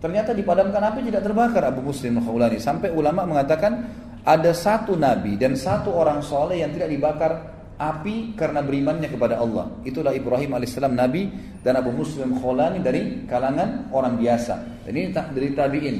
ternyata 0.00 0.32
dipadamkan 0.32 0.80
api 0.80 1.12
tidak 1.12 1.22
terbakar 1.26 1.62
Abu 1.66 1.82
Muslim 1.84 2.22
al-Khawlani. 2.22 2.58
Sampai 2.62 2.88
ulama 2.94 3.28
mengatakan 3.28 3.72
ada 4.22 4.54
satu 4.54 4.94
nabi 4.94 5.34
dan 5.34 5.58
satu 5.58 5.90
orang 5.92 6.22
soleh 6.22 6.62
yang 6.62 6.70
tidak 6.70 6.88
dibakar 6.94 7.51
api 7.82 8.38
karena 8.38 8.62
berimannya 8.62 9.10
kepada 9.10 9.42
Allah. 9.42 9.82
Itulah 9.82 10.14
Ibrahim 10.14 10.54
alaihissalam 10.54 10.94
nabi 10.94 11.26
dan 11.66 11.74
Abu 11.82 11.90
Muslim 11.90 12.38
Khulani 12.38 12.78
dari 12.78 13.26
kalangan 13.26 13.90
orang 13.90 14.14
biasa. 14.22 14.86
Dan 14.86 14.94
ini 14.94 15.10
dari 15.10 15.48
tabiin. 15.50 15.96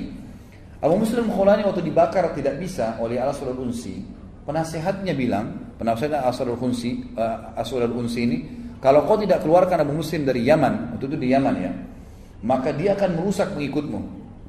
Abu 0.79 0.95
Muslim 0.99 1.27
Khulani 1.31 1.67
waktu 1.67 1.83
dibakar 1.83 2.31
tidak 2.39 2.63
bisa 2.63 2.99
oleh 3.03 3.19
al 3.19 3.35
Unsi. 3.59 4.23
Penasehatnya 4.43 5.15
bilang, 5.15 5.75
penasehat 5.79 6.19
Asrul 6.27 6.59
Unsi, 6.59 7.15
uh, 7.15 7.55
Asrul 7.55 7.87
Unsi 7.95 8.27
ini, 8.27 8.39
kalau 8.83 9.07
kau 9.07 9.15
tidak 9.15 9.47
keluarkan 9.47 9.87
Abu 9.87 9.95
Muslim 9.95 10.27
dari 10.27 10.43
Yaman, 10.43 10.99
waktu 10.99 11.07
itu 11.07 11.19
di 11.19 11.31
Yaman 11.31 11.55
ya, 11.63 11.71
maka 12.43 12.75
dia 12.75 12.99
akan 12.99 13.23
merusak 13.23 13.55
pengikutmu. 13.55 14.01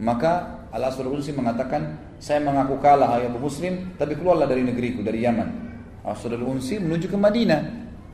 Maka 0.01 0.65
Al 0.73 0.89
Asrul 0.89 1.13
Unsi 1.13 1.29
mengatakan, 1.37 2.17
saya 2.17 2.41
mengaku 2.41 2.81
kalah 2.81 3.13
hai 3.13 3.29
Abu 3.29 3.37
Muslim, 3.37 3.93
tapi 3.93 4.17
keluarlah 4.17 4.49
dari 4.49 4.65
negeriku, 4.65 5.05
dari 5.05 5.21
Yaman. 5.21 5.62
Asrul 6.03 6.43
Unsi 6.43 6.79
menuju 6.79 7.07
ke 7.07 7.17
Madinah. 7.17 7.61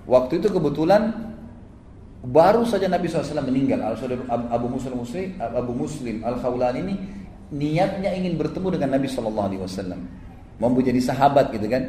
Waktu 0.05 0.41
itu 0.41 0.49
kebetulan 0.49 1.09
baru 2.25 2.65
saja 2.65 2.89
Nabi 2.89 3.09
SAW 3.09 3.45
meninggal. 3.45 3.81
Abu 4.49 4.69
Muslim 4.69 4.93
Abu 5.41 5.73
Muslim 5.73 6.15
Al 6.25 6.37
Khawlan 6.37 6.75
ini 6.81 6.95
niatnya 7.49 8.13
ingin 8.13 8.37
bertemu 8.37 8.77
dengan 8.77 8.97
Nabi 8.97 9.09
SAW, 9.09 9.97
mau 10.61 10.69
jadi 10.77 11.01
sahabat 11.01 11.49
gitu 11.49 11.65
kan. 11.65 11.81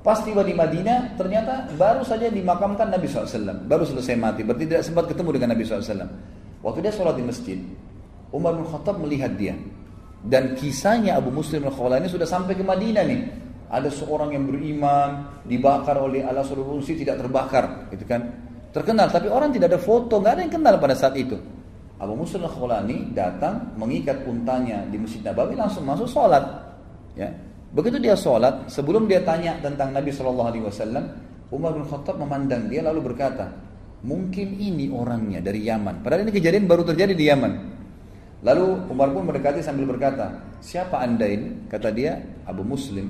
Pas 0.00 0.16
tiba 0.24 0.40
di 0.40 0.56
Madinah, 0.56 1.12
ternyata 1.20 1.68
baru 1.76 2.00
saja 2.00 2.32
dimakamkan 2.32 2.88
Nabi 2.88 3.04
SAW. 3.04 3.68
Baru 3.68 3.84
selesai 3.84 4.16
mati, 4.16 4.40
berarti 4.40 4.64
tidak 4.64 4.80
sempat 4.86 5.04
ketemu 5.12 5.36
dengan 5.36 5.52
Nabi 5.52 5.62
SAW. 5.66 6.08
Waktu 6.64 6.78
dia 6.80 6.92
sholat 6.94 7.20
di 7.20 7.24
masjid, 7.26 7.58
Umar 8.32 8.56
bin 8.56 8.64
Khattab 8.64 8.96
melihat 8.96 9.36
dia. 9.36 9.52
Dan 10.24 10.56
kisahnya 10.56 11.20
Abu 11.20 11.28
Muslim 11.28 11.68
al-Khawlani 11.68 12.08
sudah 12.08 12.24
sampai 12.24 12.56
ke 12.56 12.64
Madinah 12.64 13.04
nih. 13.04 13.20
Ada 13.70 13.86
seorang 13.86 14.34
yang 14.34 14.50
beriman 14.50 15.40
dibakar 15.46 15.94
oleh 16.02 16.26
Allah 16.26 16.42
Unsi 16.42 16.98
tidak 16.98 17.22
terbakar, 17.22 17.86
gitu 17.94 18.02
kan? 18.02 18.26
Terkenal, 18.74 19.10
tapi 19.10 19.30
orang 19.30 19.54
tidak 19.54 19.70
ada 19.74 19.80
foto, 19.82 20.18
nggak 20.18 20.32
ada 20.34 20.42
yang 20.42 20.54
kenal 20.58 20.74
pada 20.82 20.94
saat 20.98 21.14
itu. 21.14 21.38
Abu 22.00 22.18
Muslim 22.18 22.48
al-Khawlani 22.48 23.14
datang 23.14 23.76
mengikat 23.78 24.26
untanya 24.26 24.82
di 24.90 24.96
Masjid 24.98 25.22
Nabawi 25.22 25.54
langsung 25.54 25.86
masuk 25.86 26.08
sholat. 26.10 26.42
Ya. 27.14 27.30
Begitu 27.70 28.02
dia 28.02 28.18
sholat, 28.18 28.66
sebelum 28.66 29.06
dia 29.06 29.22
tanya 29.22 29.54
tentang 29.62 29.94
Nabi 29.94 30.10
Shallallahu 30.10 30.48
Alaihi 30.50 30.64
Wasallam, 30.66 31.04
Umar 31.54 31.70
bin 31.70 31.86
Khattab 31.86 32.18
memandang 32.18 32.66
dia 32.66 32.82
lalu 32.82 33.14
berkata, 33.14 33.54
mungkin 34.02 34.58
ini 34.58 34.90
orangnya 34.90 35.38
dari 35.38 35.62
Yaman. 35.62 36.02
Padahal 36.02 36.26
ini 36.26 36.34
kejadian 36.34 36.66
baru 36.66 36.82
terjadi 36.82 37.14
di 37.14 37.30
Yaman. 37.30 37.52
Lalu 38.42 38.88
Umar 38.88 39.12
pun 39.12 39.28
mendekati 39.28 39.60
sambil 39.60 39.86
berkata, 39.86 40.40
siapa 40.58 40.98
anda 40.98 41.28
ini? 41.28 41.68
Kata 41.68 41.92
dia, 41.92 42.16
Abu 42.48 42.64
Muslim. 42.64 43.06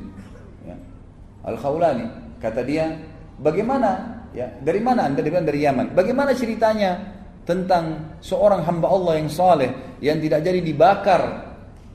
Ya. 1.45 1.49
Al-Khawlani. 1.53 2.07
Kata 2.41 2.61
dia, 2.64 2.97
bagaimana? 3.41 4.22
Ya, 4.32 4.49
dari 4.62 4.80
mana 4.80 5.09
anda? 5.09 5.20
Dia 5.20 5.43
dari 5.43 5.61
Yaman. 5.64 5.93
Bagaimana 5.93 6.32
ceritanya 6.32 6.97
tentang 7.45 8.16
seorang 8.22 8.62
hamba 8.62 8.88
Allah 8.88 9.18
yang 9.18 9.30
saleh 9.32 9.99
yang 9.99 10.20
tidak 10.22 10.45
jadi 10.45 10.61
dibakar 10.62 11.51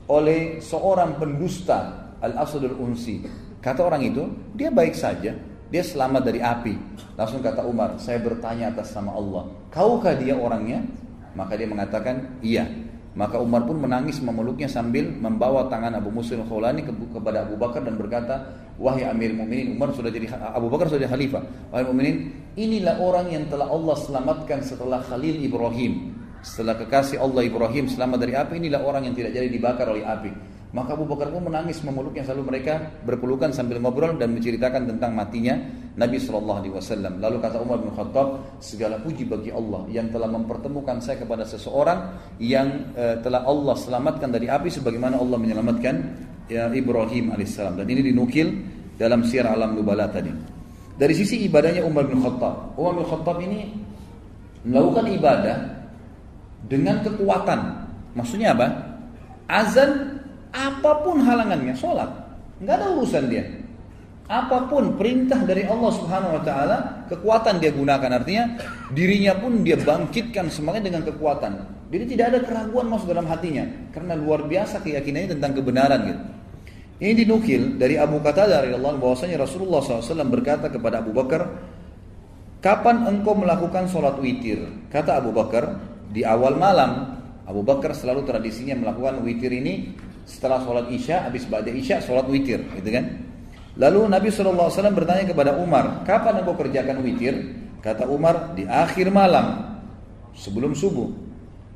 oleh 0.06 0.62
seorang 0.62 1.18
pendusta 1.18 2.12
Al-Asadul 2.22 2.78
Unsi. 2.78 3.24
Kata 3.58 3.82
orang 3.82 4.06
itu, 4.06 4.22
dia 4.54 4.70
baik 4.70 4.94
saja. 4.94 5.34
Dia 5.66 5.82
selamat 5.82 6.22
dari 6.22 6.38
api. 6.38 6.74
Langsung 7.18 7.42
kata 7.42 7.66
Umar, 7.66 7.98
saya 7.98 8.22
bertanya 8.22 8.70
atas 8.70 8.94
nama 8.94 9.18
Allah. 9.18 9.50
Kaukah 9.74 10.14
dia 10.14 10.38
orangnya? 10.38 10.86
Maka 11.34 11.58
dia 11.58 11.66
mengatakan, 11.66 12.38
iya. 12.38 12.70
Maka 13.16 13.40
Umar 13.40 13.64
pun 13.64 13.80
menangis 13.80 14.20
memeluknya 14.20 14.68
sambil 14.68 15.08
membawa 15.08 15.72
tangan 15.72 15.96
Abu 15.96 16.12
Muslim 16.12 16.44
Khawlani 16.44 16.84
ke, 16.84 16.92
kepada 16.92 17.48
Abu 17.48 17.56
Bakar 17.56 17.80
dan 17.80 17.96
berkata, 17.96 18.52
"Wahai 18.76 19.08
Amir 19.08 19.32
Mukminin, 19.32 19.72
Umar 19.72 19.96
sudah 19.96 20.12
jadi 20.12 20.28
Abu 20.52 20.68
Bakar 20.68 20.92
sudah 20.92 21.08
jadi 21.08 21.10
khalifah. 21.16 21.72
Wahai 21.72 21.88
Mukminin, 21.88 22.16
inilah 22.60 23.00
orang 23.00 23.32
yang 23.32 23.48
telah 23.48 23.72
Allah 23.72 23.96
selamatkan 23.96 24.60
setelah 24.60 25.00
Khalil 25.00 25.40
Ibrahim. 25.40 26.12
Setelah 26.44 26.76
kekasih 26.76 27.16
Allah 27.16 27.48
Ibrahim 27.48 27.88
selamat 27.88 28.18
dari 28.20 28.36
api, 28.36 28.60
inilah 28.60 28.84
orang 28.84 29.08
yang 29.08 29.16
tidak 29.16 29.32
jadi 29.32 29.48
dibakar 29.48 29.88
oleh 29.88 30.04
api." 30.04 30.30
Maka 30.76 30.92
Abu 30.92 31.08
Bakar 31.08 31.32
pun 31.32 31.40
menangis 31.40 31.80
memeluknya 31.80 32.20
selalu 32.20 32.52
mereka 32.52 33.00
berpelukan 33.00 33.48
sambil 33.48 33.80
ngobrol 33.80 34.20
dan 34.20 34.36
menceritakan 34.36 34.84
tentang 34.84 35.16
matinya 35.16 35.56
Nabi 35.96 36.20
Shallallahu 36.20 36.58
Alaihi 36.60 36.74
Wasallam. 36.76 37.18
Lalu 37.18 37.36
kata 37.40 37.56
Umar 37.60 37.80
bin 37.80 37.90
Khattab, 37.96 38.60
segala 38.60 39.00
puji 39.00 39.24
bagi 39.24 39.48
Allah 39.48 39.88
yang 39.88 40.12
telah 40.12 40.28
mempertemukan 40.28 41.00
saya 41.00 41.16
kepada 41.20 41.48
seseorang 41.48 42.20
yang 42.36 42.92
uh, 42.92 43.16
telah 43.24 43.48
Allah 43.48 43.74
selamatkan 43.74 44.28
dari 44.28 44.46
api 44.52 44.68
sebagaimana 44.68 45.16
Allah 45.16 45.40
menyelamatkan 45.40 45.94
ya, 46.52 46.68
Ibrahim 46.68 47.32
alaihissalam. 47.32 47.80
Dan 47.80 47.86
ini 47.88 48.12
dinukil 48.12 48.48
dalam 49.00 49.24
siar 49.24 49.48
alam 49.48 49.72
nubala 49.72 50.08
tadi. 50.12 50.32
Dari 50.96 51.14
sisi 51.16 51.44
ibadahnya 51.48 51.84
Umar 51.84 52.08
bin 52.08 52.20
Khattab, 52.20 52.76
Umar 52.76 52.92
bin 53.00 53.04
Khattab 53.08 53.36
ini 53.40 53.72
melakukan 54.64 55.06
ibadah 55.12 55.56
dengan 56.68 57.00
kekuatan. 57.04 57.60
Maksudnya 58.16 58.56
apa? 58.56 58.68
Azan 59.48 60.16
apa 60.56 61.04
pun 61.04 61.20
halangannya 61.20 61.76
sholat 61.76 62.08
nggak 62.56 62.74
ada 62.80 62.86
urusan 62.96 63.24
dia 63.28 63.44
apa 64.26 64.66
pun 64.66 64.98
perintah 64.98 65.38
dari 65.46 65.62
Allah 65.62 65.90
Subhanahu 65.94 66.36
Wa 66.38 66.42
Taala 66.42 66.76
kekuatan 67.06 67.62
dia 67.62 67.70
gunakan. 67.70 68.10
Artinya 68.10 68.58
dirinya 68.90 69.38
pun 69.38 69.62
dia 69.62 69.78
bangkitkan 69.78 70.50
semangat 70.50 70.82
dengan 70.82 71.06
kekuatan. 71.06 71.52
Jadi 71.86 72.04
tidak 72.18 72.26
ada 72.34 72.40
keraguan 72.42 72.90
masuk 72.90 73.14
dalam 73.14 73.30
hatinya 73.30 73.62
karena 73.94 74.18
luar 74.18 74.50
biasa 74.50 74.82
keyakinannya 74.82 75.38
tentang 75.38 75.52
kebenaran 75.54 76.00
gitu. 76.02 76.22
Ini 76.96 77.12
dinukil 77.12 77.76
dari 77.76 78.00
Abu 78.00 78.18
Qatadah 78.18 78.66
dari 78.66 78.72
Allah 78.74 78.96
bahwasanya 78.96 79.36
Rasulullah 79.36 79.84
SAW 79.84 80.26
berkata 80.32 80.72
kepada 80.72 81.04
Abu 81.04 81.12
Bakar 81.12 81.44
kapan 82.64 83.04
engkau 83.06 83.36
melakukan 83.36 83.86
sholat 83.86 84.18
witir? 84.18 84.64
Kata 84.90 85.22
Abu 85.22 85.30
Bakar 85.30 85.76
di 86.10 86.26
awal 86.26 86.58
malam. 86.58 87.14
Abu 87.46 87.62
Bakar 87.62 87.94
selalu 87.94 88.26
tradisinya 88.26 88.74
melakukan 88.74 89.22
witir 89.22 89.54
ini 89.54 89.94
setelah 90.26 90.58
sholat 90.66 90.90
isya, 90.90 91.30
habis 91.30 91.46
baca 91.46 91.70
isya, 91.70 92.02
sholat 92.02 92.26
witir, 92.26 92.58
gitu 92.74 92.90
kan? 92.90 93.25
Lalu 93.76 94.08
Nabi 94.08 94.28
SAW 94.32 94.72
bertanya 94.72 95.28
kepada 95.28 95.52
Umar, 95.60 96.00
kapan 96.08 96.40
engkau 96.40 96.56
kerjakan 96.56 97.04
witir? 97.04 97.36
Kata 97.84 98.08
Umar, 98.08 98.56
di 98.56 98.64
akhir 98.64 99.12
malam, 99.12 99.76
sebelum 100.32 100.72
subuh. 100.72 101.12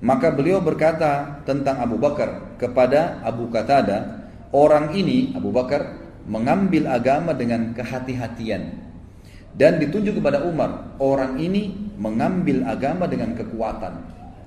Maka 0.01 0.33
beliau 0.33 0.65
berkata 0.65 1.45
tentang 1.45 1.77
Abu 1.77 2.01
Bakar 2.01 2.57
kepada 2.57 3.21
Abu 3.21 3.53
Qatada, 3.53 4.29
orang 4.49 4.97
ini 4.97 5.37
Abu 5.37 5.53
Bakar 5.53 6.01
mengambil 6.25 6.89
agama 6.89 7.37
dengan 7.37 7.77
kehati-hatian. 7.77 8.81
Dan 9.53 9.77
ditunjuk 9.77 10.25
kepada 10.25 10.41
Umar, 10.49 10.97
orang 10.97 11.37
ini 11.37 11.77
mengambil 12.01 12.65
agama 12.65 13.05
dengan 13.05 13.37
kekuatan. 13.37 13.93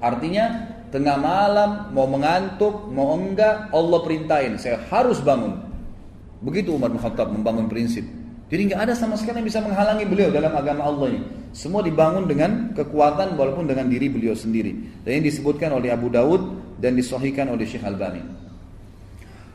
Artinya 0.02 0.74
tengah 0.90 1.22
malam, 1.22 1.94
mau 1.94 2.10
mengantuk, 2.10 2.90
mau 2.90 3.14
enggak, 3.14 3.70
Allah 3.70 4.00
perintahin, 4.02 4.58
saya 4.58 4.82
harus 4.90 5.22
bangun. 5.22 5.73
Begitu 6.44 6.76
Umar 6.76 6.92
bin 6.92 7.00
Khattab 7.00 7.32
membangun 7.32 7.72
prinsip. 7.72 8.04
Jadi 8.52 8.70
nggak 8.70 8.86
ada 8.86 8.94
sama 8.94 9.16
sekali 9.16 9.42
yang 9.42 9.48
bisa 9.48 9.64
menghalangi 9.64 10.06
beliau 10.06 10.30
dalam 10.30 10.54
agama 10.54 10.86
Allah 10.86 11.16
ini. 11.16 11.22
Semua 11.56 11.82
dibangun 11.82 12.28
dengan 12.28 12.76
kekuatan 12.76 13.40
walaupun 13.40 13.66
dengan 13.66 13.88
diri 13.88 14.12
beliau 14.12 14.36
sendiri. 14.36 15.02
Dan 15.02 15.24
ini 15.24 15.32
disebutkan 15.32 15.72
oleh 15.74 15.90
Abu 15.90 16.12
Dawud 16.12 16.76
dan 16.78 16.94
disohikan 16.94 17.50
oleh 17.50 17.64
Syekh 17.64 17.88
Albani. 17.88 18.22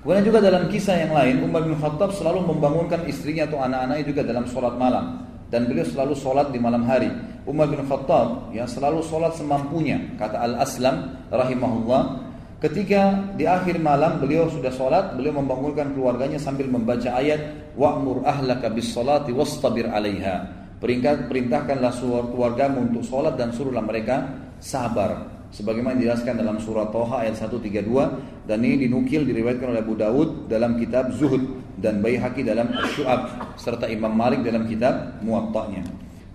Kemudian 0.02 0.24
juga 0.24 0.40
dalam 0.40 0.72
kisah 0.72 0.96
yang 1.04 1.12
lain, 1.12 1.44
Umar 1.44 1.68
bin 1.68 1.76
Khattab 1.76 2.16
selalu 2.16 2.48
membangunkan 2.48 3.04
istrinya 3.04 3.44
atau 3.44 3.60
anak-anaknya 3.60 4.04
juga 4.08 4.22
dalam 4.24 4.48
sholat 4.48 4.74
malam 4.80 5.28
dan 5.48 5.68
beliau 5.68 5.84
selalu 5.84 6.14
sholat 6.16 6.48
di 6.54 6.58
malam 6.60 6.84
hari. 6.84 7.10
Umar 7.48 7.68
bin 7.72 7.80
Khattab 7.84 8.52
yang 8.52 8.68
selalu 8.68 9.00
sholat 9.04 9.36
semampunya, 9.36 9.96
kata 10.20 10.36
Al 10.36 10.54
Aslam 10.60 11.28
rahimahullah. 11.32 12.27
Ketika 12.58 13.30
di 13.38 13.46
akhir 13.46 13.78
malam 13.78 14.18
beliau 14.18 14.50
sudah 14.50 14.74
sholat, 14.74 15.14
beliau 15.14 15.38
membangunkan 15.38 15.94
keluarganya 15.94 16.42
sambil 16.42 16.66
membaca 16.66 17.06
ayat 17.14 17.70
wa'mur 17.78 18.26
ahlaka 18.26 18.66
bis 18.66 18.90
salati 18.90 19.30
wastabir 19.30 19.86
'alaiha. 19.86 20.66
Perintahkanlah 20.82 21.94
keluargamu 22.34 22.90
untuk 22.90 23.06
sholat 23.06 23.38
dan 23.38 23.54
suruhlah 23.54 23.82
mereka 23.86 24.26
sabar 24.58 25.38
sebagaimana 25.54 25.96
dijelaskan 25.96 26.34
dalam 26.34 26.58
surah 26.60 26.90
Toha 26.90 27.24
ayat 27.24 27.38
132 27.38 28.50
dan 28.50 28.58
ini 28.60 28.90
dinukil 28.90 29.22
diriwayatkan 29.24 29.74
oleh 29.74 29.80
Abu 29.80 29.94
Dawud 29.94 30.50
dalam 30.50 30.76
kitab 30.76 31.14
Zuhud 31.14 31.62
dan 31.78 32.02
Baihaqi 32.02 32.42
dalam 32.42 32.74
Syu'ab 32.94 33.54
serta 33.54 33.86
Imam 33.86 34.12
Malik 34.12 34.42
dalam 34.42 34.66
kitab 34.66 35.22
Muwatta'nya. 35.22 35.86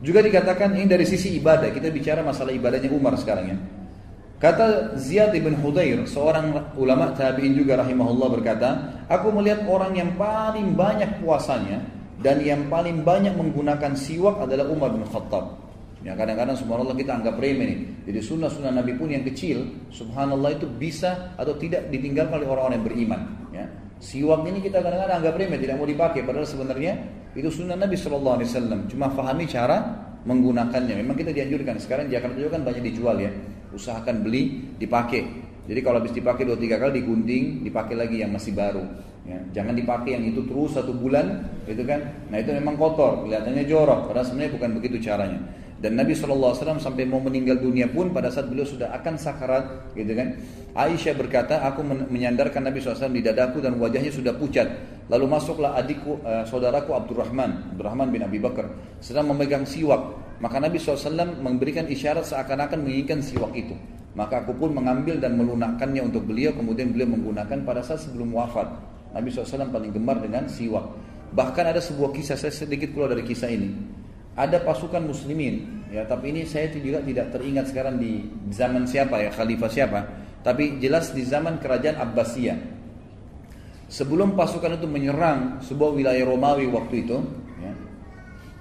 Juga 0.03 0.19
dikatakan 0.19 0.75
ini 0.75 0.87
dari 0.87 1.07
sisi 1.07 1.35
ibadah, 1.39 1.71
kita 1.71 1.87
bicara 1.91 2.19
masalah 2.23 2.51
ibadahnya 2.51 2.91
Umar 2.91 3.15
sekarang 3.15 3.45
ya. 3.47 3.57
Kata 4.43 4.99
Ziyad 4.99 5.31
ibn 5.39 5.55
Hudair, 5.55 6.03
seorang 6.03 6.75
ulama 6.75 7.15
tabi'in 7.15 7.55
juga 7.55 7.79
rahimahullah 7.79 8.27
berkata, 8.27 8.69
aku 9.07 9.31
melihat 9.31 9.63
orang 9.71 9.95
yang 9.95 10.19
paling 10.19 10.75
banyak 10.75 11.23
puasanya 11.23 11.79
dan 12.19 12.43
yang 12.43 12.67
paling 12.67 13.07
banyak 13.07 13.31
menggunakan 13.39 13.95
siwak 13.95 14.43
adalah 14.43 14.67
Umar 14.67 14.91
bin 14.91 15.07
Khattab. 15.07 15.63
Ya 16.03 16.11
kadang-kadang 16.19 16.59
subhanallah 16.59 16.91
kita 16.91 17.23
anggap 17.23 17.39
remeh 17.39 17.67
nih. 17.71 17.79
Jadi 18.11 18.19
sunnah-sunnah 18.19 18.75
Nabi 18.75 18.99
pun 18.99 19.07
yang 19.07 19.23
kecil, 19.23 19.63
subhanallah 19.95 20.59
itu 20.59 20.67
bisa 20.67 21.31
atau 21.39 21.55
tidak 21.55 21.87
ditinggalkan 21.87 22.43
oleh 22.43 22.51
orang-orang 22.51 22.83
yang 22.83 22.87
beriman. 22.91 23.21
Ya. 23.55 23.65
Siwak 24.03 24.43
ini 24.43 24.59
kita 24.59 24.83
kadang-kadang 24.83 25.23
anggap 25.23 25.39
remeh, 25.39 25.55
tidak 25.55 25.79
mau 25.79 25.87
dipakai. 25.87 26.27
Padahal 26.27 26.43
sebenarnya 26.43 26.99
itu 27.31 27.47
sunnah 27.47 27.79
Nabi 27.79 27.95
Wasallam. 27.95 28.91
Cuma 28.91 29.07
fahami 29.07 29.47
cara 29.47 30.03
menggunakannya. 30.27 30.99
Memang 30.99 31.15
kita 31.15 31.31
dianjurkan. 31.31 31.79
Sekarang 31.79 32.11
Jakarta 32.11 32.35
juga 32.35 32.59
kan 32.59 32.67
banyak 32.67 32.83
dijual 32.91 33.23
ya. 33.23 33.31
Usahakan 33.73 34.21
beli, 34.21 34.73
dipakai. 34.77 35.25
Jadi 35.65 35.79
kalau 35.81 35.99
habis 36.03 36.13
dipakai 36.13 36.45
dua 36.45 36.59
tiga 36.59 36.77
kali 36.77 37.01
digunting, 37.01 37.65
dipakai 37.65 37.95
lagi 37.97 38.21
yang 38.21 38.31
masih 38.31 38.53
baru. 38.53 38.83
Ya, 39.23 39.39
jangan 39.55 39.73
dipakai 39.73 40.19
yang 40.19 40.23
itu 40.27 40.43
terus 40.43 40.75
satu 40.75 40.91
bulan, 40.91 41.47
itu 41.63 41.79
kan. 41.87 42.27
Nah 42.27 42.37
itu 42.37 42.51
memang 42.51 42.75
kotor, 42.75 43.23
kelihatannya 43.23 43.63
jorok. 43.63 44.11
Padahal 44.11 44.27
sebenarnya 44.27 44.51
bukan 44.59 44.69
begitu 44.75 44.97
caranya. 44.99 45.39
Dan 45.83 45.99
Nabi 45.99 46.15
SAW 46.15 46.55
sampai 46.79 47.03
mau 47.03 47.19
meninggal 47.19 47.59
dunia 47.59 47.91
pun 47.91 48.07
pada 48.15 48.31
saat 48.31 48.47
beliau 48.47 48.63
sudah 48.63 48.95
akan 48.95 49.19
sakarat, 49.19 49.91
gitu 49.91 50.15
kan. 50.15 50.39
Aisyah 50.71 51.11
berkata, 51.11 51.59
aku 51.59 51.83
menyandarkan 51.83 52.63
Nabi 52.63 52.79
SAW 52.79 53.11
di 53.11 53.19
dadaku 53.19 53.59
dan 53.59 53.75
wajahnya 53.75 54.07
sudah 54.07 54.31
pucat. 54.31 54.63
Lalu 55.11 55.27
masuklah 55.27 55.75
adikku, 55.75 56.23
uh, 56.23 56.47
saudaraku 56.47 56.95
Abdurrahman, 56.95 57.75
Abdurrahman 57.75 58.15
bin 58.15 58.23
Abi 58.23 58.39
Bakar, 58.39 58.71
sedang 59.03 59.27
memegang 59.35 59.67
siwak. 59.67 60.15
Maka 60.39 60.63
Nabi 60.63 60.79
SAW 60.79 61.43
memberikan 61.43 61.83
isyarat 61.83 62.31
seakan-akan 62.31 62.79
menginginkan 62.79 63.19
siwak 63.19 63.51
itu. 63.51 63.75
Maka 64.15 64.39
aku 64.39 64.55
pun 64.55 64.71
mengambil 64.71 65.19
dan 65.19 65.35
melunakkannya 65.35 65.99
untuk 65.99 66.23
beliau, 66.23 66.55
kemudian 66.55 66.95
beliau 66.95 67.11
menggunakan 67.11 67.59
pada 67.67 67.83
saat 67.83 68.07
sebelum 68.07 68.31
wafat. 68.31 68.71
Nabi 69.11 69.35
SAW 69.35 69.67
paling 69.67 69.91
gemar 69.91 70.23
dengan 70.23 70.47
siwak. 70.47 70.87
Bahkan 71.35 71.75
ada 71.75 71.83
sebuah 71.83 72.15
kisah, 72.15 72.39
saya 72.39 72.55
sedikit 72.55 72.95
keluar 72.95 73.11
dari 73.11 73.27
kisah 73.27 73.51
ini 73.51 73.99
ada 74.33 74.57
pasukan 74.65 75.05
muslimin 75.05 75.85
ya 75.93 76.09
tapi 76.09 76.33
ini 76.33 76.41
saya 76.49 76.73
juga 76.73 77.05
tidak 77.05 77.37
teringat 77.37 77.69
sekarang 77.69 78.01
di 78.01 78.25
zaman 78.49 78.89
siapa 78.89 79.21
ya 79.21 79.29
khalifah 79.29 79.69
siapa. 79.69 79.99
Tapi 80.43 80.75
jelas 80.83 81.15
di 81.15 81.23
zaman 81.23 81.63
kerajaan 81.63 82.03
Abbasiyah. 82.03 82.59
Sebelum 83.87 84.35
pasukan 84.35 84.75
itu 84.75 84.89
menyerang 84.89 85.63
sebuah 85.63 85.95
wilayah 85.95 86.25
Romawi 86.27 86.67
waktu 86.67 87.07
itu 87.07 87.17
ya, 87.61 87.71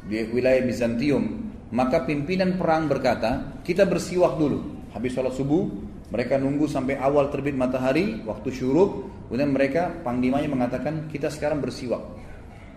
di 0.07 0.17
wilayah 0.31 0.63
Bizantium 0.63 1.51
maka 1.73 2.05
pimpinan 2.05 2.61
perang 2.61 2.87
berkata 2.87 3.59
kita 3.65 3.89
bersiwak 3.89 4.37
dulu. 4.37 4.85
Habis 4.93 5.17
sholat 5.17 5.33
subuh 5.35 5.65
mereka 6.13 6.37
nunggu 6.37 6.69
sampai 6.69 7.01
awal 7.01 7.33
terbit 7.33 7.57
matahari 7.57 8.21
waktu 8.29 8.53
syuruk 8.53 9.09
kemudian 9.33 9.49
mereka 9.49 9.89
panglimanya 10.05 10.53
mengatakan 10.53 11.09
kita 11.09 11.33
sekarang 11.33 11.65
bersiwak 11.65 12.05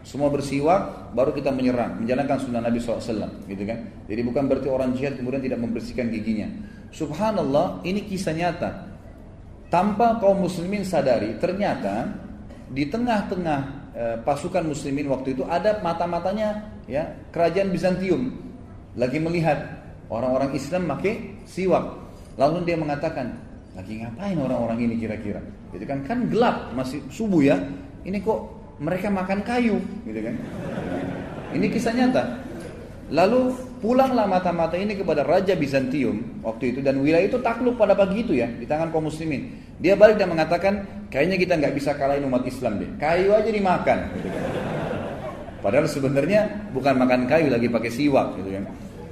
semua 0.05 0.29
bersiwak, 0.29 1.11
baru 1.17 1.33
kita 1.33 1.49
menyerang, 1.49 1.97
menjalankan 1.97 2.37
sunnah 2.37 2.61
Nabi 2.61 2.77
SAW, 2.77 3.25
gitu 3.49 3.63
kan? 3.65 4.05
Jadi 4.05 4.21
bukan 4.21 4.45
berarti 4.45 4.69
orang 4.69 4.93
jihad 4.93 5.17
kemudian 5.17 5.41
tidak 5.41 5.57
membersihkan 5.57 6.13
giginya. 6.13 6.45
Subhanallah, 6.93 7.81
ini 7.81 8.05
kisah 8.05 8.37
nyata. 8.37 8.85
Tanpa 9.73 10.21
kaum 10.21 10.45
muslimin 10.45 10.85
sadari, 10.85 11.41
ternyata 11.41 12.21
di 12.69 12.85
tengah-tengah 12.85 13.59
e, 13.97 14.03
pasukan 14.21 14.61
muslimin 14.69 15.09
waktu 15.09 15.33
itu 15.33 15.41
ada 15.41 15.81
mata-matanya 15.81 16.69
ya 16.85 17.09
kerajaan 17.33 17.73
Bizantium 17.73 18.29
lagi 18.93 19.17
melihat 19.17 19.57
orang-orang 20.13 20.53
Islam 20.53 20.85
pakai 20.85 21.41
siwak. 21.49 21.81
Lalu 22.37 22.61
dia 22.61 22.77
mengatakan, 22.77 23.41
lagi 23.73 24.05
ngapain 24.05 24.37
orang-orang 24.37 24.85
ini 24.85 25.01
kira-kira? 25.01 25.41
Jadi 25.73 25.83
kan 25.89 25.99
kan 26.05 26.29
gelap, 26.29 26.71
masih 26.77 27.01
subuh 27.09 27.41
ya. 27.41 27.57
Ini 28.05 28.21
kok 28.21 28.54
mereka 28.81 29.07
makan 29.07 29.39
kayu, 29.45 29.79
gitu 30.07 30.19
kan? 30.19 30.35
Ini 31.55 31.65
kisah 31.71 31.93
nyata. 31.95 32.23
Lalu 33.13 33.53
Pulanglah 33.85 34.25
mata-mata 34.25 34.73
ini 34.81 34.97
kepada 34.97 35.21
Raja 35.21 35.53
Bizantium 35.53 36.41
waktu 36.41 36.73
itu 36.73 36.79
dan 36.81 36.97
wilayah 37.05 37.29
itu 37.29 37.37
takluk 37.37 37.77
pada 37.77 37.93
pagi 37.93 38.25
itu 38.25 38.33
ya 38.33 38.49
di 38.49 38.65
tangan 38.65 38.89
kaum 38.89 39.05
muslimin. 39.05 39.45
Dia 39.77 39.93
balik 39.93 40.17
dan 40.17 40.33
mengatakan 40.33 41.05
kayaknya 41.13 41.37
kita 41.37 41.53
nggak 41.53 41.73
bisa 41.77 41.93
kalahin 41.93 42.25
umat 42.25 42.41
Islam 42.49 42.81
deh. 42.81 42.89
Kayu 42.97 43.29
aja 43.29 43.45
dimakan. 43.45 44.09
Gitu 44.15 44.25
kan. 44.33 44.43
Padahal 45.61 45.85
sebenarnya 45.85 46.71
bukan 46.73 46.97
makan 46.97 47.29
kayu 47.29 47.53
lagi 47.53 47.69
pakai 47.69 47.91
siwak 47.93 48.41
gitu 48.41 48.57
kan. 48.57 48.63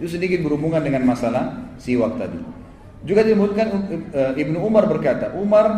Itu 0.02 0.08
sedikit 0.18 0.42
berhubungan 0.42 0.82
dengan 0.82 1.06
masalah 1.06 1.54
siwak 1.78 2.18
tadi. 2.18 2.42
Juga 3.06 3.22
disebutkan 3.22 3.68
uh, 4.10 4.34
Ibnu 4.34 4.58
Umar 4.58 4.90
berkata, 4.90 5.38
Umar 5.38 5.70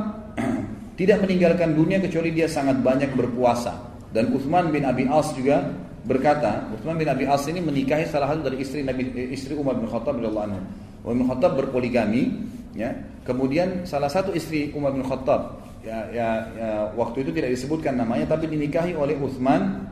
tidak 0.96 1.28
meninggalkan 1.28 1.76
dunia 1.76 2.00
kecuali 2.00 2.32
dia 2.32 2.48
sangat 2.48 2.80
banyak 2.80 3.12
berpuasa. 3.12 3.96
Dan 4.16 4.32
Uthman 4.32 4.72
bin 4.72 4.88
Abi 4.88 5.12
As 5.12 5.36
juga 5.36 5.76
berkata, 6.08 6.72
Uthman 6.72 6.96
bin 6.96 7.12
Abi 7.12 7.28
As 7.28 7.44
ini 7.52 7.60
menikahi 7.60 8.08
salah 8.08 8.32
satu 8.32 8.48
dari 8.48 8.64
istri 8.64 8.80
Nabi 8.80 9.12
eh, 9.12 9.36
istri 9.36 9.60
Umar 9.60 9.76
bin 9.76 9.92
Khattab 9.92 10.16
radhiyallahu 10.16 10.46
anhu. 10.48 10.62
Umar 11.04 11.16
bin 11.20 11.26
Khattab 11.28 11.52
berpoligami, 11.60 12.48
ya. 12.72 12.96
Kemudian 13.28 13.84
salah 13.84 14.08
satu 14.08 14.32
istri 14.32 14.72
Umar 14.72 14.96
bin 14.96 15.04
Khattab, 15.04 15.60
ya, 15.84 16.08
ya, 16.16 16.28
ya 16.56 16.70
waktu 16.96 17.28
itu 17.28 17.36
tidak 17.36 17.52
disebutkan 17.52 18.00
namanya, 18.00 18.32
tapi 18.32 18.48
dinikahi 18.48 18.96
oleh 18.96 19.20
Uthman 19.20 19.92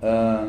uh, 0.00 0.48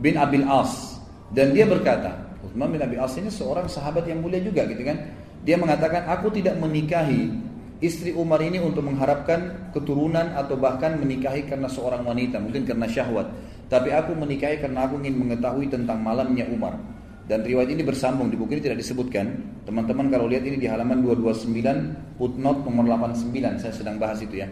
bin 0.00 0.16
Abil 0.16 0.48
As. 0.48 0.96
Dan 1.28 1.52
dia 1.52 1.68
berkata, 1.68 2.24
Uthman 2.40 2.72
bin 2.72 2.80
Abi 2.80 2.96
As 2.96 3.12
ini 3.20 3.28
seorang 3.28 3.68
sahabat 3.68 4.08
yang 4.08 4.24
mulia 4.24 4.40
juga 4.40 4.64
gitu 4.64 4.80
kan. 4.80 4.96
Dia 5.44 5.60
mengatakan, 5.60 6.08
aku 6.08 6.32
tidak 6.32 6.56
menikahi 6.56 7.51
istri 7.82 8.14
Umar 8.14 8.38
ini 8.40 8.62
untuk 8.62 8.86
mengharapkan 8.86 9.68
keturunan 9.74 10.32
atau 10.38 10.54
bahkan 10.54 10.96
menikahi 10.96 11.44
karena 11.44 11.66
seorang 11.66 12.06
wanita, 12.06 12.38
mungkin 12.38 12.62
karena 12.62 12.86
syahwat. 12.86 13.28
Tapi 13.66 13.90
aku 13.90 14.14
menikahi 14.14 14.62
karena 14.62 14.86
aku 14.86 15.02
ingin 15.02 15.18
mengetahui 15.18 15.66
tentang 15.66 15.98
malamnya 15.98 16.46
Umar. 16.48 16.78
Dan 17.26 17.42
riwayat 17.42 17.70
ini 17.70 17.82
bersambung 17.82 18.30
di 18.30 18.38
buku 18.38 18.58
ini 18.58 18.62
tidak 18.62 18.78
disebutkan. 18.82 19.26
Teman-teman 19.66 20.10
kalau 20.10 20.26
lihat 20.26 20.42
ini 20.46 20.58
di 20.58 20.66
halaman 20.66 21.02
229 21.02 22.18
footnote 22.18 22.60
nomor 22.66 22.84
89 22.86 23.62
saya 23.62 23.72
sedang 23.74 23.96
bahas 23.98 24.18
itu 24.22 24.42
ya. 24.42 24.50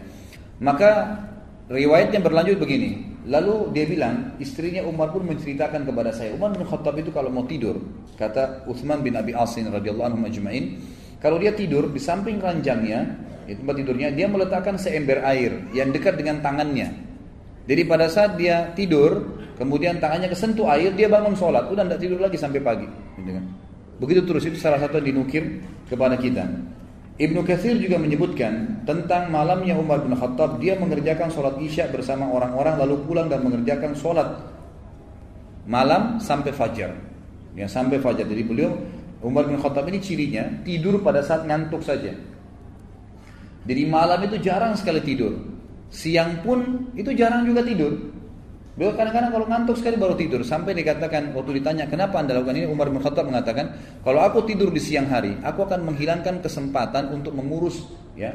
Maka 0.63 1.19
riwayatnya 1.71 2.19
berlanjut 2.19 2.59
begini. 2.59 3.11
Lalu 3.29 3.69
dia 3.77 3.85
bilang, 3.85 4.33
istrinya 4.41 4.81
Umar 4.81 5.13
pun 5.13 5.21
menceritakan 5.29 5.85
kepada 5.85 6.09
saya, 6.09 6.33
Umar 6.33 6.57
bin 6.57 6.65
Khattab 6.65 6.97
itu 6.97 7.13
kalau 7.13 7.29
mau 7.29 7.45
tidur, 7.45 7.77
kata 8.17 8.65
Uthman 8.65 9.05
bin 9.05 9.13
Abi 9.13 9.37
Asin 9.37 9.69
radhiyallahu 9.69 10.17
anhu 10.17 10.25
majma'in, 10.25 10.81
kalau 11.21 11.37
dia 11.37 11.53
tidur 11.53 11.85
di 11.93 12.01
samping 12.01 12.41
ranjangnya, 12.41 13.05
di 13.45 13.53
tempat 13.53 13.77
tidurnya, 13.77 14.09
dia 14.09 14.25
meletakkan 14.25 14.73
seember 14.81 15.21
air 15.21 15.53
yang 15.69 15.93
dekat 15.93 16.17
dengan 16.17 16.41
tangannya. 16.41 16.89
Jadi 17.69 17.81
pada 17.85 18.09
saat 18.09 18.41
dia 18.41 18.73
tidur, 18.73 19.37
kemudian 19.53 20.01
tangannya 20.01 20.33
kesentuh 20.33 20.65
air, 20.65 20.89
dia 20.97 21.05
bangun 21.05 21.37
sholat, 21.37 21.69
udah 21.69 21.85
tidak 21.85 21.99
tidur 22.01 22.17
lagi 22.17 22.41
sampai 22.41 22.57
pagi. 22.57 22.89
Begitu 24.01 24.25
terus 24.25 24.49
itu 24.49 24.57
salah 24.57 24.81
satu 24.81 24.97
yang 24.97 25.13
dinukir 25.13 25.61
kepada 25.85 26.17
kita. 26.17 26.41
Ibnu 27.21 27.45
Katsir 27.45 27.77
juga 27.77 28.01
menyebutkan 28.01 28.81
tentang 28.81 29.29
malamnya 29.29 29.77
Umar 29.77 30.01
bin 30.01 30.17
Khattab, 30.17 30.57
dia 30.57 30.73
mengerjakan 30.73 31.29
sholat 31.29 31.53
isya 31.61 31.85
bersama 31.93 32.25
orang-orang 32.33 32.81
lalu 32.81 32.97
pulang 33.05 33.29
dan 33.29 33.45
mengerjakan 33.45 33.93
sholat 33.93 34.41
malam 35.69 36.17
sampai 36.17 36.49
fajar. 36.49 36.97
Ya 37.53 37.69
sampai 37.69 38.01
fajar. 38.01 38.25
Jadi 38.25 38.41
beliau 38.41 38.73
Umar 39.21 39.45
bin 39.45 39.61
Khattab 39.61 39.85
ini 39.89 40.01
cirinya 40.01 40.65
tidur 40.65 41.01
pada 41.05 41.21
saat 41.21 41.45
ngantuk 41.45 41.85
saja. 41.85 42.13
Jadi 43.61 43.83
malam 43.85 44.17
itu 44.25 44.41
jarang 44.41 44.73
sekali 44.73 45.05
tidur. 45.05 45.37
Siang 45.93 46.41
pun 46.41 46.89
itu 46.97 47.13
jarang 47.13 47.45
juga 47.45 47.61
tidur. 47.61 47.93
Beliau 48.73 48.97
kadang-kadang 48.97 49.29
kalau 49.29 49.45
ngantuk 49.45 49.77
sekali 49.77 49.99
baru 50.01 50.17
tidur. 50.17 50.41
Sampai 50.41 50.73
dikatakan 50.73 51.37
waktu 51.37 51.61
ditanya 51.61 51.85
kenapa 51.85 52.17
anda 52.17 52.33
lakukan 52.33 52.57
ini 52.57 52.65
Umar 52.65 52.89
bin 52.89 52.97
Khattab 52.97 53.29
mengatakan 53.29 53.77
kalau 54.01 54.25
aku 54.25 54.41
tidur 54.49 54.73
di 54.73 54.81
siang 54.81 55.05
hari 55.05 55.37
aku 55.45 55.69
akan 55.69 55.85
menghilangkan 55.85 56.41
kesempatan 56.41 57.13
untuk 57.13 57.37
mengurus 57.37 57.85
ya 58.17 58.33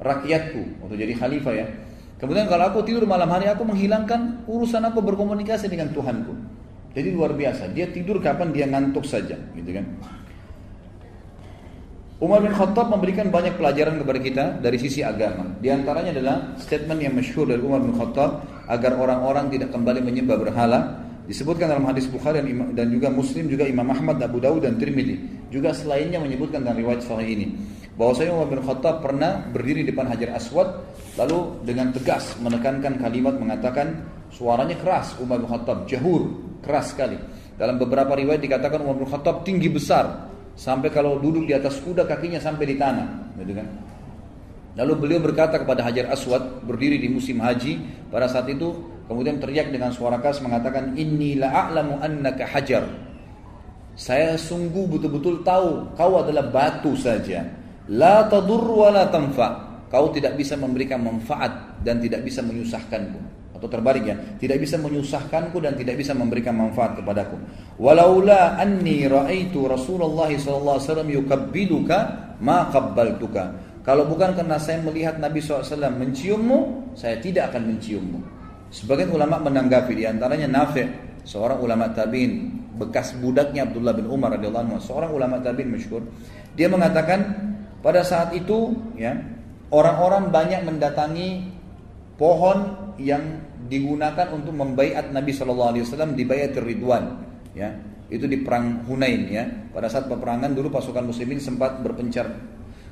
rakyatku 0.00 0.80
untuk 0.88 0.96
jadi 0.96 1.12
khalifah 1.12 1.54
ya. 1.54 1.66
Kemudian 2.16 2.48
kalau 2.48 2.72
aku 2.72 2.80
tidur 2.86 3.04
malam 3.04 3.28
hari 3.28 3.50
aku 3.50 3.66
menghilangkan 3.66 4.48
urusan 4.48 4.80
aku 4.88 5.04
berkomunikasi 5.04 5.68
dengan 5.68 5.92
Tuhanku. 5.92 6.32
Jadi 6.94 7.08
luar 7.10 7.34
biasa. 7.34 7.74
Dia 7.74 7.90
tidur 7.90 8.22
kapan 8.22 8.54
dia 8.54 8.70
ngantuk 8.70 9.02
saja, 9.02 9.34
gitu 9.34 9.70
kan? 9.74 9.86
Umar 12.22 12.40
bin 12.40 12.54
Khattab 12.54 12.88
memberikan 12.88 13.28
banyak 13.28 13.58
pelajaran 13.58 13.98
kepada 13.98 14.18
kita 14.22 14.44
dari 14.62 14.78
sisi 14.78 15.02
agama. 15.02 15.50
Di 15.58 15.68
antaranya 15.68 16.14
adalah 16.14 16.54
statement 16.56 17.02
yang 17.02 17.18
masyhur 17.18 17.50
dari 17.50 17.58
Umar 17.58 17.82
bin 17.82 17.92
Khattab 17.98 18.46
agar 18.70 18.94
orang-orang 18.94 19.50
tidak 19.50 19.74
kembali 19.74 20.00
menyembah 20.00 20.38
berhala. 20.38 20.80
Disebutkan 21.26 21.72
dalam 21.72 21.88
hadis 21.90 22.06
Bukhari 22.06 22.44
dan 22.76 22.86
juga 22.92 23.08
Muslim 23.10 23.50
juga 23.50 23.66
Imam 23.66 23.88
Ahmad, 23.90 24.22
Abu 24.22 24.38
Dawud 24.38 24.62
dan 24.62 24.78
Tirmidzi. 24.78 25.50
Juga 25.50 25.74
selainnya 25.74 26.22
menyebutkan 26.22 26.62
dalam 26.62 26.78
riwayat 26.78 27.02
sahih 27.02 27.28
ini 27.34 27.46
bahwasanya 27.94 28.32
Umar 28.34 28.48
bin 28.50 28.60
Khattab 28.62 29.06
pernah 29.06 29.46
berdiri 29.54 29.86
di 29.86 29.94
depan 29.94 30.10
Hajar 30.10 30.34
Aswad 30.34 30.82
lalu 31.14 31.62
dengan 31.62 31.94
tegas 31.94 32.34
menekankan 32.42 32.98
kalimat 32.98 33.38
mengatakan 33.38 34.02
suaranya 34.34 34.74
keras 34.82 35.14
Umar 35.22 35.38
bin 35.38 35.46
Khattab 35.46 35.86
jahur 35.86 36.26
keras 36.64 36.96
sekali. 36.96 37.20
Dalam 37.54 37.78
beberapa 37.78 38.16
riwayat 38.16 38.42
dikatakan 38.42 38.82
Umar 38.82 38.98
bin 38.98 39.06
Khattab 39.06 39.46
tinggi 39.46 39.70
besar 39.70 40.34
Sampai 40.54 40.94
kalau 40.94 41.18
duduk 41.18 41.50
di 41.50 41.54
atas 41.54 41.82
kuda 41.82 42.06
kakinya 42.06 42.38
sampai 42.38 42.64
di 42.70 42.76
tanah, 42.78 43.34
gitu 43.42 43.58
kan? 43.58 43.66
Lalu 44.78 44.92
beliau 44.98 45.20
berkata 45.22 45.58
kepada 45.58 45.82
Hajar 45.82 46.10
Aswad 46.14 46.62
berdiri 46.62 46.98
di 46.98 47.10
musim 47.10 47.42
haji 47.42 48.06
pada 48.10 48.26
saat 48.26 48.46
itu 48.50 48.74
kemudian 49.06 49.38
teriak 49.38 49.70
dengan 49.70 49.94
suara 49.94 50.18
keras 50.18 50.42
mengatakan 50.42 50.94
inni 50.98 51.38
la 51.38 51.70
a'lamu 51.70 51.98
annaka 51.98 52.46
hajar. 52.54 52.86
Saya 53.94 54.34
sungguh 54.34 54.90
betul-betul 54.90 55.46
tahu 55.46 55.94
kau 55.94 56.12
adalah 56.18 56.50
batu 56.50 56.94
saja. 56.98 57.46
La 57.90 58.26
tadur 58.26 58.66
wa 58.66 58.90
la 58.90 59.06
tanfa. 59.10 59.62
Kau 59.90 60.10
tidak 60.10 60.34
bisa 60.34 60.58
memberikan 60.58 60.98
manfaat 61.06 61.78
dan 61.86 62.02
tidak 62.02 62.26
bisa 62.26 62.42
menyusahkanku 62.42 63.33
atau 63.64 63.80
terbalik 63.80 64.04
ya, 64.04 64.16
tidak 64.36 64.60
bisa 64.60 64.76
menyusahkanku 64.76 65.56
dan 65.64 65.72
tidak 65.72 65.96
bisa 65.96 66.12
memberikan 66.12 66.52
manfaat 66.52 67.00
kepadaku. 67.00 67.40
Walaula 67.80 68.60
anni 68.60 69.08
raaitu 69.08 69.64
Rasulullah 69.64 70.28
sallallahu 70.28 70.76
alaihi 70.76 70.84
wasallam 70.84 71.08
yukabbiluka 71.08 71.96
ma 72.44 72.68
qabbaltuka. 72.68 73.56
Kalau 73.80 74.04
bukan 74.04 74.36
karena 74.36 74.60
saya 74.60 74.80
melihat 74.80 75.20
Nabi 75.20 75.44
SAW 75.44 75.92
menciummu, 75.92 76.92
saya 76.96 77.20
tidak 77.20 77.52
akan 77.52 77.72
menciummu. 77.76 78.20
Sebagian 78.72 79.12
ulama 79.12 79.40
menanggapi 79.40 79.92
di 79.92 80.04
antaranya 80.08 80.48
Nafi' 80.48 80.88
seorang 81.24 81.60
ulama 81.60 81.92
tabi'in 81.92 82.64
bekas 82.80 83.16
budaknya 83.20 83.68
Abdullah 83.68 83.92
bin 83.92 84.08
Umar 84.08 84.36
radhiyallahu 84.36 84.64
anhu, 84.72 84.80
seorang 84.80 85.12
ulama 85.12 85.40
tabi'in 85.40 85.68
masyhur. 85.68 86.04
Dia 86.56 86.68
mengatakan 86.68 87.52
pada 87.84 88.00
saat 88.00 88.32
itu 88.32 88.72
ya 88.96 89.16
orang-orang 89.68 90.32
banyak 90.32 90.64
mendatangi 90.64 91.44
pohon 92.16 92.94
yang 92.96 93.42
digunakan 93.68 94.28
untuk 94.32 94.52
membaiat 94.52 95.10
Nabi 95.10 95.32
Shallallahu 95.32 95.70
Alaihi 95.76 95.84
Wasallam 95.88 96.12
di 96.12 96.24
bayat 96.28 96.56
Ridwan 96.56 97.04
ya. 97.56 97.72
Itu 98.12 98.28
di 98.28 98.44
perang 98.44 98.84
Hunain 98.84 99.26
ya. 99.32 99.44
Pada 99.72 99.88
saat 99.88 100.06
peperangan 100.06 100.52
dulu 100.52 100.68
pasukan 100.68 101.08
muslimin 101.08 101.40
sempat 101.40 101.80
berpencar. 101.80 102.28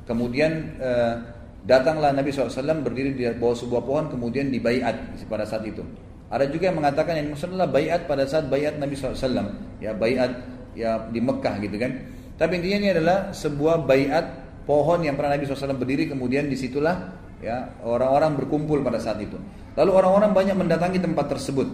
Kemudian 0.09 0.81
eh, 0.81 1.15
datanglah 1.63 2.11
Nabi 2.11 2.35
SAW 2.35 2.83
berdiri 2.83 3.15
di 3.15 3.29
bawah 3.39 3.55
sebuah 3.55 3.83
pohon 3.87 4.05
kemudian 4.11 4.51
dibaiat 4.51 5.21
pada 5.29 5.47
saat 5.47 5.63
itu. 5.69 5.85
Ada 6.33 6.49
juga 6.49 6.73
yang 6.73 6.81
mengatakan 6.81 7.21
yang 7.21 7.29
maksudnya 7.37 7.69
bayat 7.69 8.09
pada 8.09 8.25
saat 8.25 8.49
bayat 8.49 8.81
Nabi 8.81 8.97
SAW 8.97 9.53
ya 9.85 9.93
bayat 9.93 10.33
ya 10.73 11.07
di 11.13 11.21
Mekah 11.21 11.61
gitu 11.61 11.77
kan. 11.77 11.93
Tapi 12.41 12.59
intinya 12.59 12.79
ini 12.83 12.89
adalah 12.97 13.31
sebuah 13.31 13.85
bayat 13.85 14.25
pohon 14.65 15.05
yang 15.05 15.15
pernah 15.15 15.37
Nabi 15.37 15.45
SAW 15.45 15.77
berdiri 15.77 16.09
kemudian 16.09 16.49
di 16.49 16.57
situlah 16.57 17.21
ya 17.43 17.77
orang-orang 17.85 18.39
berkumpul 18.39 18.81
pada 18.81 19.03
saat 19.03 19.19
itu 19.21 19.37
Lalu 19.73 19.91
orang-orang 19.93 20.31
banyak 20.37 20.57
mendatangi 20.57 20.99
tempat 21.01 21.33
tersebut 21.33 21.69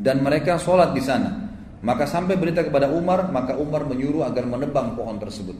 dan 0.00 0.20
mereka 0.24 0.56
sholat 0.56 0.92
di 0.96 1.02
sana. 1.04 1.44
Maka 1.84 2.08
sampai 2.08 2.40
berita 2.40 2.64
kepada 2.64 2.88
Umar, 2.88 3.28
maka 3.28 3.54
Umar 3.54 3.84
menyuruh 3.84 4.24
agar 4.24 4.48
menebang 4.48 4.96
pohon 4.96 5.20
tersebut. 5.20 5.54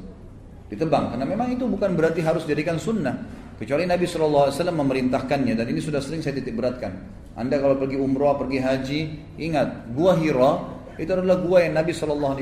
Ditebang, 0.66 1.14
karena 1.14 1.22
memang 1.28 1.54
itu 1.54 1.68
bukan 1.68 1.94
berarti 1.94 2.24
harus 2.24 2.42
jadikan 2.48 2.80
sunnah. 2.80 3.14
Kecuali 3.56 3.86
Nabi 3.86 4.04
SAW 4.04 4.50
memerintahkannya 4.52 5.54
dan 5.54 5.66
ini 5.70 5.78
sudah 5.80 6.02
sering 6.02 6.20
saya 6.20 6.36
titik 6.36 6.58
beratkan. 6.58 6.92
Anda 7.36 7.60
kalau 7.60 7.78
pergi 7.78 7.96
umroh, 8.00 8.34
pergi 8.36 8.58
haji, 8.58 9.00
ingat 9.38 9.92
gua 9.92 10.16
Hira 10.16 10.52
itu 10.96 11.12
adalah 11.12 11.40
gua 11.40 11.62
yang 11.64 11.76
Nabi 11.76 11.92
SAW 11.92 12.36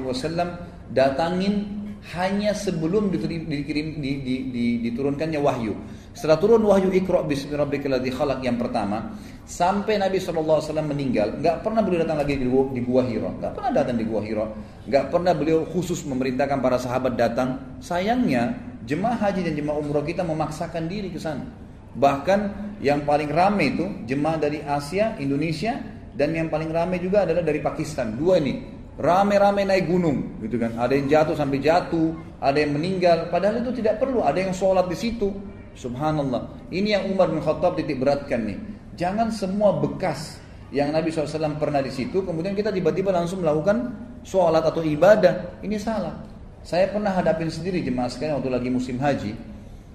datangin 0.95 1.84
hanya 2.13 2.53
sebelum 2.53 3.09
dikirim, 3.09 3.49
di, 3.97 4.11
di, 4.21 4.35
di, 4.53 4.65
diturunkannya 4.85 5.41
wahyu. 5.41 5.73
Setelah 6.13 6.37
turun 6.37 6.61
wahyu 6.69 6.93
Iqra 6.93 7.25
bismi 7.25 7.57
rabbikal 7.57 7.97
khalaq 7.97 8.45
yang 8.45 8.61
pertama, 8.61 9.17
sampai 9.49 9.97
Nabi 9.97 10.21
SAW 10.21 10.61
meninggal, 10.85 11.41
nggak 11.41 11.65
pernah 11.65 11.81
beliau 11.81 12.05
datang 12.05 12.21
lagi 12.21 12.37
di, 12.37 12.47
Gua 12.85 13.03
Hira, 13.03 13.33
nggak 13.41 13.53
pernah 13.57 13.71
datang 13.73 13.97
di 13.97 14.05
Gua 14.05 14.21
Hira, 14.21 14.47
nggak 14.85 15.05
pernah 15.09 15.33
beliau 15.33 15.65
khusus 15.65 16.05
memerintahkan 16.05 16.61
para 16.61 16.77
sahabat 16.77 17.17
datang. 17.17 17.81
Sayangnya 17.81 18.53
jemaah 18.85 19.17
haji 19.17 19.41
dan 19.49 19.57
jemaah 19.57 19.81
umroh 19.81 20.05
kita 20.05 20.21
memaksakan 20.21 20.85
diri 20.85 21.09
ke 21.09 21.17
sana. 21.17 21.49
Bahkan 21.97 22.41
yang 22.85 23.09
paling 23.09 23.33
ramai 23.33 23.73
itu 23.73 23.87
jemaah 24.05 24.37
dari 24.37 24.61
Asia, 24.61 25.17
Indonesia, 25.17 25.81
dan 26.13 26.37
yang 26.37 26.53
paling 26.53 26.69
ramai 26.69 27.01
juga 27.01 27.25
adalah 27.25 27.41
dari 27.41 27.65
Pakistan. 27.65 28.15
Dua 28.15 28.39
ini 28.39 28.84
rame-rame 28.99 29.67
naik 29.67 29.91
gunung, 29.91 30.39
gitu 30.43 30.57
kan. 30.61 30.79
Ada 30.79 30.93
yang 30.95 31.07
jatuh 31.11 31.35
sampai 31.35 31.59
jatuh, 31.59 32.15
ada 32.39 32.59
yang 32.59 32.77
meninggal. 32.77 33.31
Padahal 33.31 33.63
itu 33.63 33.83
tidak 33.83 33.99
perlu. 33.99 34.23
Ada 34.23 34.47
yang 34.47 34.53
sholat 34.55 34.87
di 34.87 34.97
situ. 34.99 35.31
Subhanallah. 35.75 36.71
Ini 36.71 36.89
yang 37.01 37.05
Umar 37.11 37.31
bin 37.35 37.43
Khattab 37.43 37.75
titik 37.75 37.99
beratkan 37.99 38.47
nih. 38.47 38.59
Jangan 38.95 39.35
semua 39.35 39.75
bekas 39.75 40.39
yang 40.71 40.95
Nabi 40.95 41.11
SAW 41.11 41.59
pernah 41.59 41.83
di 41.83 41.91
situ, 41.91 42.23
kemudian 42.23 42.55
kita 42.55 42.71
tiba-tiba 42.71 43.11
langsung 43.11 43.43
melakukan 43.43 43.91
sholat 44.23 44.63
atau 44.63 44.83
ibadah. 44.83 45.59
Ini 45.63 45.77
salah. 45.79 46.15
Saya 46.63 46.89
pernah 46.89 47.11
hadapin 47.11 47.51
sendiri 47.51 47.83
jemaah 47.83 48.09
sekalian 48.09 48.39
waktu 48.39 48.51
lagi 48.55 48.69
musim 48.71 48.97
haji. 49.03 49.35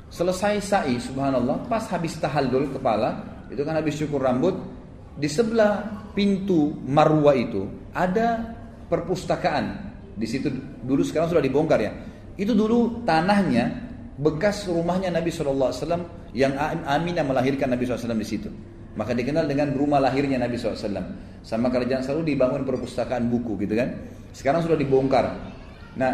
Selesai 0.10 0.62
sa'i, 0.62 0.96
subhanallah, 1.00 1.66
pas 1.70 1.86
habis 1.90 2.18
tahallul 2.20 2.70
kepala, 2.76 3.24
itu 3.50 3.62
kan 3.64 3.78
habis 3.78 3.98
syukur 3.98 4.22
rambut, 4.22 4.58
di 5.20 5.28
sebelah 5.28 5.86
pintu 6.14 6.76
marwa 6.86 7.36
itu 7.36 7.68
ada 7.94 8.59
perpustakaan. 8.90 9.66
Di 10.20 10.28
situ 10.28 10.52
dulu 10.84 11.06
sekarang 11.06 11.32
sudah 11.32 11.44
dibongkar 11.44 11.80
ya. 11.80 11.94
Itu 12.36 12.58
dulu 12.58 13.06
tanahnya 13.08 13.72
bekas 14.20 14.68
rumahnya 14.68 15.14
Nabi 15.14 15.32
SAW 15.32 15.72
yang 16.36 16.58
Aminah 16.84 17.24
melahirkan 17.24 17.72
Nabi 17.72 17.88
SAW 17.88 18.18
di 18.20 18.28
situ. 18.28 18.50
Maka 18.98 19.16
dikenal 19.16 19.48
dengan 19.48 19.72
rumah 19.78 20.04
lahirnya 20.04 20.36
Nabi 20.42 20.60
SAW. 20.60 21.40
Sama 21.40 21.72
kerajaan 21.72 22.04
selalu 22.04 22.36
dibangun 22.36 22.68
perpustakaan 22.68 23.32
buku 23.32 23.56
gitu 23.64 23.80
kan. 23.80 23.96
Sekarang 24.36 24.60
sudah 24.60 24.76
dibongkar. 24.76 25.40
Nah, 25.96 26.12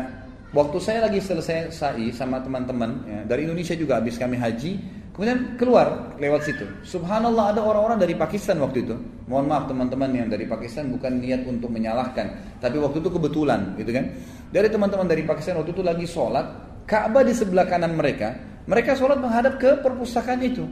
waktu 0.54 0.78
saya 0.78 1.10
lagi 1.10 1.18
selesai 1.18 1.74
sa'i 1.74 2.14
sama 2.14 2.46
teman-teman 2.46 3.04
ya, 3.10 3.20
dari 3.26 3.50
Indonesia 3.50 3.74
juga 3.74 3.98
habis 3.98 4.22
kami 4.22 4.38
haji, 4.38 4.78
kemudian 5.16 5.55
keluar 5.55 6.13
lewat 6.20 6.43
situ. 6.43 6.68
Subhanallah 6.84 7.55
ada 7.55 7.63
orang-orang 7.63 7.97
dari 8.03 8.13
Pakistan 8.20 8.59
waktu 8.59 8.84
itu. 8.84 8.95
Mohon 9.32 9.45
maaf 9.47 9.63
teman-teman 9.72 10.11
yang 10.11 10.28
dari 10.28 10.43
Pakistan 10.43 10.91
bukan 10.91 11.24
niat 11.24 11.47
untuk 11.47 11.72
menyalahkan, 11.72 12.59
tapi 12.59 12.78
waktu 12.78 12.99
itu 12.99 13.09
kebetulan 13.09 13.74
gitu 13.80 13.95
kan. 13.95 14.11
Dari 14.51 14.68
teman-teman 14.68 15.07
dari 15.07 15.24
Pakistan 15.24 15.55
waktu 15.57 15.72
itu 15.72 15.82
lagi 15.82 16.05
sholat, 16.05 16.45
Ka'bah 16.86 17.24
di 17.24 17.34
sebelah 17.34 17.66
kanan 17.66 17.95
mereka, 17.95 18.36
mereka 18.68 18.93
sholat 18.93 19.18
menghadap 19.18 19.57
ke 19.57 19.80
perpustakaan 19.82 20.43
itu, 20.43 20.68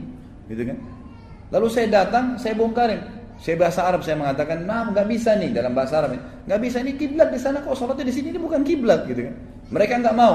gitu 0.46 0.62
kan. 0.62 0.78
Lalu 1.50 1.66
saya 1.72 1.86
datang, 1.90 2.36
saya 2.36 2.52
bongkarin. 2.54 3.00
Saya 3.34 3.58
bahasa 3.58 3.82
Arab 3.82 4.06
saya 4.06 4.14
mengatakan, 4.14 4.62
maaf 4.62 4.94
nggak 4.94 5.10
bisa 5.10 5.34
nih 5.34 5.50
dalam 5.50 5.74
bahasa 5.74 5.98
Arab, 5.98 6.14
nggak 6.46 6.60
bisa 6.62 6.78
ini 6.86 6.94
kiblat 6.94 7.34
di 7.34 7.40
sana 7.42 7.58
kok 7.66 7.74
sholatnya 7.74 8.06
di 8.06 8.14
sini 8.14 8.30
ini 8.30 8.38
bukan 8.38 8.62
kiblat 8.62 9.10
gitu 9.10 9.26
kan. 9.26 9.34
Mereka 9.74 9.92
nggak 10.06 10.14
mau, 10.14 10.34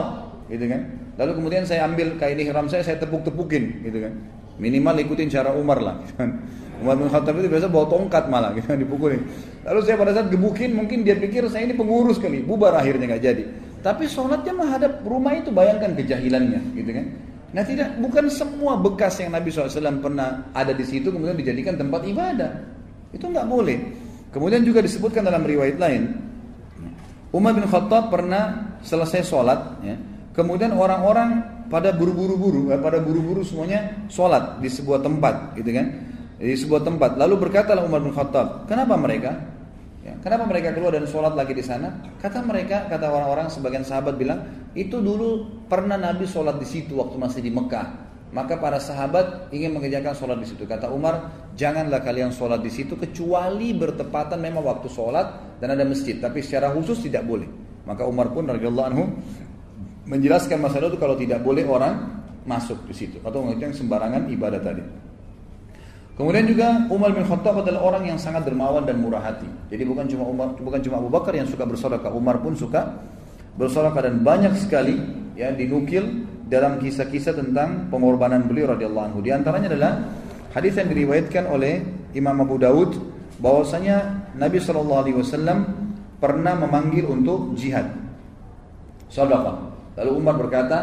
gitu 0.52 0.68
kan. 0.68 0.82
Lalu 1.20 1.32
kemudian 1.36 1.68
saya 1.68 1.84
ambil 1.84 2.16
kain 2.16 2.40
ihram 2.40 2.72
saya, 2.72 2.80
saya 2.80 2.96
tepuk-tepukin, 3.04 3.84
gitu 3.84 4.00
kan. 4.08 4.16
Minimal 4.56 5.04
ikutin 5.04 5.28
cara 5.28 5.52
Umar 5.52 5.84
lah, 5.84 6.00
gitu 6.08 6.16
kan. 6.16 6.40
Umar 6.80 6.96
bin 6.96 7.12
Khattab 7.12 7.36
itu 7.44 7.52
biasa 7.52 7.68
bawa 7.68 7.92
tongkat 7.92 8.32
malah, 8.32 8.56
gitu 8.56 8.72
kan, 8.72 8.80
dipukulin. 8.80 9.22
Lalu 9.68 9.80
saya 9.84 10.00
pada 10.00 10.16
saat 10.16 10.32
gebukin, 10.32 10.72
mungkin 10.72 11.04
dia 11.04 11.20
pikir 11.20 11.44
saya 11.52 11.68
ini 11.68 11.76
pengurus 11.76 12.16
kali, 12.16 12.40
bubar 12.40 12.72
akhirnya 12.80 13.12
nggak 13.12 13.24
jadi. 13.24 13.44
Tapi 13.84 14.08
sholatnya 14.08 14.56
menghadap 14.56 15.04
rumah 15.04 15.36
itu, 15.36 15.52
bayangkan 15.52 15.92
kejahilannya, 16.00 16.60
gitu 16.80 16.92
kan. 16.96 17.06
Nah 17.50 17.64
tidak 17.66 18.00
bukan 18.00 18.30
semua 18.32 18.78
bekas 18.78 19.18
yang 19.20 19.34
Nabi 19.34 19.50
SAW 19.50 20.00
pernah 20.00 20.48
ada 20.54 20.70
di 20.70 20.86
situ 20.86 21.10
kemudian 21.10 21.34
dijadikan 21.34 21.76
tempat 21.76 22.06
ibadah. 22.06 22.52
Itu 23.10 23.26
nggak 23.26 23.48
boleh. 23.50 23.78
Kemudian 24.30 24.62
juga 24.62 24.86
disebutkan 24.86 25.26
dalam 25.26 25.42
riwayat 25.42 25.82
lain, 25.82 26.14
Umar 27.34 27.58
bin 27.58 27.66
Khattab 27.66 28.14
pernah 28.14 28.78
selesai 28.86 29.26
sholat, 29.26 29.82
ya, 29.82 29.98
kemudian 30.40 30.72
orang-orang 30.72 31.44
pada 31.68 31.92
buru-buru-buru, 31.92 32.72
eh, 32.72 32.80
pada 32.80 33.04
buru-buru 33.04 33.44
semuanya 33.44 34.08
sholat 34.08 34.64
di 34.64 34.72
sebuah 34.72 35.04
tempat, 35.04 35.60
gitu 35.60 35.70
kan? 35.76 35.86
Di 36.40 36.56
sebuah 36.56 36.88
tempat. 36.88 37.20
Lalu 37.20 37.36
berkatalah 37.50 37.84
Umar 37.84 38.00
bin 38.00 38.16
Khattab, 38.16 38.64
kenapa 38.72 38.96
mereka? 38.96 39.36
Ya, 40.00 40.16
kenapa 40.24 40.48
mereka 40.48 40.72
keluar 40.72 40.96
dan 40.96 41.04
sholat 41.04 41.36
lagi 41.36 41.52
di 41.52 41.60
sana? 41.60 41.92
Kata 42.24 42.40
mereka, 42.40 42.88
kata 42.88 43.12
orang-orang, 43.12 43.52
sebagian 43.52 43.84
sahabat 43.84 44.16
bilang, 44.16 44.48
itu 44.72 44.96
dulu 45.04 45.60
pernah 45.68 46.00
Nabi 46.00 46.24
sholat 46.24 46.56
di 46.56 46.66
situ 46.66 46.96
waktu 46.96 47.20
masih 47.20 47.44
di 47.44 47.52
Mekah. 47.52 48.08
Maka 48.30 48.62
para 48.62 48.78
sahabat 48.78 49.50
ingin 49.50 49.74
mengerjakan 49.74 50.14
sholat 50.14 50.38
di 50.38 50.48
situ. 50.48 50.64
Kata 50.70 50.94
Umar, 50.94 51.34
janganlah 51.58 52.00
kalian 52.06 52.30
sholat 52.30 52.62
di 52.62 52.70
situ 52.70 52.94
kecuali 52.94 53.74
bertepatan 53.74 54.38
memang 54.38 54.62
waktu 54.62 54.86
sholat 54.86 55.58
dan 55.58 55.74
ada 55.74 55.82
masjid. 55.82 56.22
Tapi 56.22 56.46
secara 56.46 56.70
khusus 56.70 57.02
tidak 57.02 57.26
boleh. 57.26 57.50
Maka 57.90 58.06
Umar 58.06 58.30
pun 58.30 58.46
radhiyallahu 58.46 58.88
anhu 58.94 59.04
menjelaskan 60.10 60.58
masalah 60.58 60.90
itu 60.90 60.98
kalau 60.98 61.14
tidak 61.14 61.46
boleh 61.46 61.64
orang 61.70 62.20
masuk 62.50 62.82
di 62.90 62.98
situ 62.98 63.22
atau 63.22 63.46
mengerjakan 63.46 63.78
sembarangan 63.78 64.22
ibadah 64.34 64.58
tadi. 64.58 64.82
Kemudian 66.18 66.52
juga 66.52 66.84
Umar 66.92 67.16
bin 67.16 67.24
Khattab 67.24 67.64
adalah 67.64 67.80
orang 67.80 68.12
yang 68.12 68.20
sangat 68.20 68.44
dermawan 68.44 68.84
dan 68.84 69.00
murah 69.00 69.24
hati. 69.24 69.48
Jadi 69.72 69.88
bukan 69.88 70.04
cuma 70.04 70.28
Umar, 70.28 70.52
bukan 70.58 70.82
cuma 70.84 71.00
Abu 71.00 71.08
Bakar 71.08 71.32
yang 71.32 71.48
suka 71.48 71.64
bersedekah, 71.64 72.12
Umar 72.12 72.44
pun 72.44 72.60
suka 72.60 73.00
bersedekah 73.56 74.04
dan 74.04 74.20
banyak 74.20 74.52
sekali 74.60 75.00
ya 75.40 75.56
dinukil 75.56 76.28
dalam 76.52 76.82
kisah-kisah 76.82 77.40
tentang 77.40 77.88
pengorbanan 77.88 78.44
beliau 78.50 78.76
radhiyallahu 78.76 79.06
anhu. 79.14 79.20
Di 79.24 79.32
antaranya 79.32 79.72
adalah 79.72 79.92
hadis 80.52 80.76
yang 80.76 80.92
diriwayatkan 80.92 81.48
oleh 81.48 81.88
Imam 82.12 82.36
Abu 82.44 82.60
Daud 82.60 83.00
bahwasanya 83.40 84.28
Nabi 84.36 84.60
wasallam 84.60 85.58
pernah 86.20 86.58
memanggil 86.60 87.08
untuk 87.08 87.56
jihad. 87.56 87.88
Sedekah. 89.08 89.69
Lalu 90.00 90.12
Umar 90.16 90.36
berkata, 90.40 90.78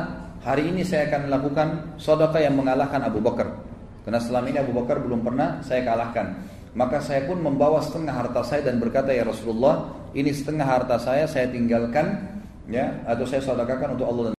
"Hari 0.44 0.68
ini 0.68 0.84
saya 0.84 1.08
akan 1.08 1.32
melakukan 1.32 1.68
sedekah 1.96 2.40
yang 2.44 2.54
mengalahkan 2.54 3.00
Abu 3.00 3.24
Bakar." 3.24 3.48
Karena 4.04 4.20
selama 4.20 4.46
ini 4.52 4.58
Abu 4.60 4.76
Bakar 4.76 5.00
belum 5.02 5.24
pernah 5.24 5.64
saya 5.64 5.82
kalahkan. 5.82 6.36
Maka 6.76 7.00
saya 7.00 7.24
pun 7.24 7.40
membawa 7.40 7.80
setengah 7.80 8.12
harta 8.12 8.44
saya 8.44 8.68
dan 8.68 8.76
berkata 8.76 9.08
ya 9.10 9.24
Rasulullah, 9.24 9.88
ini 10.12 10.28
setengah 10.28 10.68
harta 10.68 11.00
saya 11.00 11.24
saya 11.24 11.48
tinggalkan 11.48 12.36
ya 12.68 13.00
atau 13.08 13.24
saya 13.24 13.40
sedekahkan 13.40 13.96
untuk 13.96 14.06
Allah 14.06 14.22
dan 14.30 14.34